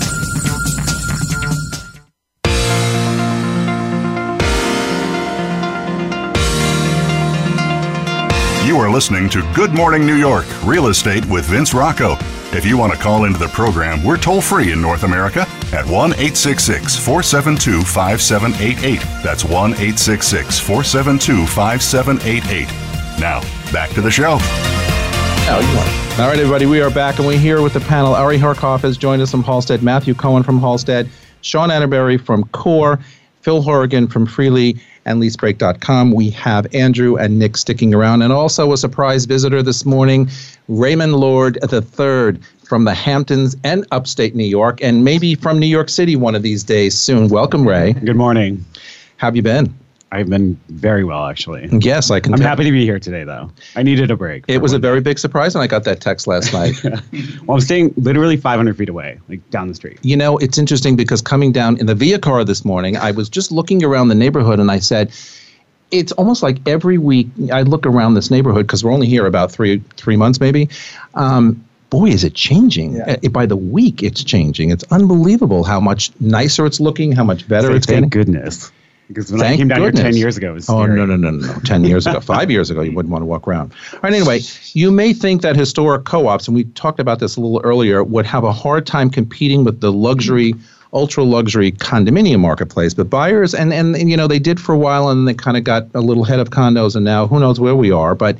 You 8.68 8.76
are 8.80 8.90
listening 8.90 9.30
to 9.30 9.40
Good 9.54 9.72
Morning 9.72 10.04
New 10.04 10.16
York 10.16 10.44
Real 10.62 10.88
Estate 10.88 11.24
with 11.24 11.46
Vince 11.46 11.72
Rocco. 11.72 12.16
If 12.54 12.66
you 12.66 12.76
want 12.76 12.92
to 12.92 12.98
call 12.98 13.24
into 13.24 13.38
the 13.38 13.48
program, 13.48 14.04
we're 14.04 14.18
toll 14.18 14.42
free 14.42 14.72
in 14.72 14.82
North 14.82 15.04
America 15.04 15.46
at 15.72 15.86
1 15.86 16.12
866 16.12 16.94
472 16.96 17.80
5788. 17.80 19.00
That's 19.24 19.42
1 19.42 19.70
866 19.72 20.60
472 20.60 21.46
5788. 21.46 22.68
Now, 23.18 23.40
back 23.72 23.88
to 23.94 24.02
the 24.02 24.10
show. 24.10 24.32
All 24.32 26.28
right, 26.28 26.38
everybody, 26.38 26.66
we 26.66 26.82
are 26.82 26.90
back 26.90 27.16
and 27.16 27.26
we're 27.26 27.38
here 27.38 27.62
with 27.62 27.72
the 27.72 27.80
panel. 27.80 28.14
Ari 28.14 28.36
Harkov 28.36 28.80
has 28.80 28.98
joined 28.98 29.22
us 29.22 29.30
from 29.30 29.44
Halstead, 29.44 29.82
Matthew 29.82 30.12
Cohen 30.12 30.42
from 30.42 30.60
Halstead, 30.60 31.08
Sean 31.40 31.70
Atterbury 31.70 32.18
from 32.18 32.44
CORE, 32.48 32.98
Phil 33.40 33.62
Horrigan 33.62 34.08
from 34.08 34.26
Freely, 34.26 34.78
and 35.08 35.22
leasebreak.com. 35.22 36.12
We 36.12 36.30
have 36.30 36.72
Andrew 36.74 37.16
and 37.16 37.38
Nick 37.38 37.56
sticking 37.56 37.94
around, 37.94 38.22
and 38.22 38.32
also 38.32 38.72
a 38.72 38.76
surprise 38.76 39.24
visitor 39.24 39.62
this 39.62 39.84
morning, 39.84 40.28
Raymond 40.68 41.16
Lord 41.16 41.58
III 41.72 42.38
from 42.68 42.84
the 42.84 42.94
Hamptons 42.94 43.56
and 43.64 43.86
upstate 43.92 44.34
New 44.34 44.44
York, 44.44 44.78
and 44.82 45.02
maybe 45.02 45.34
from 45.34 45.58
New 45.58 45.66
York 45.66 45.88
City 45.88 46.16
one 46.16 46.34
of 46.34 46.42
these 46.42 46.62
days 46.62 46.96
soon. 46.96 47.28
Welcome, 47.28 47.66
Ray. 47.66 47.94
Good 47.94 48.16
morning. 48.16 48.64
How 49.16 49.28
have 49.28 49.36
you 49.36 49.42
been? 49.42 49.74
I've 50.10 50.30
been 50.30 50.58
very 50.68 51.04
well, 51.04 51.26
actually. 51.26 51.68
Yes, 51.70 52.10
I 52.10 52.20
can. 52.20 52.32
I'm 52.32 52.38
tell. 52.38 52.48
happy 52.48 52.64
to 52.64 52.70
be 52.70 52.84
here 52.84 52.98
today, 52.98 53.24
though. 53.24 53.50
I 53.76 53.82
needed 53.82 54.10
a 54.10 54.16
break. 54.16 54.44
It 54.48 54.58
was 54.58 54.72
a 54.72 54.78
very 54.78 55.00
big 55.00 55.18
surprise 55.18 55.54
when 55.54 55.62
I 55.62 55.66
got 55.66 55.84
that 55.84 56.00
text 56.00 56.26
last 56.26 56.52
night. 56.52 56.82
well, 57.44 57.56
I'm 57.56 57.60
staying 57.60 57.92
literally 57.96 58.38
500 58.38 58.76
feet 58.76 58.88
away, 58.88 59.20
like 59.28 59.48
down 59.50 59.68
the 59.68 59.74
street. 59.74 59.98
You 60.02 60.16
know, 60.16 60.38
it's 60.38 60.56
interesting 60.56 60.96
because 60.96 61.20
coming 61.20 61.52
down 61.52 61.76
in 61.76 61.86
the 61.86 61.94
Via 61.94 62.18
car 62.18 62.42
this 62.44 62.64
morning, 62.64 62.96
I 62.96 63.10
was 63.10 63.28
just 63.28 63.52
looking 63.52 63.84
around 63.84 64.08
the 64.08 64.14
neighborhood 64.14 64.60
and 64.60 64.70
I 64.70 64.78
said, 64.78 65.12
it's 65.90 66.12
almost 66.12 66.42
like 66.42 66.66
every 66.66 66.98
week 66.98 67.28
I 67.52 67.62
look 67.62 67.86
around 67.86 68.14
this 68.14 68.30
neighborhood 68.30 68.66
because 68.66 68.84
we're 68.84 68.92
only 68.92 69.06
here 69.06 69.26
about 69.26 69.50
three 69.50 69.82
three 69.96 70.16
months 70.16 70.40
maybe. 70.40 70.68
Um, 71.14 71.64
boy, 71.90 72.06
is 72.06 72.24
it 72.24 72.34
changing! 72.34 72.96
Yeah. 72.96 73.16
Uh, 73.24 73.28
by 73.30 73.46
the 73.46 73.56
week, 73.56 74.02
it's 74.02 74.22
changing. 74.22 74.70
It's 74.70 74.84
unbelievable 74.90 75.64
how 75.64 75.80
much 75.80 76.10
nicer 76.20 76.66
it's 76.66 76.80
looking, 76.80 77.12
how 77.12 77.24
much 77.24 77.48
better 77.48 77.68
Say, 77.68 77.76
it's 77.76 77.86
thank 77.86 78.10
getting. 78.12 78.32
goodness. 78.34 78.70
Because 79.08 79.32
when 79.32 79.40
I 79.40 79.44
Thank 79.44 79.58
came 79.58 79.68
down 79.68 79.80
goodness. 79.80 80.02
here 80.02 80.12
10 80.12 80.18
years 80.18 80.36
ago, 80.36 80.50
it 80.50 80.54
was 80.54 80.68
Oh, 80.68 80.84
no, 80.84 81.06
no, 81.06 81.16
no, 81.16 81.30
no, 81.30 81.46
no. 81.46 81.58
10 81.64 81.84
years 81.84 82.06
ago, 82.06 82.20
five 82.20 82.50
years 82.50 82.70
ago, 82.70 82.82
you 82.82 82.92
wouldn't 82.92 83.10
want 83.10 83.22
to 83.22 83.26
walk 83.26 83.48
around. 83.48 83.72
All 83.94 84.00
right, 84.02 84.12
anyway, 84.12 84.40
you 84.74 84.90
may 84.90 85.14
think 85.14 85.40
that 85.42 85.56
historic 85.56 86.04
co 86.04 86.28
ops, 86.28 86.46
and 86.46 86.54
we 86.54 86.64
talked 86.64 87.00
about 87.00 87.18
this 87.18 87.36
a 87.36 87.40
little 87.40 87.60
earlier, 87.64 88.04
would 88.04 88.26
have 88.26 88.44
a 88.44 88.52
hard 88.52 88.86
time 88.86 89.08
competing 89.08 89.64
with 89.64 89.80
the 89.80 89.90
luxury, 89.90 90.54
ultra 90.92 91.24
luxury 91.24 91.72
condominium 91.72 92.40
marketplace. 92.40 92.92
But 92.92 93.08
buyers, 93.08 93.54
and, 93.54 93.72
and, 93.72 93.96
and, 93.96 94.10
you 94.10 94.16
know, 94.16 94.26
they 94.26 94.38
did 94.38 94.60
for 94.60 94.74
a 94.74 94.78
while 94.78 95.08
and 95.08 95.26
they 95.26 95.34
kind 95.34 95.56
of 95.56 95.64
got 95.64 95.88
a 95.94 96.00
little 96.00 96.24
head 96.24 96.38
of 96.38 96.50
condos, 96.50 96.94
and 96.94 97.04
now 97.04 97.26
who 97.26 97.40
knows 97.40 97.58
where 97.58 97.76
we 97.76 97.90
are. 97.90 98.14
But 98.14 98.36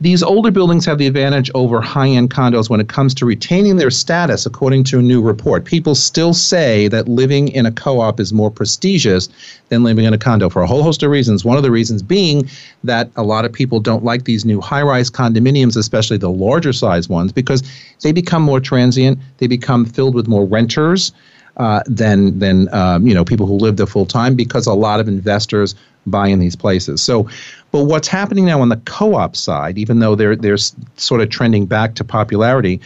these 0.00 0.22
older 0.22 0.50
buildings 0.50 0.84
have 0.84 0.98
the 0.98 1.06
advantage 1.06 1.50
over 1.54 1.80
high 1.80 2.08
end 2.08 2.30
condos 2.30 2.68
when 2.68 2.80
it 2.80 2.88
comes 2.88 3.14
to 3.14 3.24
retaining 3.24 3.76
their 3.76 3.90
status, 3.90 4.44
according 4.44 4.84
to 4.84 4.98
a 4.98 5.02
new 5.02 5.22
report. 5.22 5.64
People 5.64 5.94
still 5.94 6.34
say 6.34 6.86
that 6.88 7.08
living 7.08 7.48
in 7.48 7.64
a 7.64 7.72
co 7.72 8.00
op 8.00 8.20
is 8.20 8.32
more 8.32 8.50
prestigious 8.50 9.28
than 9.70 9.82
living 9.82 10.04
in 10.04 10.12
a 10.12 10.18
condo 10.18 10.50
for 10.50 10.60
a 10.62 10.66
whole 10.66 10.82
host 10.82 11.02
of 11.02 11.10
reasons. 11.10 11.44
One 11.44 11.56
of 11.56 11.62
the 11.62 11.70
reasons 11.70 12.02
being 12.02 12.48
that 12.84 13.10
a 13.16 13.22
lot 13.22 13.46
of 13.46 13.52
people 13.52 13.80
don't 13.80 14.04
like 14.04 14.24
these 14.24 14.44
new 14.44 14.60
high 14.60 14.82
rise 14.82 15.10
condominiums, 15.10 15.76
especially 15.76 16.18
the 16.18 16.30
larger 16.30 16.74
size 16.74 17.08
ones, 17.08 17.32
because 17.32 17.62
they 18.02 18.12
become 18.12 18.42
more 18.42 18.60
transient, 18.60 19.18
they 19.38 19.46
become 19.46 19.86
filled 19.86 20.14
with 20.14 20.28
more 20.28 20.44
renters. 20.44 21.12
Uh, 21.56 21.82
than 21.86 22.38
than 22.38 22.68
um, 22.74 23.06
you 23.06 23.14
know 23.14 23.24
people 23.24 23.46
who 23.46 23.54
live 23.54 23.78
there 23.78 23.86
full 23.86 24.04
time 24.04 24.34
because 24.34 24.66
a 24.66 24.74
lot 24.74 25.00
of 25.00 25.08
investors 25.08 25.74
buy 26.06 26.28
in 26.28 26.38
these 26.38 26.56
places. 26.56 27.02
So, 27.02 27.28
but 27.76 27.84
what's 27.84 28.08
happening 28.08 28.46
now 28.46 28.62
on 28.62 28.70
the 28.70 28.78
co-op 28.86 29.36
side, 29.36 29.76
even 29.76 29.98
though 29.98 30.14
they're 30.14 30.34
they're 30.34 30.56
sort 30.96 31.20
of 31.20 31.28
trending 31.28 31.66
back 31.66 31.94
to 31.96 32.04
popularity, 32.04 32.80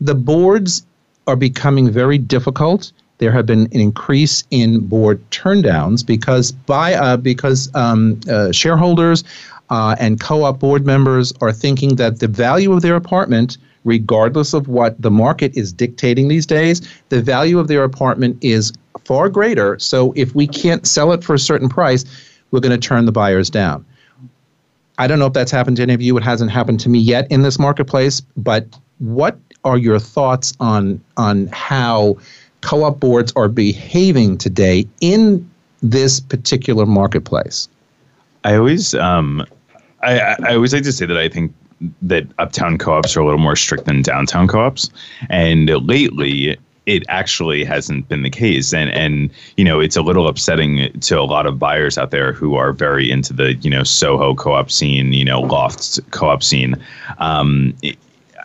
the 0.00 0.14
boards 0.14 0.86
are 1.26 1.36
becoming 1.36 1.90
very 1.90 2.16
difficult. 2.16 2.92
There 3.18 3.30
have 3.30 3.44
been 3.44 3.66
an 3.74 3.80
increase 3.80 4.44
in 4.50 4.88
board 4.88 5.20
turndowns 5.32 6.06
because 6.06 6.50
by 6.50 6.94
uh, 6.94 7.18
because 7.18 7.70
um, 7.74 8.20
uh, 8.26 8.52
shareholders 8.52 9.22
uh, 9.68 9.96
and 10.00 10.18
co-op 10.18 10.58
board 10.58 10.86
members 10.86 11.34
are 11.42 11.52
thinking 11.52 11.96
that 11.96 12.20
the 12.20 12.28
value 12.28 12.72
of 12.72 12.80
their 12.80 12.96
apartment, 12.96 13.58
regardless 13.84 14.54
of 14.54 14.66
what 14.66 14.98
the 15.02 15.10
market 15.10 15.54
is 15.54 15.74
dictating 15.74 16.28
these 16.28 16.46
days, 16.46 16.80
the 17.10 17.20
value 17.20 17.58
of 17.58 17.68
their 17.68 17.84
apartment 17.84 18.38
is 18.40 18.72
far 19.04 19.28
greater. 19.28 19.78
So 19.78 20.14
if 20.16 20.34
we 20.34 20.46
can't 20.46 20.86
sell 20.86 21.12
it 21.12 21.22
for 21.22 21.34
a 21.34 21.38
certain 21.38 21.68
price, 21.68 22.06
we're 22.50 22.60
going 22.60 22.80
to 22.80 22.88
turn 22.88 23.04
the 23.04 23.12
buyers 23.12 23.50
down. 23.50 23.84
I 24.98 25.06
don't 25.06 25.18
know 25.18 25.26
if 25.26 25.32
that's 25.32 25.50
happened 25.50 25.76
to 25.78 25.82
any 25.82 25.94
of 25.94 26.02
you. 26.02 26.16
It 26.16 26.22
hasn't 26.22 26.50
happened 26.50 26.80
to 26.80 26.88
me 26.88 26.98
yet 26.98 27.30
in 27.30 27.42
this 27.42 27.58
marketplace. 27.58 28.20
But 28.36 28.66
what 28.98 29.38
are 29.64 29.78
your 29.78 29.98
thoughts 29.98 30.52
on 30.60 31.00
on 31.16 31.48
how 31.48 32.16
co-op 32.60 33.00
boards 33.00 33.32
are 33.34 33.48
behaving 33.48 34.38
today 34.38 34.86
in 35.00 35.48
this 35.82 36.20
particular 36.20 36.86
marketplace? 36.86 37.68
I 38.44 38.56
always, 38.56 38.94
um, 38.94 39.44
I, 40.02 40.36
I 40.44 40.54
always 40.54 40.72
like 40.72 40.84
to 40.84 40.92
say 40.92 41.06
that 41.06 41.16
I 41.16 41.28
think 41.28 41.52
that 42.02 42.26
uptown 42.38 42.78
co-ops 42.78 43.16
are 43.16 43.20
a 43.20 43.24
little 43.24 43.40
more 43.40 43.56
strict 43.56 43.86
than 43.86 44.02
downtown 44.02 44.46
co-ops, 44.46 44.90
and 45.28 45.68
lately 45.86 46.56
it 46.86 47.04
actually 47.08 47.64
hasn't 47.64 48.08
been 48.08 48.22
the 48.22 48.30
case. 48.30 48.72
And 48.72 48.90
and 48.90 49.30
you 49.56 49.64
know 49.64 49.80
it's 49.80 49.96
a 49.96 50.02
little 50.02 50.28
upsetting 50.28 50.92
to 51.00 51.20
a 51.20 51.22
lot 51.22 51.46
of 51.46 51.58
buyers 51.58 51.98
out 51.98 52.10
there 52.10 52.32
who 52.32 52.54
are 52.54 52.72
very 52.72 53.10
into 53.10 53.32
the 53.32 53.54
you 53.54 53.70
know 53.70 53.82
Soho 53.82 54.34
co-op 54.34 54.70
scene, 54.70 55.12
you 55.12 55.24
know 55.24 55.40
Loft 55.40 56.00
co-op 56.10 56.42
scene. 56.42 56.76
Um, 57.18 57.74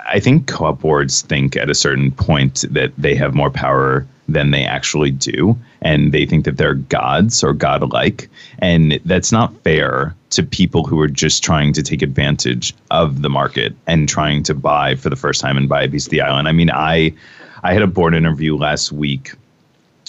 I 0.07 0.19
think 0.19 0.47
co-op 0.47 0.79
boards 0.79 1.21
think 1.21 1.57
at 1.57 1.69
a 1.69 1.75
certain 1.75 2.11
point 2.11 2.63
that 2.71 2.93
they 2.97 3.15
have 3.15 3.33
more 3.33 3.51
power 3.51 4.07
than 4.29 4.51
they 4.51 4.65
actually 4.65 5.11
do, 5.11 5.57
and 5.81 6.11
they 6.11 6.25
think 6.25 6.45
that 6.45 6.57
they're 6.57 6.75
gods 6.75 7.43
or 7.43 7.53
godlike, 7.53 8.29
and 8.59 8.99
that's 9.05 9.31
not 9.31 9.53
fair 9.63 10.15
to 10.29 10.43
people 10.43 10.83
who 10.83 10.99
are 10.99 11.07
just 11.07 11.43
trying 11.43 11.71
to 11.73 11.81
take 11.81 12.01
advantage 12.01 12.73
of 12.91 13.21
the 13.21 13.29
market 13.29 13.73
and 13.87 14.09
trying 14.09 14.43
to 14.43 14.53
buy 14.53 14.95
for 14.95 15.09
the 15.09 15.15
first 15.15 15.39
time 15.39 15.55
and 15.55 15.69
buy 15.69 15.83
a 15.83 15.89
piece 15.89 16.05
of 16.05 16.11
the 16.11 16.19
island. 16.19 16.49
I 16.49 16.51
mean, 16.51 16.69
I 16.69 17.13
I 17.63 17.73
had 17.73 17.81
a 17.81 17.87
board 17.87 18.13
interview 18.15 18.55
last 18.55 18.91
week 18.91 19.33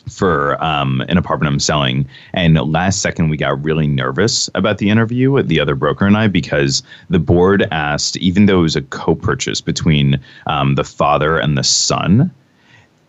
for 0.09 0.63
um, 0.63 1.03
an 1.03 1.19
apartment 1.19 1.53
I'm 1.53 1.61
selling. 1.61 2.09
And 2.33 2.57
last 2.57 3.03
second, 3.03 3.29
we 3.29 3.37
got 3.37 3.63
really 3.63 3.87
nervous 3.87 4.49
about 4.55 4.79
the 4.79 4.91
interview, 4.91 5.31
with 5.31 5.49
the 5.49 5.61
other 5.61 5.75
broker 5.75 6.07
and 6.07 6.17
I, 6.17 6.29
because 6.29 6.83
the 7.11 7.19
board 7.19 7.67
asked, 7.71 8.17
even 8.17 8.47
though 8.47 8.61
it 8.61 8.63
was 8.63 8.77
a 8.77 8.83
co 8.83 9.15
purchase 9.15 9.61
between 9.61 10.21
um, 10.47 10.75
the 10.77 10.85
father 10.85 11.39
and 11.39 11.59
the 11.59 11.65
son, 11.65 12.31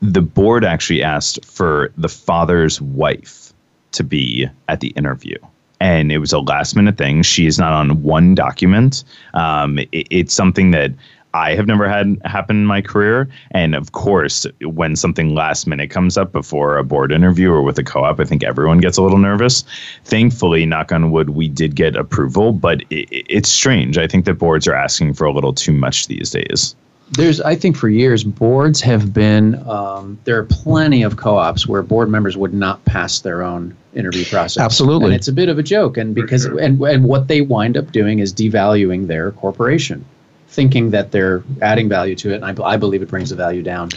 the 0.02 0.22
board 0.22 0.64
actually 0.64 1.04
asked 1.04 1.44
for 1.46 1.92
the 1.98 2.10
father's 2.10 2.82
wife 2.82 3.54
to 3.92 4.04
be 4.04 4.48
at 4.68 4.80
the 4.80 4.90
interview. 4.90 5.38
And 5.82 6.12
it 6.12 6.18
was 6.18 6.34
a 6.34 6.40
last 6.40 6.76
minute 6.76 6.98
thing. 6.98 7.24
She 7.24 7.46
is 7.48 7.58
not 7.58 7.72
on 7.72 8.04
one 8.04 8.36
document. 8.36 9.04
Um, 9.34 9.80
it- 9.80 10.08
it's 10.10 10.34
something 10.34 10.72
that 10.72 10.92
I 11.34 11.54
have 11.56 11.68
never 11.68 11.88
had 11.88 12.20
happen 12.26 12.58
in 12.58 12.66
my 12.66 12.82
career. 12.82 13.30
And 13.52 13.76
of 13.76 13.92
course, 13.92 14.48
when 14.62 14.96
something 14.96 15.36
last 15.36 15.68
minute 15.68 15.90
comes 15.92 16.18
up 16.18 16.32
before 16.32 16.78
a 16.78 16.84
board 16.84 17.12
interview 17.12 17.52
or 17.52 17.62
with 17.62 17.78
a 17.78 17.84
co 17.84 18.04
op, 18.04 18.20
I 18.20 18.26
think 18.26 18.44
everyone 18.44 18.80
gets 18.80 18.98
a 18.98 19.04
little 19.04 19.20
nervous. 19.20 19.64
Thankfully, 20.06 20.66
knock 20.66 20.92
on 20.92 21.12
wood, 21.12 21.32
we 21.32 21.48
did 21.48 21.76
get 21.76 21.96
approval, 21.96 22.52
but 22.52 22.82
it, 22.90 23.08
it's 23.12 23.50
strange. 23.50 23.98
I 23.98 24.08
think 24.08 24.26
that 24.26 24.36
boards 24.36 24.68
are 24.68 24.74
asking 24.74 25.14
for 25.14 25.26
a 25.26 25.32
little 25.32 25.54
too 25.54 25.74
much 25.74 26.08
these 26.08 26.32
days. 26.32 26.76
There's, 27.12 27.42
I 27.42 27.56
think, 27.56 27.76
for 27.76 27.90
years, 27.90 28.24
boards 28.24 28.82
have 28.82 29.14
been. 29.14 29.56
Um, 29.68 30.20
there 30.26 30.38
are 30.38 30.44
plenty 30.44 31.02
of 31.02 31.18
co-ops 31.18 31.66
where 31.68 31.82
board 31.82 32.10
members 32.10 32.38
would 32.38 32.54
not 32.54 32.86
pass 32.86 33.22
their 33.22 33.42
own 33.42 33.76
interview 33.96 34.26
process. 34.26 34.62
Absolutely. 34.62 35.06
and 35.06 35.16
it's 35.16 35.28
a 35.28 35.34
bit 35.34 35.50
of 35.50 35.58
a 35.58 35.64
joke. 35.64 35.98
And 35.98 36.14
because 36.14 36.46
and 36.46 36.80
and 36.82 37.04
what 37.04 37.28
they 37.28 37.42
wind 37.42 37.78
up 37.78 37.92
doing 37.92 38.20
is 38.20 38.34
devaluing 38.34 39.08
their 39.08 39.32
corporation. 39.32 40.06
Thinking 40.50 40.90
that 40.90 41.12
they're 41.12 41.44
adding 41.62 41.88
value 41.88 42.16
to 42.16 42.34
it, 42.34 42.42
and 42.42 42.46
I, 42.46 42.64
I 42.64 42.76
believe 42.76 43.02
it 43.02 43.08
brings 43.08 43.30
the 43.30 43.36
value 43.36 43.62
down. 43.62 43.92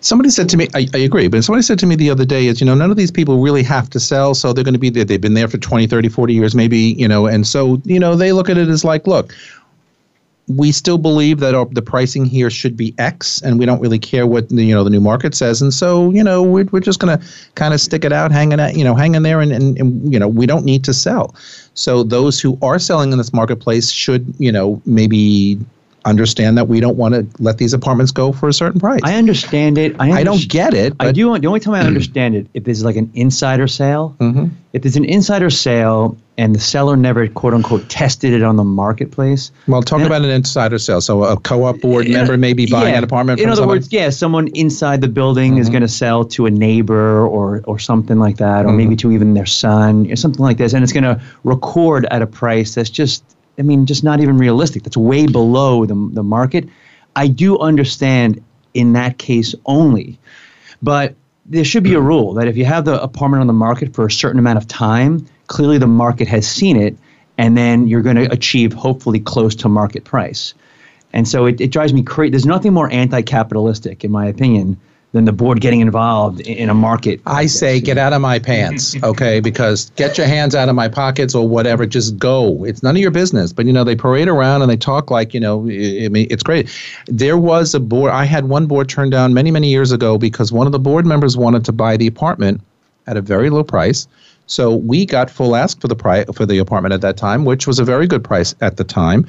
Somebody 0.00 0.30
said 0.30 0.48
to 0.50 0.56
me, 0.56 0.68
I, 0.74 0.86
I 0.94 0.98
agree, 0.98 1.26
but 1.26 1.42
somebody 1.42 1.62
said 1.62 1.78
to 1.80 1.86
me 1.86 1.96
the 1.96 2.10
other 2.10 2.24
day 2.24 2.46
is, 2.46 2.60
you 2.60 2.66
know, 2.66 2.74
none 2.74 2.90
of 2.90 2.96
these 2.96 3.10
people 3.10 3.40
really 3.40 3.62
have 3.62 3.90
to 3.90 4.00
sell, 4.00 4.34
so 4.34 4.52
they're 4.52 4.62
going 4.64 4.74
to 4.74 4.80
be 4.80 4.90
there. 4.90 5.04
They've 5.04 5.20
been 5.20 5.34
there 5.34 5.48
for 5.48 5.58
20, 5.58 5.86
30, 5.86 6.08
40 6.08 6.34
years, 6.34 6.54
maybe, 6.54 6.78
you 6.78 7.08
know, 7.08 7.26
and 7.26 7.46
so, 7.46 7.80
you 7.84 7.98
know, 7.98 8.14
they 8.14 8.32
look 8.32 8.48
at 8.50 8.58
it 8.58 8.68
as 8.68 8.84
like, 8.84 9.06
look, 9.06 9.34
we 10.48 10.70
still 10.70 10.98
believe 10.98 11.40
that 11.40 11.54
our, 11.54 11.66
the 11.66 11.82
pricing 11.82 12.24
here 12.24 12.50
should 12.50 12.76
be 12.76 12.94
X, 12.98 13.42
and 13.42 13.58
we 13.58 13.66
don't 13.66 13.80
really 13.80 13.98
care 13.98 14.26
what 14.26 14.48
the, 14.48 14.62
you 14.62 14.74
know 14.74 14.84
the 14.84 14.90
new 14.90 15.00
market 15.00 15.34
says. 15.34 15.60
And 15.60 15.74
so, 15.74 16.10
you 16.10 16.22
know, 16.22 16.42
we're, 16.42 16.66
we're 16.70 16.80
just 16.80 17.00
going 17.00 17.18
to 17.18 17.26
kind 17.56 17.74
of 17.74 17.80
stick 17.80 18.04
it 18.04 18.12
out, 18.12 18.30
hanging 18.30 18.60
out, 18.60 18.76
you 18.76 18.84
know, 18.84 18.94
hanging 18.94 19.22
there, 19.22 19.40
and, 19.40 19.50
and, 19.50 19.76
and 19.78 20.12
you 20.12 20.18
know, 20.18 20.28
we 20.28 20.46
don't 20.46 20.64
need 20.64 20.84
to 20.84 20.94
sell. 20.94 21.34
So 21.74 22.02
those 22.04 22.40
who 22.40 22.58
are 22.62 22.78
selling 22.78 23.10
in 23.10 23.18
this 23.18 23.32
marketplace 23.32 23.90
should, 23.90 24.32
you 24.38 24.52
know, 24.52 24.80
maybe 24.86 25.58
understand 26.10 26.56
that 26.56 26.68
we 26.68 26.80
don't 26.80 26.96
want 26.96 27.14
to 27.14 27.26
let 27.42 27.58
these 27.58 27.72
apartments 27.74 28.12
go 28.12 28.32
for 28.32 28.48
a 28.48 28.52
certain 28.52 28.80
price. 28.80 29.00
I 29.02 29.16
understand 29.16 29.76
it. 29.78 29.96
I, 29.98 30.12
I 30.12 30.24
don't 30.24 30.48
get 30.48 30.72
it. 30.74 30.94
I 31.00 31.12
do. 31.12 31.36
The 31.38 31.46
only 31.48 31.60
time 31.60 31.74
I 31.74 31.80
understand 31.80 32.34
it 32.34 32.46
if 32.54 32.64
there's 32.64 32.84
like 32.84 32.96
an 32.96 33.10
insider 33.14 33.66
sale. 33.66 34.16
Mhm. 34.20 34.50
If 34.72 34.82
there's 34.82 34.96
an 34.96 35.04
insider 35.06 35.48
sale 35.50 36.16
and 36.38 36.54
the 36.54 36.60
seller 36.60 36.96
never 36.96 37.26
quote 37.28 37.54
unquote 37.54 37.88
tested 37.88 38.34
it 38.34 38.42
on 38.42 38.56
the 38.56 38.62
marketplace. 38.64 39.50
Well, 39.66 39.82
talk 39.82 40.02
about 40.02 40.22
an 40.22 40.28
insider 40.30 40.78
sale. 40.78 41.00
So 41.00 41.24
a 41.24 41.38
co-op 41.40 41.80
board 41.80 42.08
member 42.10 42.36
may 42.36 42.52
be 42.52 42.66
buying 42.66 42.92
Yeah. 42.92 42.98
an 42.98 43.04
apartment 43.04 43.40
In 43.40 43.48
other 43.48 43.56
somebody. 43.56 43.78
words, 43.78 43.92
yeah, 43.92 44.10
someone 44.10 44.48
inside 44.48 45.00
the 45.00 45.08
building 45.08 45.56
is 45.56 45.68
Mhm. 45.68 45.72
going 45.72 45.82
to 45.82 45.88
sell 45.88 46.24
to 46.26 46.46
a 46.46 46.50
neighbor 46.50 47.26
or 47.26 47.62
or 47.66 47.78
something 47.78 48.18
like 48.18 48.36
that, 48.36 48.64
or 48.64 48.68
Mm-hmm. 48.68 48.76
maybe 48.76 48.96
to 48.96 49.12
even 49.12 49.32
their 49.34 49.46
son 49.46 50.10
or 50.10 50.16
something 50.16 50.42
like 50.44 50.58
this, 50.58 50.72
and 50.74 50.84
it's 50.84 50.92
going 50.92 51.04
to 51.04 51.18
record 51.44 52.06
at 52.10 52.20
a 52.22 52.26
price 52.26 52.74
that's 52.74 52.90
just, 52.90 53.24
I 53.58 53.62
mean, 53.62 53.86
just 53.86 54.04
not 54.04 54.20
even 54.20 54.38
realistic. 54.38 54.82
That's 54.82 54.96
way 54.96 55.26
below 55.26 55.86
the 55.86 55.94
the 56.12 56.22
market. 56.22 56.68
I 57.14 57.28
do 57.28 57.58
understand 57.58 58.42
in 58.74 58.92
that 58.92 59.18
case 59.18 59.54
only, 59.64 60.18
but 60.82 61.14
there 61.46 61.64
should 61.64 61.84
be 61.84 61.94
a 61.94 62.00
rule 62.00 62.34
that 62.34 62.48
if 62.48 62.56
you 62.56 62.64
have 62.64 62.84
the 62.84 63.00
apartment 63.02 63.40
on 63.40 63.46
the 63.46 63.52
market 63.52 63.94
for 63.94 64.06
a 64.06 64.10
certain 64.10 64.38
amount 64.38 64.58
of 64.58 64.66
time, 64.66 65.26
clearly 65.46 65.78
the 65.78 65.86
market 65.86 66.28
has 66.28 66.46
seen 66.46 66.76
it, 66.76 66.96
and 67.38 67.56
then 67.56 67.86
you're 67.86 68.02
going 68.02 68.16
to 68.16 68.30
achieve 68.32 68.72
hopefully 68.72 69.20
close 69.20 69.54
to 69.54 69.68
market 69.68 70.04
price. 70.04 70.54
And 71.12 71.26
so 71.26 71.46
it, 71.46 71.60
it 71.60 71.70
drives 71.70 71.94
me 71.94 72.02
crazy. 72.02 72.30
There's 72.32 72.46
nothing 72.46 72.74
more 72.74 72.90
anti-capitalistic, 72.90 74.04
in 74.04 74.10
my 74.10 74.26
opinion, 74.26 74.76
than 75.12 75.24
the 75.24 75.32
board 75.32 75.60
getting 75.60 75.80
involved 75.80 76.40
in, 76.40 76.68
a 76.68 76.74
market. 76.74 77.20
I 77.26 77.46
say 77.46 77.80
get 77.80 77.96
out 77.96 78.12
of 78.12 78.20
my 78.20 78.38
pants, 78.38 78.94
okay? 79.02 79.40
Because 79.40 79.90
get 79.96 80.18
your 80.18 80.26
hands 80.26 80.54
out 80.54 80.68
of 80.68 80.74
my 80.74 80.88
pockets 80.88 81.34
or 81.34 81.48
whatever. 81.48 81.86
Just 81.86 82.18
go. 82.18 82.64
It's 82.64 82.82
none 82.82 82.96
of 82.96 83.00
your 83.00 83.10
business. 83.10 83.52
But 83.52 83.66
you 83.66 83.72
know 83.72 83.84
they 83.84 83.96
parade 83.96 84.28
around 84.28 84.62
and 84.62 84.70
they 84.70 84.76
talk 84.76 85.10
like 85.10 85.32
you 85.32 85.40
know. 85.40 85.66
I 85.68 86.06
I 86.06 86.08
mean, 86.08 86.26
it's 86.30 86.42
great. 86.42 86.68
There 87.06 87.38
was 87.38 87.74
a 87.74 87.80
board. 87.80 88.12
I 88.12 88.24
had 88.24 88.48
one 88.48 88.66
board 88.66 88.88
turned 88.88 89.12
down 89.12 89.32
many 89.34 89.50
many 89.50 89.70
years 89.70 89.92
ago 89.92 90.18
because 90.18 90.52
one 90.52 90.66
of 90.66 90.72
the 90.72 90.78
board 90.78 91.06
members 91.06 91.36
wanted 91.36 91.64
to 91.66 91.72
buy 91.72 91.96
the 91.96 92.06
apartment 92.06 92.60
at 93.06 93.16
a 93.16 93.20
very 93.20 93.50
low 93.50 93.64
price. 93.64 94.06
So 94.46 94.76
we 94.76 95.06
got 95.06 95.28
full 95.28 95.56
ask 95.56 95.80
for 95.80 95.88
the 95.88 95.96
price 95.96 96.26
for 96.34 96.46
the 96.46 96.58
apartment 96.58 96.94
at 96.94 97.00
that 97.00 97.16
time, 97.16 97.44
which 97.44 97.66
was 97.66 97.78
a 97.78 97.84
very 97.84 98.06
good 98.06 98.22
price 98.22 98.54
at 98.60 98.76
the 98.76 98.84
time, 98.84 99.26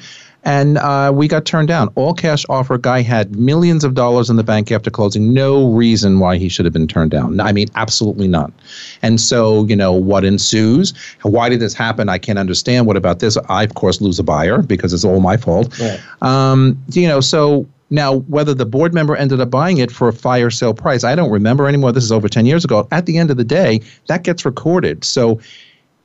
and 0.48 0.78
uh, 0.78 1.12
we 1.14 1.28
got 1.28 1.44
turned 1.44 1.68
down. 1.68 1.88
All 1.94 2.14
cash 2.14 2.46
offer. 2.48 2.78
Guy 2.78 3.02
had 3.02 3.36
millions 3.36 3.84
of 3.84 3.92
dollars 3.92 4.30
in 4.30 4.36
the 4.36 4.42
bank 4.42 4.72
after 4.72 4.90
closing. 4.90 5.34
No 5.34 5.70
reason 5.70 6.20
why 6.20 6.38
he 6.38 6.48
should 6.48 6.64
have 6.64 6.72
been 6.72 6.88
turned 6.88 7.10
down. 7.10 7.38
I 7.38 7.52
mean, 7.52 7.68
absolutely 7.74 8.28
none. 8.28 8.54
And 9.02 9.20
so 9.20 9.66
you 9.66 9.76
know 9.76 9.92
what 9.92 10.24
ensues. 10.24 10.94
Why 11.20 11.50
did 11.50 11.60
this 11.60 11.74
happen? 11.74 12.08
I 12.08 12.16
can't 12.16 12.38
understand. 12.38 12.86
What 12.86 12.96
about 12.96 13.18
this? 13.18 13.36
I 13.50 13.62
of 13.62 13.74
course 13.74 14.00
lose 14.00 14.18
a 14.18 14.22
buyer 14.22 14.62
because 14.62 14.94
it's 14.94 15.04
all 15.04 15.20
my 15.20 15.36
fault. 15.36 15.78
Um, 16.22 16.82
you 16.92 17.06
know, 17.06 17.20
so 17.20 17.66
now 17.90 18.20
whether 18.20 18.54
the 18.54 18.66
board 18.66 18.94
member 18.94 19.16
ended 19.16 19.40
up 19.40 19.50
buying 19.50 19.76
it 19.76 19.90
for 19.90 20.08
a 20.08 20.14
fire 20.14 20.48
sale 20.48 20.72
price, 20.72 21.04
I 21.04 21.14
don't 21.14 21.30
remember 21.30 21.68
anymore. 21.68 21.92
This 21.92 22.04
is 22.04 22.12
over 22.12 22.26
10 22.26 22.46
years 22.46 22.64
ago. 22.64 22.88
At 22.90 23.04
the 23.04 23.18
end 23.18 23.30
of 23.30 23.36
the 23.36 23.44
day, 23.44 23.82
that 24.06 24.24
gets 24.24 24.46
recorded. 24.46 25.04
So 25.04 25.40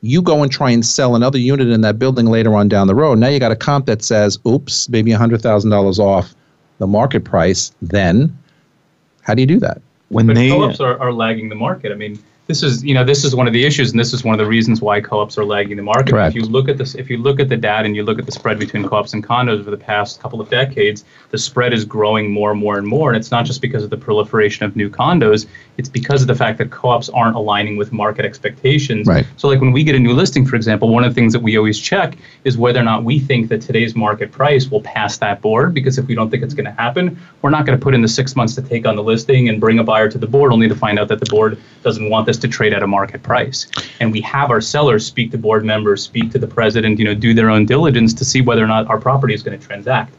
you 0.04 0.22
go 0.22 0.44
and 0.44 0.52
try 0.52 0.70
and 0.70 0.86
sell 0.86 1.16
another 1.16 1.38
unit 1.38 1.70
in 1.70 1.80
that 1.80 1.98
building 1.98 2.26
later 2.26 2.54
on 2.56 2.68
down 2.68 2.88
the 2.88 2.94
road. 2.94 3.20
Now 3.20 3.30
you 3.30 3.40
got 3.40 3.54
a 3.54 3.56
comp 3.56 3.86
that 3.86 4.04
says, 4.04 4.38
oops, 4.46 4.90
maybe 4.90 5.12
$100,000 5.12 6.00
off 6.00 6.36
the 6.80 6.88
market 6.88 7.24
price. 7.24 7.72
Then 7.82 8.38
how 9.22 9.34
do 9.34 9.42
you 9.42 9.48
do 9.48 9.62
that? 9.62 9.82
When 10.10 10.28
but 10.28 10.36
co-ops 10.36 10.82
are, 10.82 11.00
are 11.00 11.14
lagging 11.14 11.48
the 11.48 11.56
market. 11.56 11.94
I 11.94 11.96
mean, 11.96 12.22
this 12.48 12.62
is 12.62 12.84
you 12.84 12.94
know 12.94 13.06
this 13.06 13.24
is 13.24 13.36
one 13.36 13.48
of 13.48 13.54
the 13.54 13.64
issues, 13.66 13.92
and 13.92 14.00
this 14.00 14.14
is 14.14 14.24
one 14.24 14.34
of 14.34 14.40
the 14.40 14.46
reasons 14.46 14.82
why 14.82 15.00
co-ops 15.00 15.38
are 15.38 15.46
lagging 15.46 15.78
the 15.78 15.84
market. 15.84 16.10
Correct. 16.10 16.36
If 16.36 16.42
you 16.42 16.50
look 16.50 16.68
at 16.68 16.78
this, 16.78 16.94
if 16.96 17.10
you 17.10 17.18
look 17.18 17.40
at 17.40 17.48
the 17.48 17.56
data 17.56 17.86
and 17.86 17.96
you 17.96 18.04
look 18.04 18.20
at 18.20 18.26
the 18.26 18.34
spread 18.34 18.60
between 18.60 18.88
co-ops 18.88 19.14
and 19.14 19.26
condos 19.26 19.60
over 19.60 19.72
the 19.72 19.78
past 19.78 20.20
couple 20.22 20.42
of 20.42 20.50
decades, 20.50 21.06
the 21.32 21.38
spread 21.38 21.72
is 21.72 21.86
growing 21.86 22.32
more 22.32 22.52
and 22.52 22.60
more 22.60 22.78
and 22.78 22.86
more. 22.86 23.10
And 23.10 23.18
it's 23.18 23.32
not 23.32 23.46
just 23.46 23.62
because 23.62 23.84
of 23.84 23.90
the 23.90 23.98
proliferation 23.98 24.66
of 24.66 24.76
new 24.76 24.90
condos; 24.90 25.46
it's 25.78 25.88
because 25.88 26.22
of 26.22 26.28
the 26.28 26.36
fact 26.36 26.58
that 26.58 26.70
co-ops 26.70 27.08
aren't 27.10 27.38
aligning 27.38 27.78
with 27.78 27.94
market 27.94 28.26
expectations. 28.26 29.08
Right. 29.08 29.26
So, 29.38 29.48
like 29.48 29.62
when 29.62 29.72
we 29.72 29.86
get 29.86 29.96
a 29.96 30.00
new 30.00 30.14
listing, 30.14 30.46
for 30.46 30.58
example, 30.58 30.90
one 30.90 31.06
of 31.06 31.12
the 31.12 31.16
things 31.16 31.32
that 31.32 31.42
we 31.42 31.56
always 31.58 31.80
check 31.80 32.18
is 32.44 32.58
whether 32.58 32.80
or 32.80 32.84
not 32.84 33.06
we 33.06 33.20
think 33.20 33.48
that 33.50 33.62
today's 33.62 33.96
market 33.96 34.34
price 34.34 34.70
will 34.70 34.82
pass 34.82 35.18
that 35.20 35.40
board. 35.40 35.74
Because 35.74 35.98
if 35.98 36.08
we 36.08 36.16
don't 36.16 36.30
think 36.30 36.44
it's 36.44 36.54
going 36.54 36.66
to 36.66 36.74
happen, 36.74 37.18
we're 37.42 37.52
not 37.52 37.66
going 37.66 37.80
to 37.80 37.82
put 37.82 37.94
in 37.94 38.02
the 38.02 38.08
six 38.10 38.36
months 38.36 38.54
to 38.56 38.62
take 38.62 38.86
on 38.86 38.98
the 38.98 39.04
listing 39.04 39.48
and 39.48 39.62
bring 39.62 39.80
a 39.80 39.84
buyer 39.84 40.10
to 40.10 40.18
the 40.18 40.28
board, 40.28 40.52
only 40.52 40.68
to 40.68 40.76
find 40.76 41.00
out 41.00 41.08
that 41.08 41.22
the 41.22 41.26
board 41.28 41.58
doesn't 41.84 42.10
want 42.10 42.26
this 42.26 42.33
to 42.40 42.48
trade 42.48 42.74
at 42.74 42.84
a 42.84 42.88
market 42.88 43.24
price. 43.24 43.68
And 44.00 44.12
we 44.12 44.22
have 44.22 44.52
our 44.52 44.62
sellers 44.62 45.06
speak 45.06 45.32
to 45.32 45.38
board 45.38 45.64
members, 45.64 46.04
speak 46.04 46.32
to 46.32 46.40
the 46.40 46.48
president, 46.48 47.00
you 47.00 47.06
know, 47.06 47.14
do 47.14 47.34
their 47.34 47.50
own 47.50 47.66
diligence 47.66 48.14
to 48.16 48.26
see 48.26 48.42
whether 48.42 48.64
or 48.64 48.68
not 48.68 48.88
our 48.88 49.00
property 49.00 49.34
is 49.34 49.44
going 49.44 49.60
to 49.60 49.66
transact 49.66 50.14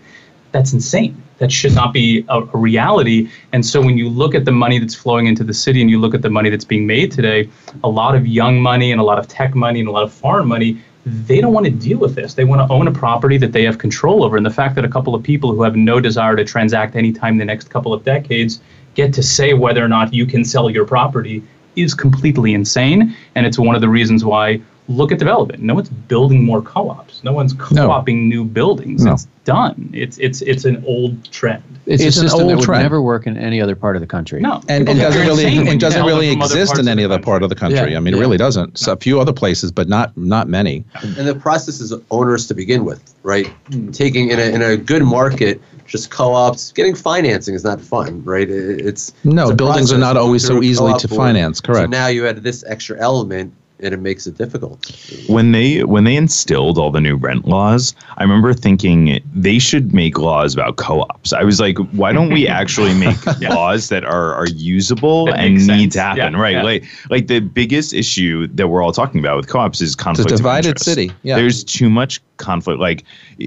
that's 0.55 0.73
insane. 0.73 1.21
That 1.39 1.51
should 1.51 1.75
not 1.75 1.93
be 1.93 2.25
a, 2.29 2.39
a 2.39 2.57
reality. 2.57 3.29
And 3.53 3.67
so 3.67 3.83
when 3.83 3.99
you 3.99 4.09
look 4.09 4.37
at 4.37 4.45
the 4.45 4.53
money 4.53 4.79
that's 4.79 4.95
flowing 4.95 5.27
into 5.27 5.43
the 5.43 5.53
city 5.53 5.81
and 5.81 5.91
you 5.91 5.99
look 5.99 6.15
at 6.15 6.23
the 6.23 6.31
money 6.31 6.49
that's 6.49 6.65
being 6.65 6.87
made 6.87 7.11
today, 7.11 7.51
a 7.83 7.89
lot 7.89 8.15
of 8.15 8.25
young 8.27 8.63
money 8.63 8.93
and 8.93 9.01
a 9.01 9.05
lot 9.05 9.19
of 9.19 9.27
tech 9.27 9.57
money 9.57 9.81
and 9.81 9.89
a 9.89 9.93
lot 9.93 10.05
of 10.05 10.13
foreign 10.13 10.47
money, 10.47 10.81
they 11.05 11.41
don't 11.41 11.53
want 11.53 11.67
to 11.67 11.73
deal 11.73 11.99
with 11.99 12.15
this. 12.15 12.35
They 12.35 12.45
want 12.45 12.67
to 12.67 12.73
own 12.73 12.87
a 12.87 12.93
property 12.93 13.37
that 13.39 13.51
they 13.51 13.65
have 13.65 13.79
control 13.79 14.23
over. 14.23 14.37
And 14.37 14.47
the 14.47 14.51
fact 14.51 14.77
that 14.77 14.85
a 14.85 14.89
couple 14.89 15.15
of 15.17 15.25
people 15.25 15.53
who 15.53 15.63
have 15.65 15.75
no 15.75 15.99
desire 15.99 16.37
to 16.37 16.45
transact 16.45 16.95
anytime 16.95 17.33
in 17.35 17.39
the 17.39 17.45
next 17.45 17.69
couple 17.69 17.93
of 17.93 18.05
decades 18.05 18.61
get 18.95 19.13
to 19.15 19.25
say 19.25 19.55
whether 19.55 19.85
or 19.85 19.89
not 19.89 20.15
you 20.15 20.25
can 20.25 20.45
sell 20.45 20.71
your 20.71 20.87
property 20.87 21.43
is 21.77 21.95
completely 21.95 22.55
insane. 22.55 23.15
And 23.35 23.47
it's 23.47 23.59
one 23.59 23.75
of 23.75 23.81
the 23.81 23.89
reasons 23.89 24.25
why 24.25 24.61
look 24.89 25.13
at 25.13 25.19
development. 25.19 25.63
No 25.63 25.75
one's 25.75 25.89
building 25.89 26.45
more 26.45 26.63
co-ops. 26.63 27.25
No 27.25 27.33
one's 27.33 27.55
co-oping 27.55 28.29
new 28.29 28.45
buildings. 28.45 29.05
No. 29.05 29.13
It's 29.13 29.27
done. 29.45 29.91
It's 29.93 30.19
it's 30.19 30.43
it's 30.43 30.65
an 30.65 30.85
old 30.87 31.31
trend. 31.31 31.74
It's, 31.87 32.03
It's 32.03 32.17
a 32.17 32.21
an 32.21 32.29
system 32.29 32.47
that 32.47 32.53
old 32.55 32.57
would 32.61 32.65
trend. 32.65 32.83
never 32.83 33.03
work 33.03 33.27
in 33.27 33.37
any 33.37 33.61
other 33.61 33.77
part 33.77 33.95
of 33.97 34.01
the 34.01 34.07
country. 34.07 34.41
No, 34.41 34.63
and, 34.69 34.87
People 34.87 34.93
and 34.93 35.01
doesn't 35.01 35.21
really 35.27 35.45
insane 35.45 35.59
when 35.59 35.69
and 35.73 35.81
doesn't 35.81 36.05
really 36.07 36.27
them 36.29 36.35
from 36.37 36.43
other 36.43 36.55
exist 36.61 36.79
in 36.79 36.89
any 36.89 37.05
other 37.05 37.19
part 37.19 37.43
of 37.43 37.51
the 37.51 37.55
country. 37.55 37.91
Yeah, 37.93 37.99
I 37.99 38.01
mean, 38.01 38.15
it 38.15 38.19
really 38.19 38.39
doesn't. 38.39 38.79
So 38.79 38.93
a 38.93 38.97
few 38.97 39.21
other 39.21 39.33
places, 39.35 39.71
but 39.71 39.87
not 39.89 40.17
not 40.17 40.49
many. 40.49 40.85
And 41.03 41.29
the 41.29 41.35
process 41.35 41.81
is 41.81 41.93
onerous 42.11 42.47
to 42.47 42.55
begin 42.55 42.85
with, 42.87 43.15
right? 43.23 43.51
Taking 43.93 44.31
in 44.31 44.39
a, 44.39 44.43
in 44.55 44.63
a 44.63 44.77
good 44.79 45.03
market, 45.03 45.61
just 45.87 46.11
co-ops, 46.11 46.73
getting 46.73 46.95
financing 46.95 47.55
is 47.55 47.65
not 47.65 47.81
fun, 47.81 48.25
right? 48.25 48.49
It- 48.49 48.81
It's 48.87 49.13
No, 49.25 49.49
it's 49.49 49.57
buildings 49.57 49.93
are 49.93 49.99
not 49.99 50.17
always 50.17 50.47
so 50.47 50.63
easily 50.63 50.95
to 50.95 51.09
board. 51.09 51.19
finance, 51.19 51.59
So 51.59 51.65
correct. 51.73 51.91
now 51.91 52.07
you 52.07 52.27
add 52.27 52.39
this 52.43 52.65
extra 52.67 52.99
element, 52.99 53.53
and 53.85 53.93
it 53.93 54.01
makes 54.01 54.27
it 54.27 54.37
difficult. 54.37 54.91
when 55.29 55.53
they 55.53 55.85
when 55.85 56.05
they 56.05 56.17
instilled 56.17 56.79
all 56.79 56.91
the 56.91 57.01
new 57.01 57.17
rent 57.17 57.47
laws, 57.47 57.95
I 58.17 58.23
remember 58.23 58.55
thinking 58.55 59.21
they 59.35 59.59
should 59.59 59.93
make 59.93 60.19
laws 60.19 60.55
about 60.55 60.77
co-ops. 60.77 61.33
I 61.33 61.45
was 61.45 61.61
like, 61.61 61.77
why 61.93 62.13
don't 62.13 62.33
we 62.33 62.49
actually 62.49 62.95
make 62.95 63.25
laws 63.41 63.91
that 63.91 64.05
are 64.05 64.35
are 64.35 64.49
usable 64.49 65.27
That 65.27 65.39
and 65.39 65.67
need 65.67 65.93
to 65.93 66.01
happen? 66.01 66.35
Yeah, 66.35 66.41
right. 66.41 66.55
yeah. 66.55 66.63
Like 66.63 66.85
like 67.11 67.27
the 67.27 67.41
biggest 67.41 67.93
issue 67.93 68.47
that 68.49 68.69
we're 68.69 68.83
all 68.83 68.93
talking 68.93 69.21
about 69.21 69.37
with 69.37 69.49
co-ops 69.49 69.81
is 69.81 69.95
conflict. 69.95 70.31
of 70.31 70.39
divided 70.39 70.69
interest. 70.69 70.85
city, 70.85 71.13
yeah. 71.23 71.37
There's 71.37 71.63
too 71.63 71.91
much 71.91 72.21
conflict. 72.39 72.81
Like 72.81 73.05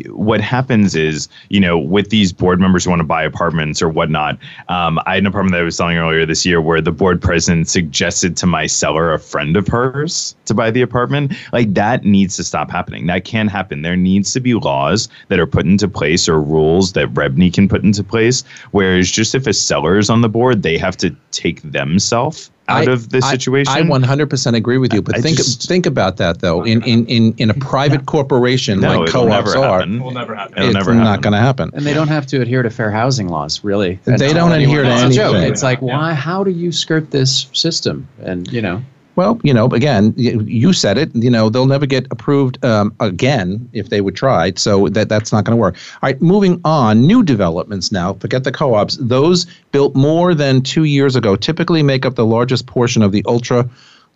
what 0.09 0.39
happens 0.39 0.95
is, 0.95 1.27
you 1.49 1.59
know, 1.59 1.77
with 1.77 2.09
these 2.09 2.31
board 2.31 2.59
members 2.59 2.83
who 2.83 2.91
want 2.91 2.99
to 2.99 3.05
buy 3.05 3.23
apartments 3.23 3.81
or 3.81 3.89
whatnot. 3.89 4.37
Um, 4.69 4.99
I 5.05 5.15
had 5.15 5.23
an 5.23 5.27
apartment 5.27 5.53
that 5.53 5.61
I 5.61 5.63
was 5.63 5.75
selling 5.75 5.97
earlier 5.97 6.25
this 6.25 6.45
year 6.45 6.61
where 6.61 6.79
the 6.79 6.91
board 6.91 7.21
president 7.21 7.67
suggested 7.67 8.37
to 8.37 8.47
my 8.47 8.67
seller 8.67 9.13
a 9.13 9.19
friend 9.19 9.57
of 9.57 9.67
hers 9.67 10.26
to 10.45 10.53
buy 10.53 10.71
the 10.71 10.81
apartment. 10.81 11.33
Like 11.53 11.73
that 11.73 12.03
needs 12.05 12.35
to 12.37 12.43
stop 12.43 12.69
happening. 12.71 13.07
That 13.07 13.25
can't 13.25 13.51
happen. 13.51 13.81
There 13.81 13.95
needs 13.95 14.33
to 14.33 14.39
be 14.39 14.53
laws 14.53 15.09
that 15.29 15.39
are 15.39 15.47
put 15.47 15.65
into 15.65 15.87
place 15.87 16.27
or 16.29 16.41
rules 16.41 16.93
that 16.93 17.13
REBNY 17.13 17.53
can 17.53 17.67
put 17.67 17.83
into 17.83 18.03
place. 18.03 18.43
Whereas 18.71 19.09
just 19.11 19.35
if 19.35 19.47
a 19.47 19.53
seller 19.53 19.97
is 19.97 20.09
on 20.09 20.21
the 20.21 20.29
board, 20.29 20.63
they 20.63 20.77
have 20.77 20.97
to 20.97 21.15
take 21.31 21.61
themselves 21.61 22.51
out 22.69 22.87
I- 22.87 22.91
of 22.91 23.09
the 23.09 23.21
situation. 23.21 23.71
I, 23.73 23.81
100% 23.81 24.55
agree 24.55 24.77
with 24.77 24.93
you, 24.93 25.01
but 25.01 25.17
I 25.17 25.21
think 25.21 25.37
just- 25.37 25.67
think 25.67 25.85
about 25.85 26.17
that 26.17 26.39
though. 26.39 26.63
In 26.63 26.81
in 26.83 27.05
in, 27.05 27.33
in 27.37 27.49
a 27.49 27.53
private 27.53 28.05
corporation 28.05 28.81
No, 28.81 28.99
like 28.99 29.09
co-ops 29.09 29.29
never 29.29 29.57
are, 29.65 29.79
happen. 29.79 30.03
Will 30.03 30.11
never 30.11 30.35
happen. 30.35 30.57
It'll 30.57 30.67
it's 30.69 30.73
never 30.75 30.93
not 30.93 31.21
going 31.21 31.33
to 31.33 31.39
happen. 31.39 31.71
And 31.73 31.85
they 31.85 31.93
don't 31.93 32.09
have 32.09 32.25
to 32.27 32.41
adhere 32.41 32.63
to 32.63 32.69
fair 32.69 32.91
housing 32.91 33.29
laws, 33.29 33.63
really. 33.63 33.99
They 34.05 34.33
don't 34.33 34.51
adhere 34.51 34.83
to 34.83 34.89
wants. 34.89 35.03
It's 35.05 35.15
a 35.15 35.19
joke. 35.19 35.35
anything. 35.35 35.51
It's 35.53 35.63
like, 35.63 35.79
Yeah. 35.81 35.97
why? 35.97 36.13
How 36.13 36.43
do 36.43 36.51
you 36.51 36.71
skirt 36.71 37.11
this 37.11 37.47
system? 37.53 38.07
And 38.21 38.51
you 38.51 38.61
know, 38.61 38.81
Well, 39.17 39.41
you 39.43 39.51
know, 39.51 39.65
again, 39.69 40.13
you 40.15 40.73
said 40.73 40.99
it. 40.99 41.13
You 41.15 41.31
know, 41.31 41.49
they'll 41.49 41.65
never 41.65 41.87
get 41.87 42.05
approved 42.11 42.63
um, 42.63 42.95
again 42.99 43.67
if 43.73 43.89
they 43.89 43.99
would 43.99 44.15
try. 44.15 44.53
So 44.55 44.89
that 44.89 45.09
that's 45.09 45.31
not 45.31 45.43
going 45.43 45.57
to 45.57 45.59
work. 45.59 45.75
All 45.95 45.99
right, 46.03 46.21
moving 46.21 46.61
on. 46.63 47.01
New 47.07 47.23
developments 47.23 47.91
now. 47.91 48.13
Forget 48.13 48.43
the 48.43 48.51
co-ops. 48.51 48.95
Those 49.01 49.47
built 49.71 49.95
more 49.95 50.35
than 50.35 50.61
two 50.61 50.83
years 50.83 51.15
ago 51.15 51.35
typically 51.35 51.81
make 51.81 52.05
up 52.05 52.13
the 52.13 52.27
largest 52.27 52.67
portion 52.67 53.01
of 53.01 53.11
the 53.11 53.23
ultra 53.25 53.67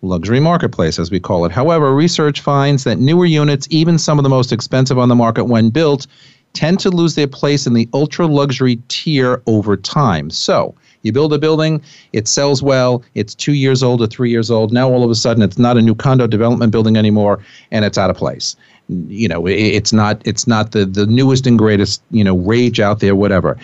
luxury 0.03 0.39
marketplace, 0.39 0.99
as 0.99 1.09
we 1.09 1.19
call 1.19 1.45
it. 1.45 1.51
However, 1.51 1.95
research 1.95 2.39
finds 2.39 2.83
that 2.83 2.99
newer 2.99 3.25
units, 3.25 3.67
even 3.71 3.97
some 3.97 4.19
of 4.19 4.23
the 4.23 4.29
most 4.29 4.51
expensive 4.51 4.99
on 4.99 5.09
the 5.09 5.15
market 5.15 5.45
when 5.45 5.71
built, 5.71 6.05
tend 6.53 6.79
to 6.79 6.91
lose 6.91 7.15
their 7.15 7.27
place 7.27 7.65
in 7.65 7.73
the 7.73 7.89
ultra 7.91 8.27
luxury 8.27 8.79
tier 8.87 9.41
over 9.47 9.75
time. 9.75 10.29
So 10.29 10.75
you 11.03 11.11
build 11.11 11.33
a 11.33 11.39
building, 11.39 11.81
it 12.13 12.27
sells 12.27 12.61
well, 12.61 13.03
it's 13.15 13.33
two 13.33 13.53
years 13.53 13.83
old 13.83 14.01
or 14.01 14.07
three 14.07 14.29
years 14.29 14.51
old. 14.51 14.71
Now 14.71 14.89
all 14.89 15.03
of 15.03 15.09
a 15.09 15.15
sudden 15.15 15.43
it's 15.43 15.57
not 15.57 15.77
a 15.77 15.81
new 15.81 15.95
condo 15.95 16.27
development 16.27 16.71
building 16.71 16.97
anymore, 16.97 17.39
and 17.71 17.85
it's 17.85 17.97
out 17.97 18.09
of 18.09 18.17
place. 18.17 18.55
You 18.89 19.27
know, 19.27 19.47
it's 19.47 19.93
not 19.93 20.21
it's 20.25 20.47
not 20.47 20.71
the 20.71 20.85
the 20.85 21.05
newest 21.05 21.47
and 21.47 21.57
greatest 21.57 22.01
you 22.11 22.23
know 22.23 22.37
rage 22.37 22.79
out 22.79 22.99
there, 22.99 23.15
whatever. 23.15 23.57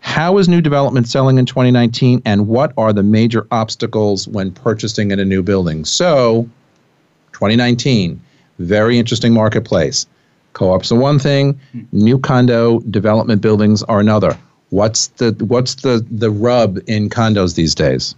How 0.00 0.38
is 0.38 0.48
new 0.48 0.60
development 0.60 1.06
selling 1.06 1.38
in 1.38 1.46
2019, 1.46 2.22
and 2.24 2.48
what 2.48 2.72
are 2.76 2.92
the 2.92 3.04
major 3.04 3.46
obstacles 3.52 4.26
when 4.26 4.50
purchasing 4.50 5.12
in 5.12 5.20
a 5.20 5.24
new 5.24 5.44
building? 5.44 5.84
So, 5.84 6.48
2019, 7.32 8.20
very 8.58 8.98
interesting 8.98 9.32
marketplace. 9.32 10.06
Co-ops 10.54 10.90
are 10.90 10.98
one 10.98 11.20
thing, 11.20 11.58
hmm. 11.70 11.82
new 11.92 12.18
condo 12.18 12.80
development 12.80 13.40
buildings 13.42 13.84
are 13.84 14.00
another. 14.00 14.36
What's 14.72 15.08
the 15.08 15.36
what's 15.46 15.76
the 15.76 16.04
the 16.10 16.30
rub 16.30 16.78
in 16.86 17.10
condos 17.10 17.56
these 17.56 17.74
days? 17.74 18.14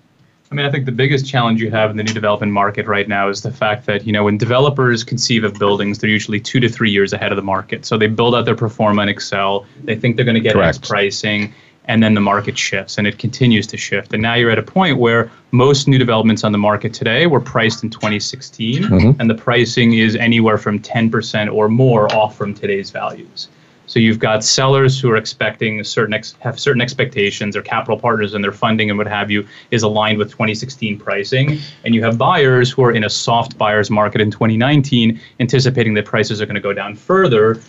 I 0.52 0.54
mean, 0.54 0.66
I 0.66 0.70
think 0.70 0.86
the 0.86 0.92
biggest 0.92 1.26
challenge 1.26 1.60
you 1.60 1.68
have 1.72 1.90
in 1.90 1.96
the 1.96 2.04
new 2.04 2.12
development 2.12 2.52
market 2.52 2.86
right 2.86 3.08
now 3.08 3.28
is 3.28 3.42
the 3.42 3.50
fact 3.50 3.86
that, 3.86 4.06
you 4.06 4.12
know, 4.12 4.22
when 4.22 4.38
developers 4.38 5.02
conceive 5.02 5.42
of 5.42 5.54
buildings, 5.58 5.98
they're 5.98 6.08
usually 6.08 6.38
two 6.38 6.60
to 6.60 6.68
three 6.68 6.92
years 6.92 7.12
ahead 7.12 7.32
of 7.32 7.36
the 7.36 7.42
market. 7.42 7.84
So 7.84 7.98
they 7.98 8.06
build 8.06 8.36
out 8.36 8.44
their 8.44 8.54
pro 8.54 8.68
forma 8.68 9.02
in 9.02 9.08
Excel. 9.08 9.66
They 9.82 9.96
think 9.96 10.14
they're 10.14 10.24
going 10.24 10.36
to 10.36 10.40
get 10.40 10.52
Correct. 10.52 10.78
X 10.78 10.88
pricing, 10.88 11.52
and 11.86 12.02
then 12.02 12.14
the 12.14 12.20
market 12.20 12.56
shifts 12.56 12.98
and 12.98 13.06
it 13.06 13.18
continues 13.18 13.66
to 13.66 13.76
shift. 13.76 14.12
And 14.12 14.22
now 14.22 14.34
you're 14.34 14.50
at 14.50 14.58
a 14.58 14.62
point 14.62 14.98
where 14.98 15.30
most 15.50 15.88
new 15.88 15.98
developments 15.98 16.44
on 16.44 16.52
the 16.52 16.58
market 16.58 16.94
today 16.94 17.26
were 17.26 17.40
priced 17.40 17.82
in 17.82 17.90
2016, 17.90 18.84
mm-hmm. 18.84 19.20
and 19.20 19.28
the 19.28 19.34
pricing 19.34 19.94
is 19.94 20.14
anywhere 20.14 20.58
from 20.58 20.78
10% 20.78 21.52
or 21.52 21.68
more 21.68 22.12
off 22.14 22.36
from 22.36 22.54
today's 22.54 22.90
values. 22.90 23.48
So 23.94 24.00
you've 24.00 24.18
got 24.18 24.42
sellers 24.42 25.00
who 25.00 25.08
are 25.12 25.16
expecting 25.16 25.84
certain 25.84 26.14
ex- 26.14 26.34
have 26.40 26.58
certain 26.58 26.82
expectations, 26.82 27.56
or 27.56 27.62
capital 27.62 27.96
partners 27.96 28.34
and 28.34 28.42
their 28.42 28.50
funding 28.50 28.90
and 28.90 28.98
what 28.98 29.06
have 29.06 29.30
you 29.30 29.46
is 29.70 29.84
aligned 29.84 30.18
with 30.18 30.32
2016 30.32 30.98
pricing, 30.98 31.60
and 31.84 31.94
you 31.94 32.02
have 32.02 32.18
buyers 32.18 32.72
who 32.72 32.82
are 32.82 32.90
in 32.90 33.04
a 33.04 33.08
soft 33.08 33.56
buyer's 33.56 33.92
market 33.92 34.20
in 34.20 34.32
2019, 34.32 35.20
anticipating 35.38 35.94
that 35.94 36.06
prices 36.06 36.42
are 36.42 36.44
going 36.44 36.56
to 36.56 36.60
go 36.60 36.72
down 36.72 36.96
further. 36.96 37.60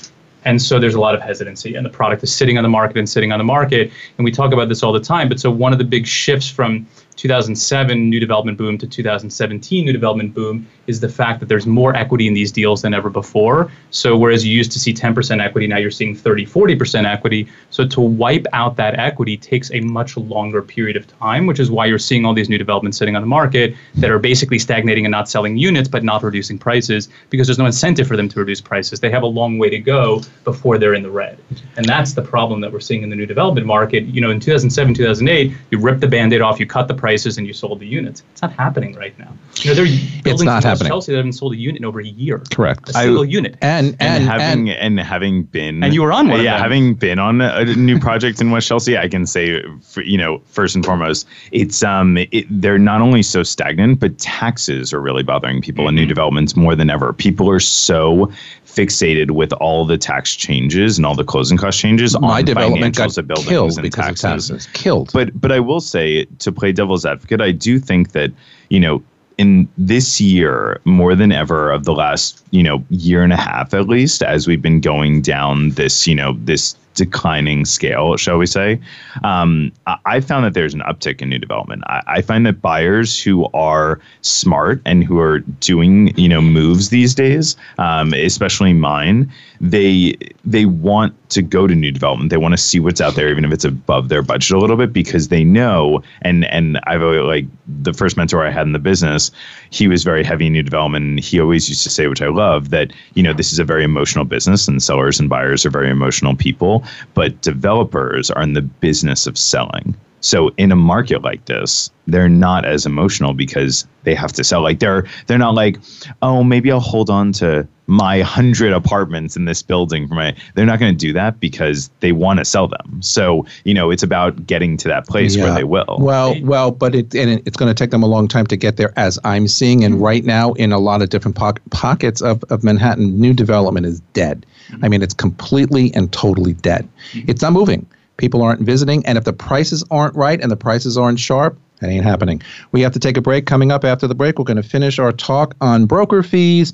And 0.45 0.59
so 0.59 0.80
there's 0.80 0.95
a 0.95 0.99
lot 0.99 1.13
of 1.13 1.21
hesitancy, 1.21 1.76
and 1.76 1.86
the 1.86 1.91
product 1.91 2.23
is 2.23 2.34
sitting 2.34 2.57
on 2.57 2.63
the 2.63 2.69
market 2.69 2.97
and 2.97 3.07
sitting 3.07 3.32
on 3.32 3.38
the 3.38 3.43
market. 3.43 3.91
And 4.17 4.26
we 4.26 4.32
talk 4.32 4.51
about 4.51 4.67
this 4.67 4.82
all 4.82 4.93
the 4.93 4.99
time. 4.99 5.30
But 5.30 5.39
so 5.39 5.51
one 5.51 5.73
of 5.73 5.78
the 5.78 5.86
big 5.86 6.07
shifts 6.07 6.49
from 6.49 6.88
2007 7.16 8.09
new 8.09 8.20
development 8.20 8.57
boom 8.57 8.78
to 8.78 8.88
2017 8.88 9.86
new 9.86 9.93
development 9.93 10.34
boom 10.34 10.68
is 10.88 10.99
the 10.99 11.09
fact 11.09 11.39
that 11.39 11.47
there's 11.47 11.66
more 11.66 11.95
equity 11.95 12.28
in 12.28 12.34
these 12.34 12.51
deals 12.51 12.82
than 12.82 12.93
ever 12.93 13.09
before. 13.09 13.72
So 13.91 14.16
whereas 14.16 14.45
you 14.45 14.55
used 14.55 14.72
to 14.74 14.80
see 14.80 14.93
10% 14.93 15.41
equity, 15.41 15.68
now 15.68 15.78
you're 15.78 15.91
seeing 15.91 16.16
30, 16.16 16.45
40% 16.45 17.05
equity. 17.05 17.47
So 17.70 17.88
to 17.88 18.01
wipe 18.01 18.45
out 18.53 18.76
that 18.78 18.99
equity 18.99 19.38
takes 19.38 19.72
a 19.72 19.80
much 19.82 20.18
longer 20.18 20.61
period 20.61 20.97
of 20.97 21.07
time, 21.07 21.45
which 21.45 21.59
is 21.59 21.72
why 21.72 21.86
you're 21.86 21.99
seeing 21.99 22.26
all 22.26 22.34
these 22.34 22.49
new 22.49 22.57
developments 22.57 22.97
sitting 22.97 23.16
on 23.16 23.22
the 23.22 23.28
market 23.28 23.76
that 23.95 24.11
are 24.11 24.20
basically 24.20 24.59
stagnating 24.59 25.05
and 25.05 25.11
not 25.11 25.30
selling 25.30 25.57
units, 25.57 25.88
but 25.88 26.03
not 26.03 26.24
reducing 26.24 26.57
prices 26.57 27.09
because 27.30 27.47
there's 27.47 27.59
no 27.59 27.66
incentive 27.66 28.07
for 28.07 28.16
them 28.16 28.30
to 28.30 28.39
reduce 28.39 28.61
prices. 28.61 28.99
They 28.99 29.09
have 29.09 29.24
a 29.24 29.28
long 29.28 29.57
way 29.57 29.70
to 29.70 29.80
go 29.80 30.22
before 30.43 30.78
they're 30.78 30.93
in 30.93 31.03
the 31.03 31.11
red. 31.11 31.39
And 31.78 31.86
that's 31.86 32.13
the 32.13 32.22
problem 32.22 32.61
that 32.61 32.72
we're 32.72 32.80
seeing 32.80 33.03
in 33.03 33.09
the 33.09 33.16
new 33.16 33.26
development 33.26 33.68
market. 33.68 34.03
You 34.05 34.22
know, 34.22 34.30
in 34.30 34.39
2007, 34.39 34.93
2008, 34.93 35.51
you 35.72 35.80
rip 35.80 35.99
the 35.99 36.07
band-aid 36.07 36.41
off, 36.41 36.59
you 36.59 36.66
cut 36.66 36.88
the 36.88 36.93
prices, 37.06 37.38
and 37.38 37.45
you 37.45 37.53
sold 37.53 37.80
the 37.80 37.86
units. 37.86 38.24
It's 38.32 38.41
not 38.41 38.53
happening 38.53 38.95
right 38.95 39.18
now. 39.20 39.32
You 39.58 39.70
know, 39.70 39.76
they're 39.76 39.86
it's 40.26 40.41
not 40.41 40.64
happening. 40.64 40.89
Chelsea 40.89 41.12
that 41.12 41.18
haven't 41.18 41.34
sold 41.34 41.53
a 41.53 41.56
unit 41.56 41.78
in 41.82 41.86
over 41.86 41.99
a 41.99 42.06
year. 42.06 42.41
Correct. 42.51 42.89
A 42.89 42.93
single 42.93 43.22
I, 43.22 43.28
unit. 43.28 43.58
And 43.62 43.95
and, 43.99 44.24
and 44.24 44.24
having 44.24 44.70
and, 44.72 44.99
and, 44.99 44.99
having 44.99 45.43
been 45.43 45.84
and 45.84 45.93
you 45.93 46.01
were 46.01 46.12
on 46.12 46.30
one. 46.30 46.43
Yeah, 46.43 46.58
having 46.58 46.95
been 46.95 47.20
on 47.20 47.41
a 47.41 47.64
new 47.76 47.99
project 47.99 48.41
in 48.41 48.49
West 48.49 48.68
Chelsea, 48.68 48.97
I 48.97 49.08
can 49.08 49.28
say, 49.28 49.62
for, 49.82 50.01
you 50.01 50.18
know, 50.18 50.41
first 50.45 50.74
and 50.74 50.84
foremost, 50.84 51.28
it's 51.51 51.84
um, 51.84 52.18
it, 52.18 52.47
they're 52.49 52.80
not 52.80 53.01
only 53.01 53.22
so 53.22 53.43
stagnant, 53.43 53.99
but 53.99 54.18
taxes 54.18 54.91
are 54.91 54.99
really 54.99 55.22
bothering 55.22 55.62
people 55.62 55.84
mm-hmm. 55.84 55.89
in 55.89 55.95
new 55.95 56.08
developments 56.08 56.56
more 56.56 56.76
than 56.76 56.89
ever. 56.89 57.14
People 57.14 57.47
are 57.51 57.60
so 57.60 58.32
fixated 58.76 59.32
with 59.32 59.53
all 59.53 59.86
the 59.86 59.97
tax 59.97 60.36
changes 60.36 60.97
and 60.97 61.06
all 61.06 61.16
the 61.16 61.24
closing 61.24 61.58
cost 61.58 61.80
changes 61.80 62.20
My 62.20 62.39
on 62.39 62.45
development 62.45 62.95
financials 62.95 63.28
got 63.28 63.39
of 63.39 63.45
killed 63.45 63.82
because 63.82 64.06
taxes. 64.06 64.49
of 64.49 64.58
taxes. 64.58 64.68
Killed. 64.74 65.12
But 65.14 65.39
but 65.39 65.51
I 65.51 65.60
will 65.60 65.80
say 65.80 66.26
to 66.39 66.51
play 66.51 66.72
devil's 66.96 67.06
advocate, 67.06 67.41
I 67.41 67.52
do 67.52 67.80
think 67.80 68.12
that 68.14 68.32
you 68.70 68.80
know 68.80 69.04
in 69.38 69.68
this 69.78 70.22
year 70.22 70.80
more 70.86 71.14
than 71.14 71.32
ever 71.32 71.72
of 71.72 71.84
the 71.84 71.93
last 71.93 72.41
you 72.52 72.64
know 72.64 72.84
year 72.89 73.22
and 73.24 73.34
a 73.34 73.38
half 73.38 73.74
at 73.74 73.88
least 73.89 74.24
as 74.24 74.48
we've 74.48 74.62
been 74.62 74.80
going 74.80 75.22
down 75.22 75.72
this 75.72 76.08
you 76.08 76.16
know 76.16 76.38
this 76.39 76.76
declining 76.96 77.66
scale, 77.66 78.18
shall 78.18 78.38
we 78.38 78.46
say. 78.46 78.80
Um, 79.24 79.72
I 80.06 80.20
found 80.22 80.46
that 80.46 80.54
there's 80.54 80.74
an 80.74 80.82
uptick 80.82 81.22
in 81.22 81.30
new 81.30 81.38
development. 81.38 81.84
I, 81.86 82.02
I, 82.08 82.22
find 82.22 82.46
that 82.46 82.62
buyers 82.62 83.22
who 83.22 83.46
are 83.54 84.00
smart 84.22 84.82
and 84.86 85.04
who 85.04 85.20
are 85.20 85.39
doing, 85.39 86.18
you 86.18 86.28
know, 86.28 86.41
moves 86.41 86.89
these 86.89 87.14
days, 87.14 87.56
um, 87.78 88.14
especially 88.14 88.74
mine, 88.74 89.32
they 89.62 90.16
they 90.46 90.66
want 90.66 91.14
to 91.30 91.41
go 91.41 91.68
to 91.68 91.76
new 91.76 91.91
development. 91.91 92.30
They 92.30 92.38
want 92.38 92.54
to 92.54 92.58
see 92.58 92.80
what's 92.80 93.02
out 93.02 93.16
there, 93.16 93.30
even 93.30 93.46
if 93.46 93.52
it's 93.52 93.66
above 93.66 94.10
their 94.10 94.22
budget 94.22 94.52
a 94.52 94.60
little 94.60 94.78
bit, 94.78 94.93
because 94.93 95.28
they 95.28 95.43
know. 95.43 96.02
And 96.22 96.46
and 96.46 96.80
I've 96.86 97.02
always, 97.02 97.22
like 97.22 97.46
the 97.68 97.93
first 97.93 98.18
mentor 98.18 98.46
I 98.46 98.52
had 98.52 98.68
in 98.68 98.74
the 98.74 98.80
business, 98.80 99.32
he 99.70 99.88
was 99.88 100.04
very 100.04 100.24
heavy 100.24 100.48
in 100.48 100.54
new 100.54 100.64
development. 100.64 101.20
He 101.20 101.39
always 101.39 101.68
used 101.68 101.84
to 101.84 101.89
say, 101.89 102.08
which 102.08 102.22
I 102.22 102.28
love, 102.28 102.70
that 102.70 102.93
you 103.14 103.24
know 103.24 103.34
this 103.34 103.52
is 103.52 103.60
a 103.60 103.64
very 103.64 103.84
emotional 103.84 104.26
business, 104.26 104.68
and 104.68 104.82
sellers 104.82 105.20
and 105.20 105.30
buyers 105.30 105.66
are 105.66 105.70
very 105.70 105.89
emotional 105.89 106.36
people 106.36 106.85
but 107.14 107.42
developers 107.42 108.32
are 108.32 108.42
in 108.42 108.54
the 108.54 108.62
business 108.62 109.28
of 109.28 109.38
selling. 109.38 109.96
So 110.26 110.50
in 110.58 110.72
a 110.72 110.76
market 110.76 111.22
like 111.22 111.46
this, 111.46 111.92
they're 112.08 112.30
not 112.30 112.66
as 112.66 112.86
emotional 112.88 113.34
because 113.34 113.86
they 114.04 114.16
have 114.16 114.34
to 114.34 114.44
sell. 114.44 114.62
Like 114.62 114.80
they're 114.80 115.06
they're 115.28 115.38
not 115.38 115.54
like, 115.54 115.78
oh, 116.24 116.44
maybe 116.44 116.72
I'll 116.72 116.80
hold 116.80 117.12
on 117.12 117.32
to 117.34 117.68
my 117.86 118.22
hundred 118.22 118.74
apartments 118.74 119.36
in 119.36 119.46
this 119.46 119.62
building 119.62 120.08
for 120.08 120.16
my. 120.16 120.36
They're 120.56 120.66
not 120.66 120.80
going 120.80 120.92
to 120.92 120.98
do 120.98 121.14
that 121.14 121.40
because 121.40 121.92
they 122.00 122.12
want 122.12 122.40
to 122.40 122.46
sell 122.46 122.68
them. 122.68 123.04
So 123.04 123.46
you 123.66 123.74
know, 123.76 123.92
it's 123.92 124.02
about 124.02 124.48
getting 124.48 124.78
to 124.78 124.88
that 124.88 125.06
place 125.08 125.36
yeah. 125.36 125.44
where 125.44 125.54
they 125.54 125.64
will. 125.64 125.98
Well, 126.00 126.36
well, 126.42 126.72
but 126.72 126.96
it 126.96 127.14
and 127.14 127.42
it's 127.46 127.58
going 127.58 127.70
to 127.70 127.76
take 127.76 127.92
them 127.92 128.02
a 128.02 128.08
long 128.08 128.28
time 128.28 128.48
to 128.48 128.58
get 128.58 128.78
there, 128.78 128.94
as 128.98 129.20
I'm 129.24 129.48
seeing. 129.48 129.84
And 129.84 129.96
mm-hmm. 129.96 130.04
right 130.04 130.26
now, 130.26 130.54
in 130.54 130.72
a 130.72 130.80
lot 130.80 131.04
of 131.04 131.10
different 131.10 131.38
po- 131.38 131.54
pockets 131.70 132.22
of 132.22 132.44
of 132.50 132.64
Manhattan, 132.64 133.20
new 133.20 133.34
development 133.34 133.86
is 133.86 134.00
dead. 134.14 134.44
I 134.82 134.89
mean, 134.89 135.01
it's 135.01 135.13
completely 135.13 135.93
and 135.93 136.11
totally 136.11 136.53
dead. 136.53 136.88
Mm-hmm. 137.11 137.30
It's 137.30 137.41
not 137.41 137.53
moving. 137.53 137.86
People 138.18 138.41
aren't 138.41 138.61
visiting. 138.61 139.05
And 139.05 139.18
if 139.18 139.24
the 139.24 139.34
prices 139.34 139.84
aren't 139.91 140.16
right 140.16 140.41
and 140.41 140.51
the 140.51 140.57
prices 140.57 140.97
aren't 140.97 141.20
sharp, 141.20 141.57
that 141.80 141.89
ain't 141.89 142.05
happening. 142.05 142.41
We 142.72 142.82
have 142.82 142.93
to 142.93 142.99
take 142.99 143.18
a 143.18 143.22
break. 143.22 143.45
Coming 143.45 143.72
up 143.72 143.84
after 143.84 144.07
the 144.07 144.16
break, 144.16 144.39
we're 144.39 144.45
going 144.45 144.57
to 144.57 144.63
finish 144.63 144.97
our 144.97 145.11
talk 145.11 145.55
on 145.59 145.86
broker 145.86 146.24
fees 146.24 146.74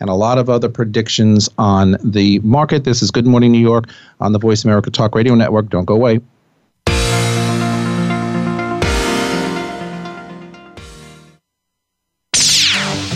and 0.00 0.10
a 0.10 0.14
lot 0.14 0.36
of 0.36 0.50
other 0.50 0.68
predictions 0.68 1.48
on 1.58 1.96
the 2.04 2.38
market. 2.40 2.84
This 2.84 3.02
is 3.02 3.10
Good 3.10 3.26
Morning 3.26 3.52
New 3.52 3.60
York 3.60 3.86
on 4.20 4.32
the 4.32 4.38
Voice 4.38 4.64
America 4.64 4.90
Talk 4.90 5.14
Radio 5.14 5.34
Network. 5.34 5.70
Don't 5.70 5.84
go 5.84 5.94
away. 5.94 6.20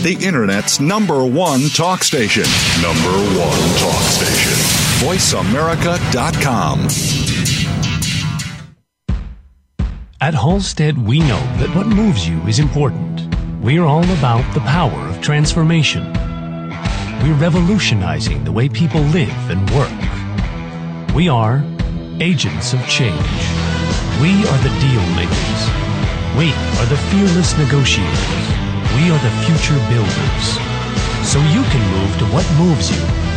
The 0.07 0.25
Internet's 0.25 0.79
number 0.79 1.25
one 1.25 1.67
talk 1.67 2.01
station. 2.01 2.45
Number 2.81 3.11
one 3.37 3.59
talk 3.75 4.01
station. 4.03 4.53
VoiceAmerica.com. 5.05 6.87
At 10.21 10.33
Halstead, 10.33 10.97
we 10.97 11.19
know 11.19 11.41
that 11.57 11.75
what 11.75 11.87
moves 11.87 12.25
you 12.25 12.39
is 12.43 12.59
important. 12.59 13.35
We're 13.61 13.83
all 13.83 14.09
about 14.11 14.49
the 14.53 14.61
power 14.61 14.97
of 15.09 15.19
transformation. 15.19 16.05
We're 17.21 17.37
revolutionizing 17.37 18.45
the 18.45 18.51
way 18.53 18.69
people 18.69 19.01
live 19.01 19.49
and 19.49 19.69
work. 19.71 21.13
We 21.13 21.27
are 21.27 21.65
agents 22.21 22.71
of 22.71 22.79
change. 22.87 23.11
We 24.21 24.47
are 24.47 24.59
the 24.63 24.71
deal 24.79 25.05
makers. 25.17 25.67
We 26.37 26.53
are 26.79 26.85
the 26.85 26.97
fearless 27.11 27.57
negotiators. 27.57 28.66
We 28.97 29.11
are 29.11 29.19
the 29.19 29.29
future 29.45 29.77
builders. 29.93 30.45
So 31.21 31.37
you 31.53 31.61
can 31.69 31.83
move 31.91 32.17
to 32.17 32.25
what 32.33 32.43
moves 32.57 32.89
you 32.89 33.27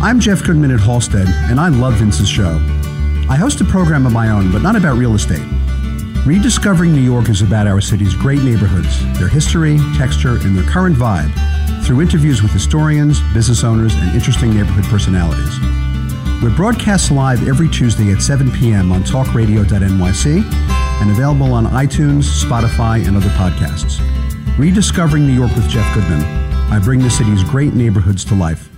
I'm 0.00 0.20
Jeff 0.20 0.44
Goodman 0.44 0.70
at 0.70 0.78
Halstead, 0.78 1.26
and 1.50 1.58
I 1.58 1.68
love 1.68 1.94
Vince's 1.94 2.28
show. 2.28 2.60
I 3.28 3.34
host 3.34 3.60
a 3.60 3.64
program 3.64 4.06
of 4.06 4.12
my 4.12 4.28
own, 4.30 4.52
but 4.52 4.62
not 4.62 4.76
about 4.76 4.96
real 4.96 5.16
estate. 5.16 5.44
Rediscovering 6.24 6.92
New 6.92 7.02
York 7.02 7.28
is 7.28 7.42
about 7.42 7.66
our 7.66 7.80
city's 7.80 8.14
great 8.14 8.44
neighborhoods, 8.44 9.02
their 9.18 9.26
history, 9.26 9.78
texture, 9.96 10.38
and 10.42 10.56
their 10.56 10.70
current 10.70 10.94
vibe 10.94 11.34
through 11.84 12.02
interviews 12.02 12.40
with 12.40 12.52
historians, 12.52 13.20
business 13.34 13.64
owners, 13.64 13.96
and 13.96 14.14
interesting 14.14 14.54
neighborhood 14.54 14.84
personalities. 14.84 15.87
We're 16.40 16.54
broadcast 16.54 17.10
live 17.10 17.48
every 17.48 17.68
Tuesday 17.68 18.12
at 18.12 18.22
7 18.22 18.52
p.m. 18.52 18.92
on 18.92 19.02
talkradio.nyc 19.02 20.44
and 21.00 21.10
available 21.10 21.52
on 21.52 21.66
iTunes, 21.66 22.44
Spotify, 22.44 23.04
and 23.08 23.16
other 23.16 23.28
podcasts. 23.30 23.98
Rediscovering 24.56 25.26
New 25.26 25.32
York 25.32 25.52
with 25.56 25.68
Jeff 25.68 25.92
Goodman. 25.96 26.22
I 26.70 26.78
bring 26.78 27.00
the 27.00 27.10
city's 27.10 27.42
great 27.42 27.74
neighborhoods 27.74 28.24
to 28.26 28.36
life. 28.36 28.70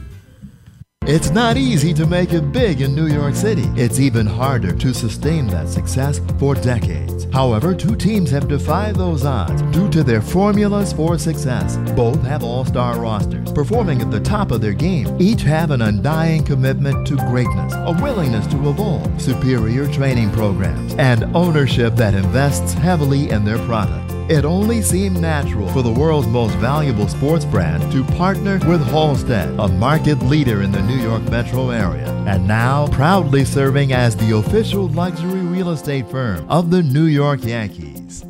It's 1.02 1.28
not 1.28 1.58
easy 1.58 1.92
to 1.94 2.06
make 2.06 2.32
it 2.32 2.50
big 2.50 2.80
in 2.80 2.94
New 2.94 3.08
York 3.08 3.34
City. 3.34 3.66
It's 3.76 4.00
even 4.00 4.26
harder 4.26 4.74
to 4.74 4.94
sustain 4.94 5.46
that 5.48 5.68
success 5.68 6.18
for 6.38 6.54
decades. 6.54 7.19
However, 7.32 7.74
two 7.74 7.96
teams 7.96 8.30
have 8.30 8.48
defied 8.48 8.96
those 8.96 9.24
odds 9.24 9.62
due 9.72 9.88
to 9.90 10.02
their 10.02 10.20
formulas 10.20 10.92
for 10.92 11.16
success. 11.18 11.76
Both 11.94 12.22
have 12.24 12.42
all 12.42 12.64
star 12.64 13.00
rosters, 13.00 13.52
performing 13.52 14.02
at 14.02 14.10
the 14.10 14.20
top 14.20 14.50
of 14.50 14.60
their 14.60 14.72
game. 14.72 15.16
Each 15.20 15.42
have 15.42 15.70
an 15.70 15.82
undying 15.82 16.44
commitment 16.44 17.06
to 17.06 17.16
greatness, 17.16 17.72
a 17.74 17.96
willingness 18.02 18.46
to 18.48 18.68
evolve, 18.68 19.20
superior 19.20 19.86
training 19.92 20.30
programs, 20.32 20.94
and 20.94 21.24
ownership 21.36 21.94
that 21.96 22.14
invests 22.14 22.72
heavily 22.74 23.30
in 23.30 23.44
their 23.44 23.58
product. 23.58 24.10
It 24.30 24.44
only 24.44 24.80
seemed 24.80 25.20
natural 25.20 25.68
for 25.70 25.82
the 25.82 25.90
world's 25.90 26.28
most 26.28 26.54
valuable 26.58 27.08
sports 27.08 27.44
brand 27.44 27.90
to 27.90 28.04
partner 28.14 28.60
with 28.68 28.80
Halstead, 28.86 29.58
a 29.58 29.66
market 29.66 30.22
leader 30.22 30.62
in 30.62 30.70
the 30.70 30.82
New 30.82 31.02
York 31.02 31.22
metro 31.24 31.70
area, 31.70 32.08
and 32.28 32.46
now 32.46 32.86
proudly 32.88 33.44
serving 33.44 33.92
as 33.92 34.16
the 34.16 34.36
official 34.36 34.88
luxury 34.90 35.39
real 35.60 35.72
estate 35.72 36.08
firm 36.08 36.48
of 36.48 36.70
the 36.70 36.82
New 36.82 37.04
York 37.04 37.44
Yankees. 37.44 38.24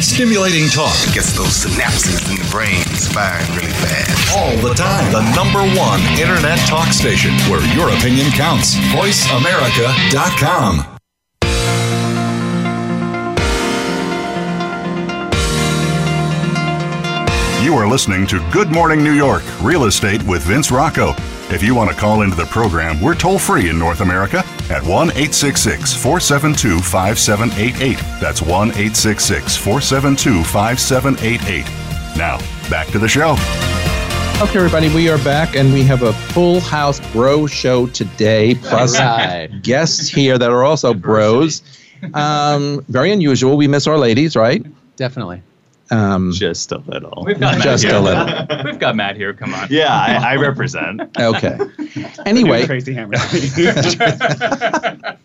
Stimulating 0.00 0.70
talk. 0.70 0.96
It 1.06 1.12
gets 1.12 1.36
those 1.36 1.52
synapses 1.64 2.26
in 2.30 2.36
the 2.40 2.48
brain 2.50 2.82
firing 3.12 3.44
really 3.54 3.72
fast. 3.84 4.34
All 4.34 4.56
the 4.66 4.72
time. 4.72 5.12
The 5.12 5.20
number 5.36 5.60
one 5.78 6.00
internet 6.18 6.58
talk 6.66 6.88
station 6.88 7.34
where 7.50 7.60
your 7.76 7.90
opinion 7.90 8.30
counts. 8.30 8.76
VoiceAmerica.com. 8.96 10.91
You 17.62 17.74
are 17.74 17.86
listening 17.88 18.26
to 18.26 18.40
Good 18.50 18.70
Morning 18.72 19.04
New 19.04 19.12
York 19.12 19.42
Real 19.62 19.84
Estate 19.84 20.20
with 20.24 20.42
Vince 20.42 20.72
Rocco. 20.72 21.14
If 21.54 21.62
you 21.62 21.74
want 21.76 21.90
to 21.90 21.96
call 21.96 22.22
into 22.22 22.34
the 22.36 22.46
program, 22.46 23.00
we're 23.00 23.14
toll 23.14 23.38
free 23.38 23.68
in 23.68 23.78
North 23.78 24.00
America 24.00 24.38
at 24.68 24.82
1 24.82 25.10
866 25.10 25.94
472 25.94 26.80
5788. 26.80 27.98
That's 28.20 28.42
1 28.42 28.70
866 28.70 29.56
472 29.56 30.42
5788. 30.42 31.64
Now, 32.18 32.38
back 32.68 32.88
to 32.88 32.98
the 32.98 33.06
show. 33.08 33.32
Okay, 34.42 34.58
everybody, 34.58 34.92
we 34.92 35.08
are 35.08 35.18
back 35.18 35.54
and 35.54 35.72
we 35.72 35.84
have 35.84 36.02
a 36.02 36.12
full 36.12 36.58
house 36.60 36.98
bro 37.12 37.46
show 37.46 37.86
today, 37.88 38.56
plus 38.56 38.98
Right. 38.98 39.48
guests 39.62 40.08
here 40.08 40.36
that 40.36 40.50
are 40.50 40.64
also 40.64 40.92
bros. 40.94 41.62
Um, 42.14 42.84
very 42.88 43.12
unusual. 43.12 43.56
We 43.56 43.68
miss 43.68 43.86
our 43.86 43.98
ladies, 43.98 44.34
right? 44.34 44.66
Definitely. 44.96 45.42
Um, 45.92 46.32
Just 46.32 46.72
a 46.72 46.78
little. 46.78 47.22
We've 47.26 47.38
got 47.38 47.56
Matt 47.56 47.64
Just 47.64 47.84
here. 47.84 47.94
a 47.94 48.00
little. 48.00 48.24
We've 48.64 48.78
got 48.78 48.96
Matt 48.96 49.16
here. 49.16 49.34
Come 49.34 49.52
on. 49.52 49.68
Yeah, 49.70 49.94
I, 49.94 50.32
I 50.32 50.36
represent. 50.36 51.02
Okay. 51.22 51.58
Anyway, 52.24 52.64
Crazy 52.66 52.94
Hammer. 52.94 53.14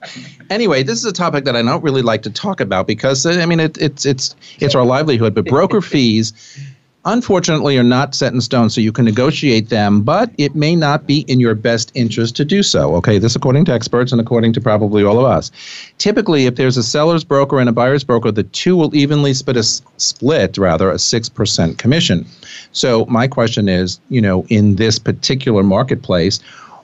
anyway, 0.50 0.84
this 0.84 1.00
is 1.00 1.06
a 1.06 1.14
topic 1.14 1.46
that 1.46 1.56
I 1.56 1.62
don't 1.62 1.82
really 1.84 2.02
like 2.02 2.24
to 2.24 2.30
talk 2.30 2.60
about 2.60 2.88
because 2.88 3.26
I 3.26 3.46
mean 3.46 3.62
it, 3.62 3.78
it's 3.78 4.06
it's 4.06 4.36
it's 4.60 4.76
our 4.76 4.86
livelihood. 4.86 5.34
But 5.34 5.46
broker 5.46 5.82
fees, 5.82 6.34
unfortunately, 7.08 7.78
are 7.78 7.84
not 7.84 8.14
set 8.14 8.34
in 8.34 8.42
stone, 8.42 8.70
so 8.70 8.82
you 8.82 8.92
can 8.92 9.06
negotiate 9.06 9.70
them, 9.70 10.02
but 10.02 10.30
it 10.38 10.54
may 10.56 10.76
not 10.76 11.08
be 11.08 11.22
in 11.22 11.40
your 11.40 11.56
best 11.56 11.92
interest 11.96 12.36
to 12.36 12.46
do 12.46 12.62
so. 12.62 12.96
Okay, 12.96 13.18
this 13.18 13.36
according 13.36 13.66
to 13.66 13.74
experts 13.74 14.12
and 14.12 14.22
according 14.22 14.54
to 14.54 14.62
probably 14.62 15.04
all 15.04 15.18
of 15.18 15.26
us. 15.26 15.50
Typically, 15.98 16.46
if 16.46 16.56
there's 16.56 16.78
a 16.78 16.84
seller's 16.84 17.24
broker 17.24 17.60
and 17.60 17.70
a 17.70 17.72
buyer's 17.72 18.04
broker, 18.04 18.32
the 18.32 18.44
two 18.44 18.76
will 18.76 18.94
evenly 18.96 19.34
split 19.34 19.58
a 19.58 19.64
split 19.64 20.58
rather 20.58 20.92
a 20.92 21.00
six 21.00 21.30
percent 21.30 21.80
commission. 21.80 22.26
So 22.74 23.06
my 23.06 23.28
question 23.28 23.70
is, 23.70 24.00
you 24.10 24.22
know, 24.22 24.46
in 24.50 24.76
this 24.76 25.00
particular 25.00 25.64
marketplace, 25.64 26.40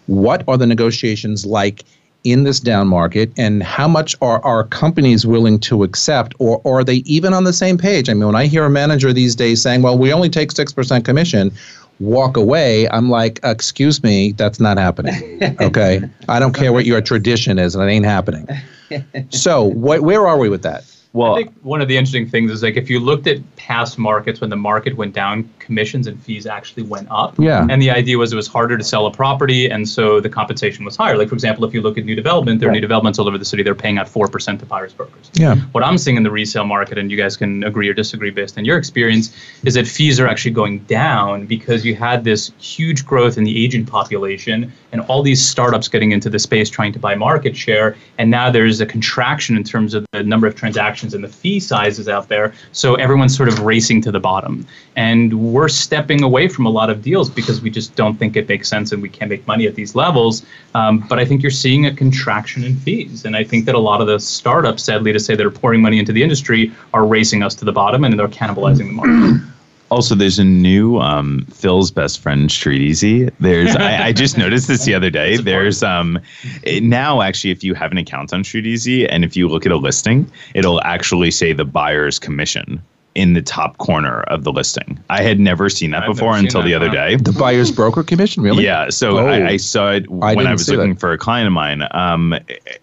what 0.08 0.44
are 0.48 0.58
the 0.58 0.68
negotiations 0.68 1.46
like 1.46 1.84
in 2.24 2.44
this 2.44 2.60
down 2.60 2.88
market 2.88 3.32
and 3.38 3.62
how 3.64 3.88
much 3.88 4.16
are 4.22 4.44
our 4.46 4.64
companies 4.64 5.26
willing 5.26 5.60
to 5.60 5.84
accept 5.84 6.34
or, 6.40 6.62
or 6.64 6.80
are 6.80 6.84
they 6.84 6.98
even 7.06 7.34
on 7.34 7.44
the 7.44 7.54
same 7.54 7.78
page? 7.78 8.10
I 8.10 8.14
mean 8.14 8.26
when 8.26 8.36
i 8.36 8.46
hear 8.46 8.66
a 8.66 8.70
manager 8.70 9.12
these 9.14 9.36
days 9.36 9.62
saying 9.62 9.82
well 9.82 9.98
we 9.98 10.14
only 10.14 10.30
take 10.30 10.50
6% 10.50 11.06
commission 11.06 11.52
walk 12.00 12.38
away 12.38 12.90
i'm 12.90 13.10
like 13.10 13.40
excuse 13.44 14.02
me 14.04 14.32
that's 14.34 14.60
not 14.60 14.78
happening 14.78 15.40
okay? 15.62 16.02
I 16.28 16.40
don't 16.40 16.54
care 16.54 16.74
what 16.74 16.86
your 16.86 17.02
tradition 17.02 17.60
is 17.60 17.76
and 17.76 17.84
it 17.84 17.92
ain't 17.92 18.06
happening. 18.06 18.48
So 19.32 19.72
wh- 19.72 20.04
where 20.04 20.28
are 20.28 20.38
we 20.38 20.50
with 20.50 20.62
that 20.64 20.84
Well, 21.14 21.34
I 21.34 21.44
think 21.44 21.54
one 21.62 21.80
of 21.80 21.88
the 21.88 21.96
interesting 21.96 22.28
things 22.28 22.50
is 22.50 22.64
like 22.64 22.76
if 22.76 22.90
you 22.90 23.00
looked 23.00 23.28
at 23.28 23.38
past 23.56 24.00
markets 24.00 24.42
when 24.42 24.50
the 24.50 24.56
market 24.56 24.98
went 24.98 25.14
down, 25.14 25.48
commissions 25.60 26.08
and 26.08 26.20
fees 26.22 26.48
actually 26.48 26.84
went 26.84 27.08
up. 27.12 27.36
Yeah. 27.38 27.68
And 27.70 27.80
the 27.80 27.92
idea 27.92 28.18
was 28.18 28.34
it 28.34 28.36
was 28.36 28.48
harder 28.48 28.80
to 28.80 28.84
sell 28.84 29.06
a 29.06 29.12
property, 29.12 29.70
and 29.70 29.88
so 29.88 30.20
the 30.20 30.30
compensation 30.30 30.84
was 30.84 30.96
higher. 30.96 31.16
Like 31.16 31.30
for 31.30 31.36
example, 31.36 31.66
if 31.66 31.74
you 31.74 31.82
look 31.82 32.00
at 32.00 32.06
new 32.06 32.16
development, 32.16 32.60
there 32.60 32.68
are 32.68 32.72
new 32.72 32.82
developments 32.82 33.20
all 33.20 33.28
over 33.28 33.38
the 33.38 33.46
city. 33.46 33.62
They're 33.62 33.76
paying 33.76 34.00
out 34.00 34.10
four 34.10 34.28
percent 34.28 34.60
to 34.62 34.66
buyers 34.66 34.92
brokers. 34.92 35.30
yeah 35.34 35.56
What 35.72 35.84
I'm 35.84 36.00
seeing 36.00 36.18
in 36.18 36.24
the 36.24 36.32
resale 36.32 36.66
market, 36.66 36.98
and 36.98 37.12
you 37.12 37.18
guys 37.18 37.38
can 37.38 37.64
agree 37.64 37.88
or 37.88 37.94
disagree 37.94 38.32
based 38.32 38.58
on 38.58 38.66
your 38.66 38.80
experience, 38.80 39.36
is 39.64 39.76
that 39.76 39.88
fees 39.88 40.20
are 40.20 40.28
actually 40.28 40.52
going 40.52 40.80
down 40.80 41.46
because 41.46 41.86
you 41.86 41.94
had 41.94 42.24
this 42.24 42.52
huge 42.58 43.06
growth 43.06 43.38
in 43.38 43.44
the 43.44 43.64
agent 43.64 43.88
population 43.88 44.74
and 44.92 45.02
all 45.02 45.22
these 45.22 45.44
startups 45.46 45.88
getting 45.88 46.12
into 46.12 46.30
the 46.30 46.40
space 46.40 46.72
trying 46.72 46.92
to 46.94 47.00
buy 47.00 47.14
market 47.14 47.56
share. 47.56 47.96
And 48.18 48.32
now 48.32 48.50
there's 48.50 48.82
a 48.82 48.86
contraction 48.86 49.56
in 49.56 49.64
terms 49.64 49.94
of 49.94 50.06
the 50.12 50.24
number 50.24 50.48
of 50.48 50.56
transactions 50.56 51.03
and 51.12 51.24
the 51.24 51.28
fee 51.28 51.60
sizes 51.60 52.08
out 52.08 52.30
there. 52.30 52.54
So 52.72 52.96
everyone's 52.96 53.36
sort 53.36 53.50
of 53.50 53.60
racing 53.60 54.02
to 54.04 54.12
the 54.12 54.20
bottom. 54.20 54.66
And 54.96 55.34
we're 55.54 55.68
stepping 55.68 56.24
away 56.24 56.48
from 56.48 56.66
a 56.66 56.70
lot 56.70 56.90
of 56.90 57.02
deals 57.02 57.30
because 57.30 57.62
we 57.62 57.70
just 57.70 57.96
don't 57.96 58.16
think 58.18 58.38
it 58.38 58.48
makes 58.48 58.70
sense 58.70 58.94
and 58.94 59.02
we 59.02 59.10
can't 59.10 59.30
make 59.30 59.46
money 59.46 59.68
at 59.68 59.76
these 59.76 59.96
levels. 59.96 60.46
Um, 60.74 61.06
but 61.10 61.20
I 61.20 61.26
think 61.26 61.42
you're 61.42 61.52
seeing 61.52 61.86
a 61.86 61.94
contraction 61.94 62.64
in 62.64 62.78
fees. 62.78 63.26
And 63.26 63.36
I 63.36 63.44
think 63.44 63.66
that 63.66 63.76
a 63.76 63.80
lot 63.80 64.00
of 64.00 64.08
the 64.08 64.20
startups, 64.20 64.84
sadly 64.84 65.12
to 65.12 65.20
say, 65.20 65.36
that 65.36 65.46
are 65.46 65.52
pouring 65.52 65.82
money 65.82 66.00
into 66.00 66.14
the 66.14 66.24
industry 66.24 66.72
are 66.94 67.06
racing 67.06 67.44
us 67.44 67.54
to 67.56 67.66
the 67.66 67.74
bottom 67.74 68.06
and 68.06 68.18
they're 68.18 68.28
cannibalizing 68.30 68.88
the 68.88 68.94
market. 68.94 69.42
Also, 69.94 70.16
there's 70.16 70.40
a 70.40 70.44
new 70.44 70.98
um, 71.00 71.46
Phil's 71.54 71.92
best 71.92 72.20
friend 72.20 72.50
StreetEasy. 72.50 73.32
There's 73.40 73.76
I, 73.76 74.06
I 74.08 74.12
just 74.12 74.38
noticed 74.40 74.68
this 74.68 74.86
the 74.86 74.96
other 74.96 75.12
day. 75.12 75.38
There's 75.38 75.84
um 75.84 76.20
it- 76.64 76.82
now 76.82 77.22
actually 77.22 77.52
if 77.52 77.64
you 77.64 77.76
have 77.76 77.92
an 77.92 78.00
account 78.00 78.34
on 78.34 78.44
StreetEasy 78.44 79.06
and 79.08 79.24
if 79.24 79.38
you 79.38 79.48
look 79.48 79.66
at 79.68 79.72
a 79.72 79.78
listing, 79.78 80.30
it'll 80.56 80.82
actually 80.82 81.30
say 81.30 81.54
the 81.54 81.64
buyer's 81.66 82.18
commission 82.18 82.82
in 83.14 83.34
the 83.34 83.42
top 83.44 83.78
corner 83.78 84.22
of 84.24 84.44
the 84.44 84.52
listing. 84.52 85.00
I 85.12 85.22
had 85.22 85.40
never 85.40 85.70
seen 85.70 85.92
that 85.92 86.02
I've 86.02 86.16
before 86.16 86.34
seen 86.36 86.46
until 86.46 86.62
that, 86.62 86.68
the 86.68 86.74
other 86.74 86.88
huh? 86.90 86.94
day. 87.10 87.16
the 87.18 87.32
buyer's 87.32 87.72
broker 87.72 88.02
commission 88.02 88.42
really 88.42 88.64
Yeah, 88.64 88.90
so 88.90 89.20
Oh. 89.20 89.28
I, 89.28 89.50
I 89.50 89.58
saw 89.58 89.92
it 89.92 90.10
when 90.10 90.36
didn't 90.38 90.48
I 90.48 90.54
was 90.54 90.68
looking 90.68 90.94
that. 90.96 91.00
for 91.00 91.12
a 91.14 91.18
client 91.20 91.46
of 91.46 91.54
mine. 91.54 91.84
Um, 91.92 92.34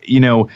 you 0.04 0.20
know, 0.20 0.48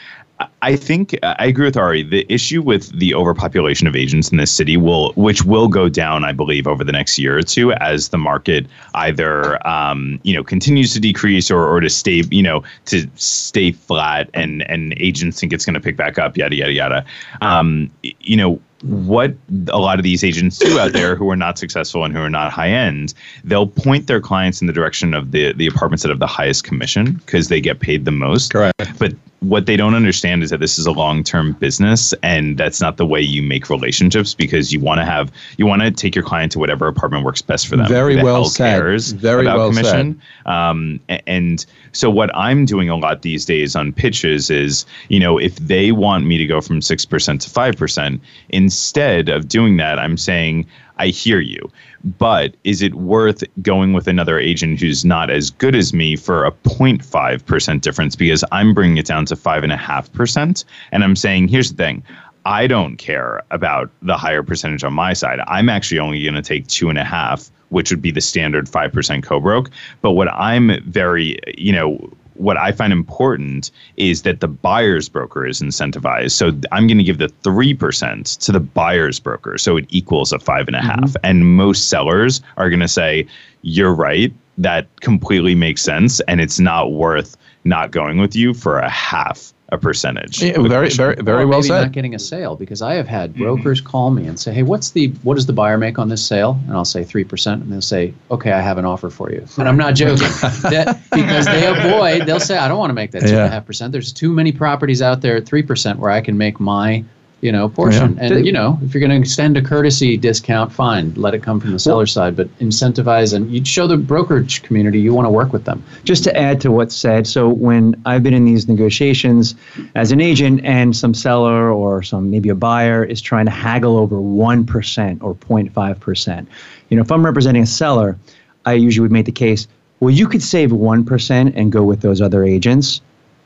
I- 0.71 0.75
think 0.75 1.17
I 1.23 1.45
agree 1.45 1.65
with 1.65 1.77
Ari. 1.77 2.03
The 2.03 2.25
issue 2.29 2.61
with 2.61 2.97
the 2.97 3.13
overpopulation 3.13 3.87
of 3.87 3.95
agents 3.95 4.29
in 4.29 4.37
this 4.37 4.51
city 4.51 4.77
will, 4.77 5.13
which 5.13 5.43
will 5.43 5.67
go 5.67 5.89
down, 5.89 6.23
I 6.23 6.31
believe, 6.31 6.67
over 6.67 6.83
the 6.83 6.91
next 6.91 7.17
year 7.17 7.37
or 7.37 7.43
two 7.43 7.71
as 7.73 8.09
the 8.09 8.17
market 8.17 8.65
either, 8.95 9.65
um, 9.67 10.19
you 10.23 10.33
know, 10.33 10.43
continues 10.43 10.93
to 10.93 10.99
decrease 10.99 11.49
or, 11.49 11.65
or 11.65 11.79
to 11.79 11.89
stay, 11.89 12.23
you 12.29 12.43
know, 12.43 12.63
to 12.85 13.07
stay 13.15 13.71
flat, 13.71 14.29
and 14.33 14.69
and 14.69 14.93
agents 14.97 15.39
think 15.39 15.53
it's 15.53 15.65
going 15.65 15.75
to 15.75 15.79
pick 15.79 15.97
back 15.97 16.17
up, 16.17 16.37
yada 16.37 16.55
yada 16.55 16.73
yada. 16.73 17.05
Um, 17.41 17.89
you 18.01 18.37
know, 18.37 18.59
what 18.85 19.33
a 19.69 19.79
lot 19.79 19.97
of 19.97 20.03
these 20.03 20.23
agents 20.23 20.59
do 20.59 20.79
out 20.79 20.93
there 20.93 21.15
who 21.15 21.29
are 21.29 21.35
not 21.35 21.57
successful 21.57 22.03
and 22.03 22.13
who 22.13 22.21
are 22.21 22.29
not 22.29 22.51
high 22.51 22.69
end, 22.69 23.13
they'll 23.43 23.67
point 23.67 24.07
their 24.07 24.21
clients 24.21 24.61
in 24.61 24.67
the 24.67 24.73
direction 24.73 25.13
of 25.13 25.31
the 25.31 25.53
the 25.53 25.65
apartments 25.65 26.03
that 26.03 26.09
have 26.09 26.19
the 26.19 26.27
highest 26.27 26.63
commission 26.63 27.13
because 27.13 27.47
they 27.47 27.59
get 27.61 27.79
paid 27.79 28.05
the 28.05 28.11
most. 28.11 28.51
Correct. 28.51 28.99
But 28.99 29.13
what 29.39 29.65
they 29.65 29.77
don't 29.77 29.95
understand 29.95 30.43
is 30.43 30.51
that 30.55 30.61
this 30.61 30.79
is 30.79 30.85
a 30.85 30.91
long 30.91 31.21
term 31.21 31.51
business 31.53 32.13
and 32.23 32.57
that's 32.57 32.79
not 32.79 32.95
the 32.95 33.05
way 33.05 33.19
you 33.19 33.43
make 33.43 33.69
relationships 33.69 34.33
because 34.33 34.71
you 34.71 34.79
want 34.79 34.99
to 34.99 35.05
have 35.05 35.29
you 35.57 35.65
want 35.65 35.81
to 35.81 35.91
take 35.91 36.15
your 36.15 36.23
client 36.23 36.49
to 36.53 36.59
whatever 36.59 36.87
apartment 36.87 37.25
works 37.25 37.41
best 37.41 37.67
for 37.67 37.75
them. 37.75 37.89
Very 37.89 38.15
the 38.15 38.23
well 38.23 38.45
said. 38.45 38.79
cares 38.79 39.11
Very 39.11 39.45
well 39.45 39.73
said. 39.73 40.17
Um, 40.45 41.01
and 41.27 41.65
so 41.91 42.09
what 42.09 42.33
I'm 42.35 42.63
doing 42.63 42.89
a 42.89 42.95
lot 42.95 43.21
these 43.21 43.43
days 43.43 43.75
on 43.75 43.91
pitches 43.91 44.49
is, 44.49 44.85
you 45.09 45.19
know, 45.19 45.37
if 45.37 45.57
they 45.57 45.91
want 45.91 46.25
me 46.25 46.37
to 46.37 46.45
go 46.45 46.61
from 46.61 46.79
6% 46.79 47.39
to 47.39 47.49
5%, 47.49 48.19
instead 48.49 49.29
of 49.29 49.49
doing 49.49 49.75
that, 49.77 49.99
I'm 49.99 50.17
saying, 50.17 50.67
I 50.97 51.07
hear 51.07 51.39
you, 51.39 51.69
but 52.17 52.55
is 52.63 52.81
it 52.81 52.95
worth 52.95 53.43
going 53.61 53.93
with 53.93 54.07
another 54.07 54.39
agent 54.39 54.79
who's 54.79 55.03
not 55.03 55.29
as 55.29 55.49
good 55.49 55.75
as 55.75 55.93
me 55.93 56.15
for 56.15 56.45
a 56.45 56.51
0.5% 56.51 57.81
difference 57.81 58.15
because 58.15 58.43
I'm 58.51 58.73
bringing 58.73 58.97
it 58.97 59.05
down 59.05 59.25
to 59.25 59.35
5.5%? 59.35 60.65
And 60.91 61.03
I'm 61.03 61.15
saying, 61.15 61.47
here's 61.47 61.71
the 61.71 61.77
thing. 61.77 62.03
I 62.45 62.67
don't 62.67 62.97
care 62.97 63.41
about 63.49 63.89
the 64.03 64.17
higher 64.17 64.43
percentage 64.43 64.83
on 64.83 64.93
my 64.93 65.13
side. 65.13 65.39
I'm 65.47 65.67
actually 65.67 65.99
only 65.99 66.21
going 66.23 66.35
to 66.35 66.43
take 66.43 66.67
two 66.67 66.89
and 66.89 66.97
a 66.97 67.03
half, 67.03 67.49
which 67.69 67.89
would 67.89 68.01
be 68.01 68.11
the 68.11 68.21
standard 68.21 68.67
5% 68.67 69.23
co-broke. 69.23 69.71
But 70.01 70.11
what 70.11 70.31
I'm 70.31 70.71
very, 70.85 71.39
you 71.57 71.73
know, 71.73 72.11
what 72.35 72.57
I 72.57 72.71
find 72.71 72.93
important 72.93 73.71
is 73.97 74.21
that 74.23 74.39
the 74.39 74.47
buyer's 74.47 75.09
broker 75.09 75.45
is 75.45 75.61
incentivized. 75.61 76.31
So 76.31 76.47
I'm 76.71 76.87
going 76.87 76.97
to 76.97 77.03
give 77.03 77.17
the 77.17 77.27
3% 77.43 78.37
to 78.45 78.51
the 78.51 78.59
buyer's 78.59 79.19
broker. 79.19 79.57
So 79.57 79.77
it 79.77 79.85
equals 79.89 80.31
a 80.31 80.39
five 80.39 80.67
and 80.67 80.75
a 80.75 80.81
half. 80.81 80.99
Mm-hmm. 80.99 81.25
And 81.25 81.55
most 81.55 81.89
sellers 81.89 82.41
are 82.57 82.69
going 82.69 82.81
to 82.81 82.87
say, 82.87 83.27
you're 83.61 83.93
right. 83.93 84.33
That 84.57 84.87
completely 85.01 85.55
makes 85.55 85.81
sense. 85.81 86.19
And 86.21 86.39
it's 86.39 86.59
not 86.59 86.93
worth 86.93 87.35
not 87.63 87.91
going 87.91 88.19
with 88.19 88.35
you 88.35 88.53
for 88.53 88.79
a 88.79 88.89
half 88.89 89.53
a 89.69 89.77
percentage. 89.77 90.43
Yeah, 90.43 90.61
very, 90.61 90.89
very, 90.89 91.15
very 91.15 91.43
or 91.43 91.47
well 91.47 91.59
maybe 91.59 91.69
said. 91.69 91.81
Not 91.81 91.91
getting 91.91 92.13
a 92.13 92.19
sale 92.19 92.55
because 92.55 92.81
I 92.81 92.93
have 92.95 93.07
had 93.07 93.35
brokers 93.35 93.79
mm-hmm. 93.79 93.89
call 93.89 94.11
me 94.11 94.27
and 94.27 94.39
say, 94.39 94.53
"Hey, 94.53 94.63
what's 94.63 94.91
the 94.91 95.07
what 95.23 95.35
does 95.35 95.47
the 95.47 95.53
buyer 95.53 95.77
make 95.77 95.97
on 95.97 96.09
this 96.09 96.25
sale?" 96.25 96.59
And 96.67 96.73
I'll 96.75 96.85
say 96.85 97.03
three 97.03 97.23
percent, 97.23 97.63
and 97.63 97.71
they'll 97.71 97.81
say, 97.81 98.13
"Okay, 98.29 98.51
I 98.51 98.61
have 98.61 98.77
an 98.77 98.85
offer 98.85 99.09
for 99.09 99.31
you." 99.31 99.45
And 99.57 99.67
I'm 99.67 99.77
not 99.77 99.95
joking 99.95 100.17
that, 100.69 101.01
because 101.11 101.45
they 101.45 101.65
avoid. 101.65 102.27
They'll 102.27 102.39
say, 102.39 102.57
"I 102.57 102.67
don't 102.67 102.77
want 102.77 102.91
to 102.91 102.95
make 102.95 103.11
that 103.11 103.21
two 103.21 103.27
and 103.29 103.37
a 103.37 103.49
half 103.49 103.65
percent." 103.65 103.91
There's 103.91 104.13
too 104.13 104.31
many 104.31 104.51
properties 104.51 105.01
out 105.01 105.21
there 105.21 105.37
at 105.37 105.45
three 105.45 105.63
percent 105.63 105.99
where 105.99 106.11
I 106.11 106.21
can 106.21 106.37
make 106.37 106.59
my 106.59 107.03
you 107.41 107.51
know, 107.51 107.69
portion. 107.69 108.15
Yeah. 108.15 108.23
And 108.23 108.45
you 108.45 108.51
know, 108.51 108.79
if 108.81 108.93
you're 108.93 109.01
going 109.01 109.11
to 109.11 109.17
extend 109.17 109.57
a 109.57 109.61
courtesy 109.61 110.17
discount, 110.17 110.71
fine, 110.71 111.13
let 111.15 111.33
it 111.33 111.43
come 111.43 111.59
from 111.59 111.71
the 111.71 111.79
seller 111.79 112.05
side, 112.05 112.35
but 112.35 112.47
incentivize 112.59 113.33
and 113.33 113.51
you 113.51 113.63
show 113.63 113.87
the 113.87 113.97
brokerage 113.97 114.63
community 114.63 114.99
you 114.99 115.13
want 115.13 115.25
to 115.25 115.29
work 115.29 115.53
with 115.53 115.65
them. 115.65 115.83
Just 116.03 116.23
to 116.23 116.35
add 116.35 116.61
to 116.61 116.71
what's 116.71 116.95
said, 116.95 117.27
so 117.27 117.49
when 117.49 118.01
I've 118.05 118.23
been 118.23 118.33
in 118.33 118.45
these 118.45 118.67
negotiations 118.67 119.55
as 119.95 120.11
an 120.11 120.21
agent 120.21 120.61
and 120.63 120.95
some 120.95 121.13
seller 121.13 121.71
or 121.71 122.01
some 122.01 122.31
maybe 122.31 122.49
a 122.49 122.55
buyer 122.55 123.03
is 123.03 123.21
trying 123.21 123.45
to 123.45 123.51
haggle 123.51 123.97
over 123.97 124.15
1% 124.15 125.23
or 125.23 125.35
0.5%, 125.35 126.47
you 126.89 126.97
know, 126.97 127.03
if 127.03 127.11
I'm 127.11 127.25
representing 127.25 127.63
a 127.63 127.67
seller, 127.67 128.17
I 128.65 128.73
usually 128.73 129.03
would 129.03 129.11
make 129.11 129.25
the 129.25 129.31
case, 129.31 129.67
well, 129.99 130.09
you 130.09 130.27
could 130.27 130.41
save 130.41 130.71
1% 130.71 131.53
and 131.55 131.71
go 131.71 131.83
with 131.83 132.01
those 132.01 132.21
other 132.21 132.43
agents, 132.43 133.01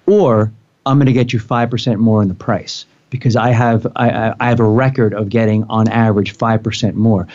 or 0.05 0.51
I'm 0.85 0.97
going 0.97 1.07
to 1.07 1.13
get 1.13 1.33
you 1.33 1.39
5% 1.39 1.97
more 1.97 2.21
in 2.21 2.29
the 2.29 2.33
price 2.33 2.85
because 3.09 3.35
I 3.35 3.49
have 3.49 3.87
I, 3.95 4.33
I 4.39 4.49
have 4.49 4.59
a 4.59 4.67
record 4.67 5.13
of 5.13 5.29
getting 5.29 5.63
on 5.65 5.87
average 5.87 6.31
five 6.31 6.63
percent 6.63 6.95
more. 6.95 7.27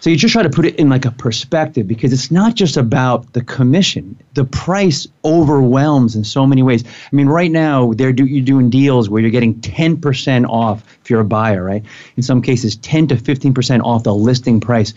So 0.00 0.08
you 0.08 0.16
just 0.16 0.32
try 0.32 0.42
to 0.42 0.48
put 0.48 0.64
it 0.64 0.76
in 0.76 0.88
like 0.88 1.04
a 1.04 1.10
perspective 1.10 1.86
because 1.86 2.10
it's 2.12 2.30
not 2.30 2.54
just 2.54 2.78
about 2.78 3.30
the 3.34 3.44
commission. 3.44 4.18
The 4.32 4.44
price 4.44 5.06
overwhelms 5.26 6.16
in 6.16 6.24
so 6.24 6.46
many 6.46 6.62
ways. 6.62 6.84
I 6.86 7.14
mean, 7.14 7.28
right 7.28 7.50
now 7.50 7.92
they're 7.92 8.12
do, 8.12 8.24
you're 8.24 8.44
doing 8.44 8.70
deals 8.70 9.10
where 9.10 9.20
you're 9.20 9.30
getting 9.30 9.56
10% 9.60 10.48
off 10.48 10.82
if 11.02 11.10
you're 11.10 11.20
a 11.20 11.24
buyer, 11.24 11.62
right? 11.62 11.84
In 12.16 12.22
some 12.22 12.40
cases, 12.40 12.76
10 12.76 13.08
to 13.08 13.16
15% 13.16 13.82
off 13.82 14.04
the 14.04 14.14
listing 14.14 14.58
price. 14.58 14.94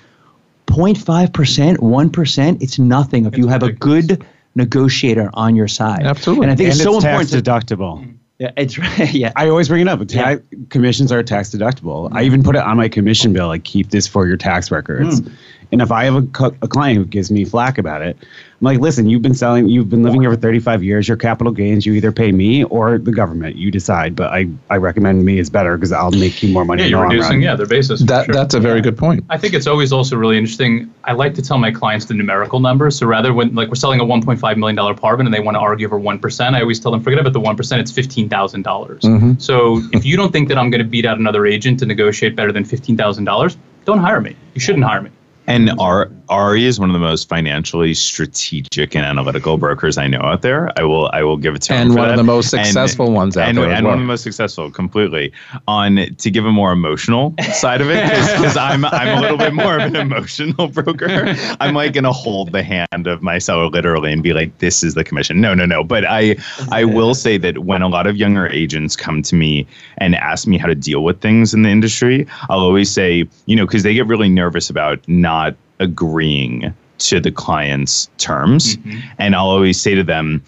0.5%, 0.68 1.78
1%, 1.78 2.62
it's 2.64 2.80
nothing 2.80 3.26
if 3.26 3.38
you 3.38 3.48
have 3.48 3.64
a 3.64 3.74
good 3.74 4.26
negotiator 4.56 5.30
on 5.34 5.56
your 5.56 5.68
side. 5.68 6.04
Absolutely. 6.04 6.46
And 6.46 6.52
I 6.54 6.56
think 6.56 6.70
and 6.72 6.76
it's, 6.76 6.84
so 6.84 6.96
it's 6.96 7.04
important. 7.04 7.30
Tax 7.30 7.66
deductible. 7.66 8.12
Yeah, 8.44 8.52
it's 8.58 8.78
right. 9.00 9.14
Yeah, 9.14 9.32
I 9.38 9.48
always 9.48 9.70
bring 9.70 9.82
it 9.82 9.88
up. 9.88 10.06
Ta- 10.06 10.32
yeah. 10.32 10.38
Commissions 10.70 11.14
are 11.14 11.24
tax 11.24 11.52
deductible. 11.52 12.10
I 12.12 12.24
even 12.24 12.44
put 12.44 12.58
it 12.58 12.62
on 12.62 12.76
my 12.76 12.89
commission 12.89 13.32
bill. 13.32 13.48
Like, 13.48 13.64
keep 13.64 13.91
this 13.91 14.06
for 14.06 14.28
your 14.28 14.36
tax 14.36 14.70
records. 14.70 15.22
Mm. 15.22 15.32
And 15.72 15.82
if 15.82 15.91
I 15.94 16.04
have 16.04 16.16
a, 16.16 16.52
a 16.62 16.68
client 16.68 16.98
who 16.98 17.06
gives 17.06 17.32
me 17.32 17.46
flack 17.46 17.78
about 17.78 18.02
it, 18.02 18.18
like, 18.64 18.80
listen, 18.80 19.09
you've 19.09 19.22
been 19.22 19.34
selling, 19.34 19.68
you've 19.68 19.89
been 19.89 20.03
living 20.03 20.22
here 20.22 20.32
for 20.32 20.38
35 20.38 20.84
years. 20.84 21.05
Your 21.05 21.18
capital 21.18 21.51
gains, 21.51 21.86
you 21.86 21.93
either 21.93 22.14
pay 22.14 22.32
me 22.32 22.64
or 22.64 22.97
the 22.97 23.11
government. 23.11 23.57
You 23.57 23.70
decide. 23.70 24.16
But 24.16 24.32
I, 24.32 24.47
I 24.70 24.78
recommend 24.78 25.26
me 25.26 25.38
is 25.38 25.49
better 25.49 25.76
because 25.76 25.91
I'll 25.91 26.11
make 26.11 26.41
you 26.41 26.53
more 26.53 26.64
money. 26.64 26.84
Yeah, 26.84 26.89
you're 26.89 27.03
reducing, 27.03 27.41
yeah, 27.41 27.55
their 27.55 27.68
basis. 27.68 28.01
That, 28.03 28.26
sure. 28.26 28.34
That's 28.34 28.53
a 28.53 28.61
very 28.61 28.80
good 28.80 28.97
point. 28.97 29.26
I 29.30 29.38
think 29.38 29.53
it's 29.53 29.68
always 29.68 29.91
also 29.91 30.16
really 30.16 30.38
interesting. 30.38 30.93
I 31.03 31.11
like 31.11 31.34
to 31.34 31.41
tell 31.41 31.57
my 31.57 31.72
clients 31.72 32.05
the 32.05 32.14
numerical 32.14 32.61
numbers. 32.61 32.97
So 32.97 33.05
rather 33.05 33.34
when 33.34 33.53
like 33.53 33.68
we're 33.68 33.76
selling 33.76 33.99
a 33.99 34.05
1.5 34.05 34.57
million 34.57 34.76
dollar 34.78 34.93
apartment 34.93 35.28
and 35.28 35.34
they 35.34 35.41
want 35.41 35.55
to 35.55 35.59
argue 35.59 35.86
over 35.86 35.99
one 35.99 36.18
percent, 36.18 36.55
I 36.55 36.61
always 36.61 36.80
tell 36.80 36.93
them 36.93 37.03
forget 37.03 37.20
about 37.20 37.34
the 37.34 37.41
one 37.41 37.57
percent. 37.57 37.82
It's 37.82 37.91
fifteen 37.91 38.30
thousand 38.30 38.61
dollars. 38.61 39.03
Mm-hmm. 39.03 39.39
So 39.39 39.82
if 39.91 40.05
you 40.05 40.16
don't 40.16 40.32
think 40.32 40.47
that 40.47 40.57
I'm 40.57 40.70
going 40.70 40.82
to 40.82 40.89
beat 40.89 41.05
out 41.05 41.20
another 41.20 41.45
agent 41.45 41.80
to 41.80 41.86
negotiate 41.86 42.38
better 42.38 42.53
than 42.53 42.64
fifteen 42.64 42.95
thousand 42.95 43.26
dollars, 43.26 43.57
don't 43.84 43.99
hire 43.99 44.22
me. 44.22 44.38
You 44.53 44.61
shouldn't 44.61 44.86
hire 44.86 45.01
me. 45.01 45.09
And 45.46 45.72
Ari 45.80 46.66
is 46.66 46.80
one 46.80 46.89
of 46.89 46.94
the 46.94 47.00
most 47.00 47.28
financially 47.28 47.94
strategic 47.94 48.96
and 48.96 49.06
analytical 49.06 49.58
brokers 49.58 49.98
I 49.98 50.08
know 50.08 50.22
out 50.22 50.41
there. 50.41 50.72
I 50.80 50.84
will 50.84 51.10
I 51.12 51.24
will 51.24 51.38
give 51.38 51.54
it 51.56 51.62
to 51.64 51.74
and 51.74 51.82
him. 51.82 51.91
And 51.91 51.98
one 51.98 52.08
that. 52.08 52.14
of 52.14 52.18
the 52.18 52.24
most 52.24 52.50
successful 52.50 53.08
and, 53.08 53.16
ones 53.16 53.38
out 53.38 53.50
and, 53.50 53.58
there. 53.58 53.70
And 53.70 53.86
well. 53.86 53.91
one 53.91 54.00
of 54.00 54.04
the 54.04 54.08
most 54.08 54.24
successful, 54.24 54.72
completely. 54.72 55.34
On 55.68 55.96
to 55.96 56.32
give 56.32 56.46
a 56.46 56.52
more 56.52 56.72
emotional 56.72 57.36
side 57.54 57.82
of 57.82 57.89
it, 57.89 58.02
because 58.04 58.56
I'm 58.56 58.86
I'm 58.86 59.18
a 59.18 59.22
little 59.22 59.38
bit 59.38 59.54
more 59.54 59.76
of 59.78 59.82
an 59.82 59.96
emotional 59.96 60.68
broker. 60.68 61.36
I'm 61.60 61.74
like 61.74 61.94
gonna 61.94 62.14
hold 62.14 62.52
the 62.54 62.64
hand 62.64 63.08
of 63.08 63.22
my 63.22 63.38
seller 63.38 63.68
literally 63.68 64.14
and 64.14 64.24
be 64.24 64.34
like, 64.34 64.58
this 64.60 64.82
is 64.82 64.94
the 64.94 65.04
commission. 65.04 65.41
No, 65.41 65.54
no, 65.54 65.66
no. 65.66 65.84
But 65.84 66.06
I 66.06 66.38
I 66.72 66.86
will 66.86 67.16
say 67.16 67.38
that 67.39 67.60
when 67.60 67.82
a 67.82 67.89
lot 67.89 68.08
of 68.08 68.16
younger 68.16 68.48
agents 68.48 68.96
come 68.96 69.22
to 69.24 69.36
me 69.36 69.68
and 69.98 70.16
ask 70.16 70.48
me 70.48 70.58
how 70.58 70.68
to 70.68 70.76
deal 70.76 71.04
with 71.04 71.20
things 71.20 71.54
in 71.54 71.64
the 71.64 71.70
industry, 71.70 72.26
I'll 72.50 72.62
always 72.62 72.89
say, 72.89 73.28
you 73.46 73.56
know, 73.58 73.66
because 73.66 73.84
they 73.84 73.94
get 73.94 74.08
really 74.08 74.30
nervous 74.30 74.70
about 74.70 75.06
not 75.08 75.33
not 75.34 75.56
agreeing 75.80 76.74
to 77.00 77.20
the 77.20 77.32
client's 77.32 78.10
terms. 78.18 78.78
Mm-hmm. 78.78 79.00
And 79.18 79.36
I'll 79.36 79.50
always 79.50 79.82
say 79.82 79.96
to 79.96 80.04
them, 80.04 80.44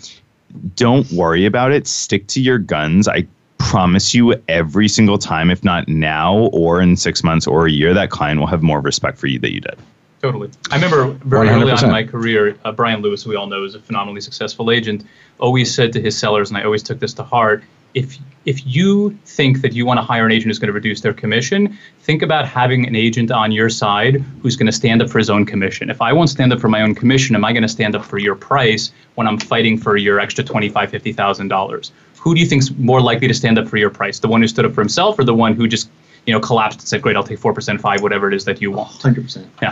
don't 0.76 1.12
worry 1.12 1.46
about 1.46 1.72
it. 1.72 1.88
Stick 1.88 2.28
to 2.28 2.42
your 2.42 2.60
guns. 2.60 3.08
I 3.08 3.26
promise 3.58 4.14
you 4.14 4.36
every 4.48 4.88
single 4.88 5.18
time, 5.18 5.50
if 5.50 5.64
not 5.64 5.88
now 5.88 6.50
or 6.54 6.82
in 6.82 6.96
six 6.96 7.24
months 7.24 7.48
or 7.48 7.66
a 7.66 7.72
year, 7.72 7.94
that 7.96 8.12
client 8.12 8.40
will 8.40 8.48
have 8.48 8.62
more 8.62 8.80
respect 8.80 9.18
for 9.18 9.28
you 9.28 9.40
that 9.40 9.52
you 9.52 9.60
did. 9.60 9.78
Totally. 10.22 10.50
I 10.72 10.76
remember 10.76 11.08
very 11.26 11.48
100%. 11.48 11.62
early 11.62 11.72
on 11.72 11.84
in 11.84 11.92
my 11.92 12.04
career, 12.04 12.58
uh, 12.64 12.72
Brian 12.72 13.02
Lewis, 13.02 13.24
who 13.24 13.32
we 13.32 13.36
all 13.36 13.48
know 13.48 13.64
is 13.64 13.76
a 13.76 13.80
phenomenally 13.80 14.22
successful 14.22 14.72
agent, 14.72 15.04
always 15.40 15.74
said 15.74 15.94
to 15.94 16.02
his 16.02 16.18
sellers, 16.18 16.50
and 16.50 16.58
I 16.58 16.64
always 16.64 16.84
took 16.84 17.00
this 17.00 17.14
to 17.16 17.24
heart 17.24 17.64
if 17.96 18.18
if 18.46 18.64
you 18.68 19.18
think 19.26 19.62
that 19.62 19.74
you 19.74 19.88
want 19.88 19.98
to 19.98 20.04
hire 20.04 20.28
an 20.28 20.32
agent 20.32 20.50
who's 20.50 20.60
going 20.60 20.68
to 20.68 20.74
reduce 20.74 21.02
their 21.02 21.14
commission, 21.14 21.76
think 22.02 22.22
about 22.22 22.48
having 22.48 22.86
an 22.86 22.96
agent 22.96 23.32
on 23.32 23.52
your 23.52 23.70
side 23.70 24.24
who's 24.41 24.56
going 24.56 24.68
to 24.68 24.72
stand 24.72 25.02
up 25.02 25.10
for 25.10 25.18
his 25.18 25.32
own 25.32 25.48
commission. 25.48 25.89
If 25.89 26.00
I 26.00 26.14
won't 26.14 26.30
stand 26.30 26.54
up 26.54 26.60
for 26.60 26.70
my 26.70 26.82
own 26.84 26.93
commission, 26.93 27.36
am 27.36 27.43
I 27.43 27.54
going 27.54 27.64
to 27.64 27.68
stand 27.68 27.96
up 27.96 28.06
for 28.06 28.20
your 28.20 28.36
price 28.36 28.91
when 29.16 29.26
I'm 29.26 29.39
fighting 29.39 29.80
for 29.80 29.98
your 29.98 30.20
extra 30.20 30.43
twenty-five, 30.43 30.91
fifty 30.91 31.12
thousand 31.12 31.48
dollars? 31.48 31.91
Who 32.20 32.36
do 32.36 32.39
you 32.41 32.46
think's 32.46 32.70
more 32.72 33.02
likely 33.02 33.28
to 33.28 33.34
stand 33.34 33.58
up 33.58 33.68
for 33.68 33.78
your 33.78 33.89
price? 33.89 34.20
The 34.20 34.28
one 34.28 34.41
who 34.41 34.48
stood 34.48 34.66
up 34.66 34.74
for 34.74 34.82
himself, 34.82 35.18
or 35.18 35.24
the 35.24 35.34
one 35.34 35.56
who 35.56 35.68
just 35.68 35.89
you 36.26 36.34
know, 36.34 36.40
collapsed 36.40 36.80
and 36.80 36.88
said, 36.88 37.02
"Great, 37.02 37.16
I'll 37.16 37.24
take 37.24 37.40
four 37.40 37.54
percent, 37.54 37.82
five, 37.82 38.02
whatever 38.02 38.28
it 38.28 38.34
is 38.34 38.46
that 38.46 38.62
you 38.62 38.72
want." 38.72 38.90
Hundred 39.02 39.24
percent. 39.26 39.48
Yeah. 39.62 39.72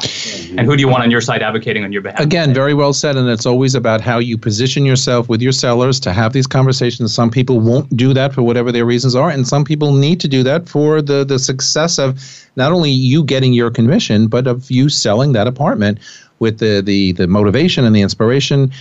And 0.57 0.67
who 0.67 0.75
do 0.75 0.81
you 0.81 0.87
want 0.87 1.03
on 1.03 1.09
your 1.09 1.21
side 1.21 1.41
advocating 1.41 1.83
on 1.83 1.91
your 1.91 2.01
behalf? 2.01 2.19
Again, 2.19 2.53
very 2.53 2.73
well 2.73 2.93
said, 2.93 3.15
and 3.15 3.27
it's 3.27 3.45
always 3.45 3.73
about 3.75 4.01
how 4.01 4.19
you 4.19 4.37
position 4.37 4.85
yourself 4.85 5.29
with 5.29 5.41
your 5.41 5.51
sellers 5.51 5.99
to 6.01 6.13
have 6.13 6.33
these 6.33 6.47
conversations. 6.47 7.13
Some 7.13 7.31
people 7.31 7.59
won't 7.59 7.95
do 7.97 8.13
that 8.13 8.33
for 8.33 8.43
whatever 8.43 8.71
their 8.71 8.85
reasons 8.85 9.15
are, 9.15 9.29
and 9.29 9.47
some 9.47 9.63
people 9.63 9.93
need 9.93 10.19
to 10.21 10.27
do 10.27 10.43
that 10.43 10.69
for 10.69 11.01
the 11.01 11.23
the 11.23 11.39
success 11.39 11.97
of 11.97 12.19
not 12.55 12.71
only 12.71 12.91
you 12.91 13.23
getting 13.23 13.53
your 13.53 13.71
commission, 13.71 14.27
but 14.27 14.45
of 14.45 14.69
you 14.69 14.89
selling 14.89 15.33
that 15.33 15.47
apartment 15.47 15.97
with 16.39 16.59
the 16.59 16.81
the 16.81 17.13
the 17.13 17.27
motivation 17.27 17.85
and 17.85 17.95
the 17.95 18.01
inspiration 18.01 18.71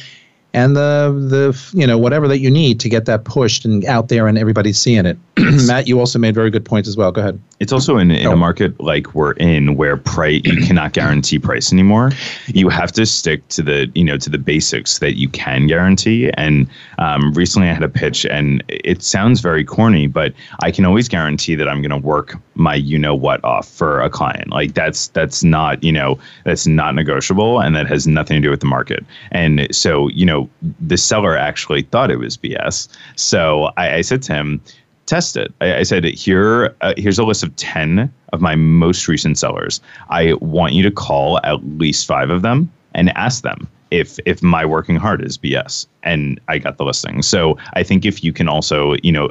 and 0.54 0.76
the 0.76 1.12
the 1.28 1.78
you 1.78 1.86
know 1.86 1.98
whatever 1.98 2.28
that 2.28 2.38
you 2.38 2.50
need 2.50 2.80
to 2.80 2.88
get 2.88 3.06
that 3.06 3.24
pushed 3.24 3.64
and 3.64 3.84
out 3.86 4.08
there 4.08 4.26
and 4.26 4.36
everybody's 4.36 4.78
seeing 4.78 5.06
it. 5.06 5.18
Matt, 5.66 5.88
you 5.88 5.98
also 5.98 6.18
made 6.18 6.34
very 6.34 6.50
good 6.50 6.64
points 6.64 6.88
as 6.88 6.96
well. 6.96 7.10
Go 7.10 7.22
ahead. 7.22 7.40
It's 7.58 7.72
also 7.72 7.96
in, 7.96 8.10
in 8.10 8.26
oh. 8.26 8.32
a 8.32 8.36
market 8.36 8.78
like 8.80 9.14
we're 9.14 9.32
in 9.32 9.76
where 9.76 9.96
price 9.96 10.42
you 10.44 10.60
cannot 10.66 10.92
guarantee 10.92 11.38
price 11.38 11.72
anymore. 11.72 12.10
You 12.48 12.68
have 12.68 12.92
to 12.92 13.06
stick 13.06 13.46
to 13.48 13.62
the 13.62 13.90
you 13.94 14.04
know 14.04 14.18
to 14.18 14.28
the 14.28 14.38
basics 14.38 14.98
that 14.98 15.16
you 15.16 15.28
can 15.28 15.66
guarantee. 15.66 16.30
And 16.34 16.68
um, 16.98 17.32
recently 17.32 17.68
I 17.68 17.72
had 17.72 17.82
a 17.82 17.88
pitch 17.88 18.26
and 18.26 18.62
it 18.68 19.02
sounds 19.02 19.40
very 19.40 19.64
corny, 19.64 20.06
but 20.06 20.34
I 20.60 20.70
can 20.70 20.84
always 20.84 21.08
guarantee 21.08 21.54
that 21.54 21.68
I'm 21.68 21.80
going 21.80 21.90
to 21.90 22.06
work 22.06 22.36
my 22.54 22.74
you 22.74 22.98
know 22.98 23.14
what 23.14 23.42
off 23.44 23.68
for 23.68 24.00
a 24.00 24.10
client. 24.10 24.50
Like 24.50 24.74
that's 24.74 25.08
that's 25.08 25.42
not 25.42 25.82
you 25.82 25.92
know 25.92 26.18
that's 26.44 26.66
not 26.66 26.94
negotiable 26.94 27.60
and 27.60 27.74
that 27.74 27.86
has 27.86 28.06
nothing 28.06 28.36
to 28.36 28.46
do 28.46 28.50
with 28.50 28.60
the 28.60 28.66
market. 28.66 29.04
And 29.30 29.74
so 29.74 30.08
you 30.08 30.26
know 30.26 30.41
the 30.80 30.96
seller 30.96 31.36
actually 31.36 31.82
thought 31.82 32.10
it 32.10 32.18
was 32.18 32.36
BS. 32.36 32.88
So 33.16 33.70
I, 33.76 33.96
I 33.96 34.00
said 34.00 34.22
to 34.22 34.34
him, 34.34 34.60
test 35.06 35.36
it. 35.36 35.52
I, 35.60 35.76
I 35.78 35.82
said, 35.82 36.04
here, 36.04 36.74
uh, 36.80 36.94
here's 36.96 37.18
a 37.18 37.24
list 37.24 37.42
of 37.42 37.54
10 37.56 38.12
of 38.32 38.40
my 38.40 38.54
most 38.54 39.08
recent 39.08 39.38
sellers. 39.38 39.80
I 40.08 40.34
want 40.34 40.74
you 40.74 40.82
to 40.82 40.90
call 40.90 41.38
at 41.44 41.62
least 41.78 42.06
five 42.06 42.30
of 42.30 42.42
them 42.42 42.72
and 42.94 43.10
ask 43.16 43.42
them 43.42 43.68
if 43.90 44.18
if 44.24 44.42
my 44.42 44.64
working 44.64 44.96
hard 44.96 45.22
is 45.22 45.36
BS. 45.36 45.86
And 46.02 46.40
I 46.48 46.58
got 46.58 46.78
the 46.78 46.84
listing. 46.84 47.22
So 47.22 47.58
I 47.74 47.82
think 47.82 48.04
if 48.04 48.24
you 48.24 48.32
can 48.32 48.48
also, 48.48 48.94
you 49.02 49.12
know, 49.12 49.30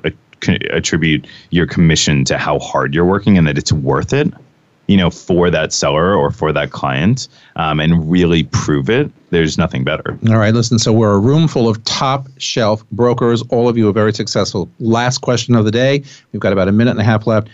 attribute 0.71 1.27
your 1.49 1.67
commission 1.67 2.25
to 2.25 2.37
how 2.37 2.59
hard 2.59 2.93
you're 2.93 3.05
working 3.05 3.37
and 3.37 3.47
that 3.47 3.57
it's 3.57 3.71
worth 3.71 4.13
it, 4.13 4.31
you 4.91 4.97
know, 4.97 5.09
for 5.09 5.49
that 5.49 5.71
seller 5.71 6.13
or 6.13 6.31
for 6.31 6.51
that 6.51 6.71
client, 6.71 7.29
um, 7.55 7.79
and 7.79 8.11
really 8.11 8.43
prove 8.43 8.89
it, 8.89 9.09
there's 9.29 9.57
nothing 9.57 9.85
better. 9.85 10.19
All 10.27 10.37
right, 10.37 10.53
listen. 10.53 10.79
So 10.79 10.91
we're 10.91 11.13
a 11.13 11.19
room 11.19 11.47
full 11.47 11.69
of 11.69 11.81
top 11.85 12.27
shelf 12.37 12.83
brokers. 12.91 13.41
All 13.43 13.69
of 13.69 13.77
you 13.77 13.87
are 13.87 13.93
very 13.93 14.11
successful. 14.11 14.69
Last 14.81 15.19
question 15.19 15.55
of 15.55 15.63
the 15.63 15.71
day. 15.71 16.03
We've 16.33 16.41
got 16.41 16.51
about 16.51 16.67
a 16.67 16.73
minute 16.73 16.91
and 16.91 16.99
a 16.99 17.05
half 17.05 17.25
left. 17.25 17.47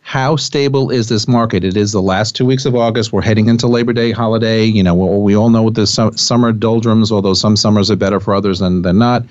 How 0.00 0.36
stable 0.36 0.90
is 0.90 1.10
this 1.10 1.28
market? 1.28 1.64
It 1.64 1.76
is 1.76 1.92
the 1.92 2.00
last 2.00 2.34
two 2.34 2.46
weeks 2.46 2.64
of 2.64 2.74
August. 2.74 3.12
We're 3.12 3.20
heading 3.20 3.48
into 3.48 3.66
Labor 3.66 3.92
Day 3.92 4.10
holiday. 4.10 4.64
You 4.64 4.82
know, 4.82 4.94
we, 4.94 5.36
all 5.36 5.50
know 5.50 5.62
what 5.62 5.74
the 5.74 5.86
su- 5.86 6.12
summer 6.16 6.50
doldrums, 6.50 7.12
although 7.12 7.34
some 7.34 7.56
summers 7.56 7.90
are 7.90 7.96
better 7.96 8.20
for 8.20 8.34
others 8.34 8.60
than, 8.60 8.80
than 8.80 8.96
not. 8.96 9.22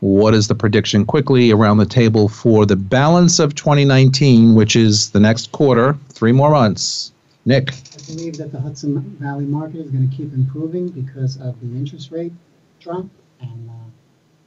What 0.00 0.34
is 0.34 0.48
the 0.48 0.54
prediction 0.54 1.06
quickly 1.06 1.52
around 1.52 1.78
the 1.78 1.86
table 1.86 2.28
for 2.28 2.66
the 2.66 2.76
balance 2.76 3.38
of 3.38 3.54
2019, 3.54 4.54
which 4.54 4.74
is 4.76 5.10
the 5.10 5.20
next 5.20 5.52
quarter, 5.52 5.96
three 6.16 6.32
more 6.32 6.50
months? 6.50 7.12
Nick. 7.44 7.72
I 7.72 8.02
believe 8.06 8.38
that 8.38 8.50
the 8.50 8.60
Hudson 8.60 8.98
Valley 9.20 9.44
market 9.44 9.76
is 9.76 9.90
going 9.90 10.08
to 10.08 10.16
keep 10.16 10.32
improving 10.32 10.88
because 10.88 11.36
of 11.36 11.60
the 11.60 11.66
interest 11.66 12.10
rate 12.10 12.32
drop, 12.80 13.06
and 13.40 13.70
uh, 13.70 13.72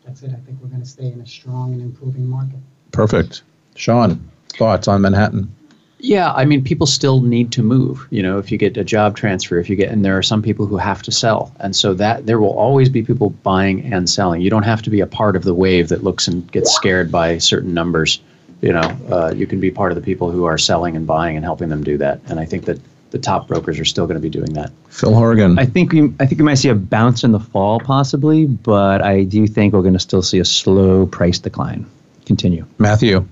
that's 0.04 0.24
it. 0.24 0.32
I 0.32 0.40
think 0.46 0.58
we're 0.62 0.68
going 0.68 0.82
to 0.82 0.90
stay 0.90 1.06
in 1.06 1.22
a 1.22 1.28
strong 1.28 1.74
and 1.74 1.82
improving 1.82 2.28
market. 2.28 2.60
Perfect. 2.92 3.44
Sean, 3.76 4.30
thoughts 4.58 4.88
on 4.88 5.02
Manhattan? 5.02 5.56
Yeah, 6.02 6.32
I 6.32 6.46
mean, 6.46 6.64
people 6.64 6.88
still 6.88 7.22
need 7.22 7.52
to 7.54 7.62
move. 7.62 8.08
You 8.10 8.24
know, 8.24 8.38
if 8.38 8.52
you 8.52 8.58
get 8.58 8.78
a 8.78 8.84
job 8.84 9.16
transfer, 9.16 9.60
if 9.60 9.70
you 9.70 9.76
get, 9.76 9.92
and 9.92 10.04
there 10.04 10.18
are 10.18 10.24
some 10.24 10.42
people 10.42 10.66
who 10.66 10.78
have 10.78 11.04
to 11.04 11.12
sell, 11.12 11.54
and 11.60 11.76
so 11.76 11.94
that 11.94 12.26
there 12.26 12.40
will 12.40 12.58
always 12.58 12.90
be 12.90 13.04
people 13.04 13.30
buying 13.44 13.94
and 13.94 14.10
selling. 14.10 14.42
You 14.42 14.50
don't 14.50 14.64
have 14.64 14.82
to 14.84 14.90
be 14.90 15.02
a 15.02 15.08
part 15.08 15.36
of 15.36 15.44
the 15.44 15.54
wave 15.54 15.90
that 15.90 16.04
looks 16.04 16.28
and 16.28 16.50
gets 16.52 16.74
scared 16.74 17.12
by 17.12 17.38
certain 17.38 17.74
numbers. 17.74 18.22
You 18.62 18.74
know, 18.74 18.98
uh, 19.10 19.34
you 19.36 19.48
can 19.48 19.60
be 19.60 19.72
part 19.72 19.92
of 19.92 19.96
the 19.96 20.02
people 20.02 20.32
who 20.32 20.46
are 20.46 20.58
selling 20.58 20.96
and 20.96 21.08
buying 21.08 21.36
and 21.36 21.46
helping 21.46 21.70
them 21.70 21.84
do 21.84 21.98
that. 21.98 22.20
And 22.28 22.40
I 22.40 22.46
think 22.46 22.66
that 22.66 22.80
the 23.12 23.20
top 23.20 23.48
brokers 23.48 23.80
are 23.80 23.86
still 23.86 24.06
going 24.06 24.16
to 24.16 24.22
be 24.22 24.30
doing 24.30 24.54
that. 24.54 24.72
Phil 24.90 25.14
Horgan. 25.14 25.58
I 25.58 25.66
think 25.66 25.92
we 25.92 26.14
I 26.20 26.26
think 26.26 26.40
we 26.40 26.44
might 26.44 26.56
see 26.56 26.70
a 26.70 26.76
bounce 26.76 27.24
in 27.24 27.32
the 27.32 27.40
fall 27.40 27.80
possibly, 27.80 28.46
but 28.46 29.02
I 29.02 29.24
do 29.24 29.48
think 29.48 29.74
we're 29.74 29.82
going 29.82 29.94
to 29.94 30.00
still 30.00 30.22
see 30.22 30.40
a 30.40 30.46
slow 30.46 31.06
price 31.08 31.40
decline 31.40 31.90
continue. 32.26 32.66
Matthew. 32.78 33.28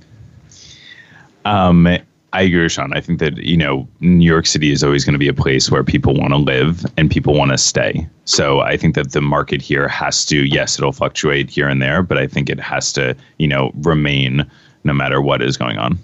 Um, 1.45 1.87
I 2.33 2.41
agree 2.41 2.63
with 2.63 2.73
Sean. 2.73 2.93
I 2.93 2.99
think 2.99 3.19
that, 3.19 3.37
you 3.37 3.55
know, 3.55 3.87
New 4.01 4.25
York 4.25 4.45
City 4.45 4.71
is 4.71 4.83
always 4.83 5.05
going 5.05 5.13
to 5.13 5.19
be 5.19 5.29
a 5.29 5.33
place 5.33 5.71
where 5.71 5.83
people 5.83 6.13
want 6.13 6.33
to 6.33 6.37
live 6.37 6.85
and 6.97 7.09
people 7.09 7.33
want 7.33 7.51
to 7.51 7.57
stay. 7.57 8.07
So 8.25 8.59
I 8.59 8.75
think 8.75 8.95
that 8.95 9.13
the 9.13 9.21
market 9.21 9.61
here 9.61 9.87
has 9.87 10.25
to, 10.25 10.45
yes, 10.45 10.77
it'll 10.77 10.91
fluctuate 10.91 11.49
here 11.49 11.69
and 11.69 11.81
there, 11.81 12.03
but 12.03 12.17
I 12.17 12.27
think 12.27 12.49
it 12.49 12.59
has 12.59 12.91
to, 12.93 13.15
you 13.37 13.47
know, 13.47 13.71
remain 13.75 14.45
no 14.83 14.93
matter 14.93 15.21
what 15.21 15.41
is 15.41 15.55
going 15.55 15.77
on. 15.77 15.97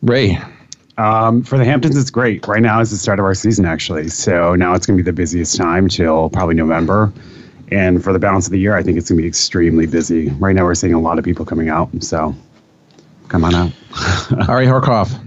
Ray. 0.00 0.38
Um, 0.96 1.42
for 1.42 1.58
the 1.58 1.64
Hamptons, 1.64 1.96
it's 1.96 2.10
great. 2.10 2.46
Right 2.46 2.62
now 2.62 2.80
is 2.80 2.90
the 2.90 2.96
start 2.96 3.18
of 3.18 3.24
our 3.24 3.34
season, 3.34 3.64
actually. 3.66 4.08
So 4.08 4.54
now 4.54 4.74
it's 4.74 4.86
going 4.86 4.96
to 4.96 5.02
be 5.02 5.06
the 5.06 5.14
busiest 5.14 5.56
time 5.56 5.88
till 5.88 6.30
probably 6.30 6.54
November. 6.54 7.12
And 7.72 8.02
for 8.02 8.12
the 8.12 8.18
balance 8.18 8.46
of 8.46 8.52
the 8.52 8.58
year, 8.60 8.76
I 8.76 8.82
think 8.82 8.96
it's 8.96 9.08
going 9.08 9.18
to 9.18 9.22
be 9.22 9.28
extremely 9.28 9.86
busy. 9.86 10.28
Right 10.30 10.54
now, 10.54 10.64
we're 10.64 10.74
seeing 10.74 10.94
a 10.94 11.00
lot 11.00 11.18
of 11.18 11.24
people 11.24 11.44
coming 11.44 11.68
out. 11.68 11.90
So 12.00 12.34
come 13.28 13.44
on 13.44 13.54
out. 13.54 13.72
Ari 14.48 14.66
Harkov. 14.66 15.20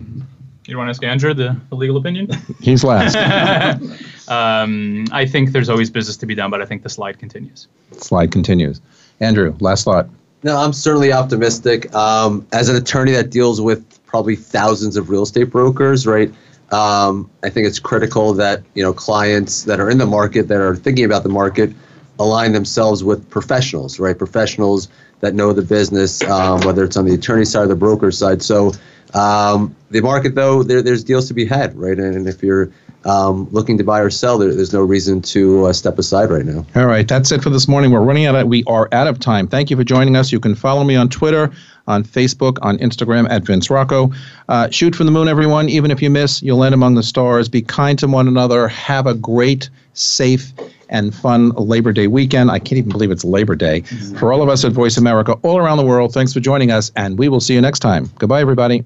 You 0.67 0.77
want 0.77 0.87
to 0.87 0.89
ask 0.89 1.03
Andrew 1.03 1.33
the, 1.33 1.55
the 1.69 1.75
legal 1.75 1.95
opinion? 1.95 2.29
He's 2.59 2.83
last. 2.83 3.15
um, 4.27 5.05
I 5.11 5.25
think 5.25 5.53
there's 5.53 5.69
always 5.69 5.89
business 5.89 6.17
to 6.17 6.25
be 6.25 6.35
done, 6.35 6.51
but 6.51 6.61
I 6.61 6.65
think 6.65 6.83
the 6.83 6.89
slide 6.89 7.19
continues. 7.19 7.67
Slide 7.93 8.31
continues. 8.31 8.81
Andrew, 9.21 9.55
last 9.61 9.85
thought. 9.85 10.09
No, 10.43 10.57
I'm 10.57 10.73
certainly 10.73 11.13
optimistic. 11.13 11.93
Um, 11.95 12.45
as 12.51 12.67
an 12.67 12.75
attorney 12.75 13.13
that 13.13 13.29
deals 13.29 13.61
with 13.61 14.05
probably 14.05 14.35
thousands 14.35 14.97
of 14.97 15.09
real 15.09 15.23
estate 15.23 15.45
brokers, 15.45 16.05
right? 16.05 16.31
Um, 16.71 17.29
I 17.43 17.49
think 17.49 17.65
it's 17.65 17.79
critical 17.79 18.33
that 18.33 18.61
you 18.75 18.83
know 18.83 18.93
clients 18.93 19.63
that 19.63 19.79
are 19.79 19.89
in 19.89 19.97
the 19.97 20.05
market 20.05 20.49
that 20.49 20.59
are 20.59 20.75
thinking 20.75 21.05
about 21.05 21.23
the 21.23 21.29
market 21.29 21.71
align 22.19 22.51
themselves 22.51 23.03
with 23.03 23.29
professionals, 23.29 23.99
right? 23.99 24.17
Professionals 24.17 24.89
that 25.19 25.33
know 25.33 25.53
the 25.53 25.61
business, 25.61 26.21
um, 26.23 26.61
whether 26.61 26.83
it's 26.83 26.97
on 26.97 27.05
the 27.05 27.13
attorney 27.13 27.45
side 27.45 27.63
or 27.63 27.67
the 27.67 27.75
broker 27.75 28.11
side. 28.11 28.41
So 28.41 28.71
um, 29.13 29.75
the 29.89 30.01
market, 30.01 30.35
though, 30.35 30.63
there, 30.63 30.81
there's 30.81 31.03
deals 31.03 31.27
to 31.29 31.33
be 31.33 31.45
had, 31.45 31.75
right? 31.75 31.97
And 31.97 32.27
if 32.27 32.43
you're 32.43 32.71
um, 33.05 33.47
looking 33.51 33.77
to 33.77 33.83
buy 33.83 33.99
or 33.99 34.09
sell, 34.09 34.37
there, 34.37 34.53
there's 34.53 34.73
no 34.73 34.83
reason 34.83 35.21
to 35.21 35.67
uh, 35.67 35.73
step 35.73 35.97
aside 35.97 36.29
right 36.29 36.45
now. 36.45 36.65
All 36.75 36.85
right, 36.85 37.07
that's 37.07 37.31
it 37.31 37.41
for 37.41 37.49
this 37.49 37.67
morning. 37.67 37.91
We're 37.91 38.01
running 38.01 38.25
out 38.25 38.35
of 38.35 38.47
we 38.47 38.63
are 38.65 38.89
out 38.91 39.07
of 39.07 39.19
time. 39.19 39.47
Thank 39.47 39.69
you 39.69 39.77
for 39.77 39.83
joining 39.83 40.15
us. 40.15 40.31
You 40.31 40.39
can 40.39 40.55
follow 40.55 40.83
me 40.83 40.95
on 40.95 41.09
Twitter, 41.09 41.51
on 41.87 42.03
Facebook, 42.03 42.57
on 42.61 42.77
Instagram 42.79 43.29
at 43.29 43.43
Vince 43.43 43.69
Rocco. 43.69 44.11
Uh, 44.49 44.69
shoot 44.69 44.95
from 44.95 45.05
the 45.05 45.11
moon, 45.11 45.27
everyone. 45.27 45.69
Even 45.69 45.89
if 45.89 46.01
you 46.01 46.09
miss, 46.09 46.41
you'll 46.43 46.57
land 46.57 46.73
among 46.73 46.95
the 46.95 47.03
stars. 47.03 47.47
Be 47.47 47.61
kind 47.61 47.97
to 47.99 48.07
one 48.07 48.27
another. 48.27 48.67
Have 48.67 49.07
a 49.07 49.13
great, 49.13 49.69
safe, 49.93 50.51
and 50.89 51.13
fun 51.13 51.49
Labor 51.51 51.91
Day 51.91 52.07
weekend. 52.07 52.51
I 52.51 52.59
can't 52.59 52.77
even 52.77 52.91
believe 52.91 53.11
it's 53.11 53.23
Labor 53.23 53.55
Day. 53.55 53.81
Mm-hmm. 53.81 54.17
For 54.17 54.33
all 54.33 54.41
of 54.41 54.49
us 54.49 54.63
at 54.65 54.71
Voice 54.71 54.97
America, 54.97 55.33
all 55.43 55.57
around 55.57 55.77
the 55.77 55.85
world, 55.85 56.13
thanks 56.13 56.33
for 56.33 56.39
joining 56.39 56.71
us, 56.71 56.91
and 56.95 57.17
we 57.17 57.29
will 57.29 57.39
see 57.39 57.53
you 57.53 57.61
next 57.61 57.79
time. 57.79 58.11
Goodbye, 58.17 58.41
everybody. 58.41 58.85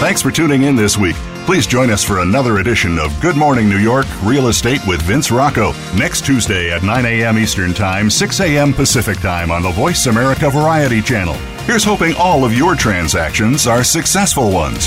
Thanks 0.00 0.20
for 0.20 0.30
tuning 0.30 0.64
in 0.64 0.76
this 0.76 0.98
week. 0.98 1.16
Please 1.46 1.66
join 1.66 1.90
us 1.90 2.04
for 2.04 2.20
another 2.20 2.58
edition 2.58 2.98
of 2.98 3.18
Good 3.20 3.36
Morning 3.36 3.70
New 3.70 3.78
York 3.78 4.06
Real 4.22 4.48
Estate 4.48 4.80
with 4.86 5.00
Vince 5.02 5.30
Rocco 5.30 5.72
next 5.96 6.26
Tuesday 6.26 6.70
at 6.70 6.82
9 6.82 7.06
a.m. 7.06 7.38
Eastern 7.38 7.72
Time, 7.72 8.10
6 8.10 8.40
a.m. 8.40 8.74
Pacific 8.74 9.18
Time 9.18 9.50
on 9.50 9.62
the 9.62 9.70
Voice 9.70 10.06
America 10.06 10.50
Variety 10.50 11.00
Channel. 11.00 11.36
Here's 11.66 11.82
hoping 11.82 12.14
all 12.16 12.44
of 12.44 12.52
your 12.52 12.74
transactions 12.74 13.66
are 13.66 13.82
successful 13.82 14.50
ones. 14.52 14.86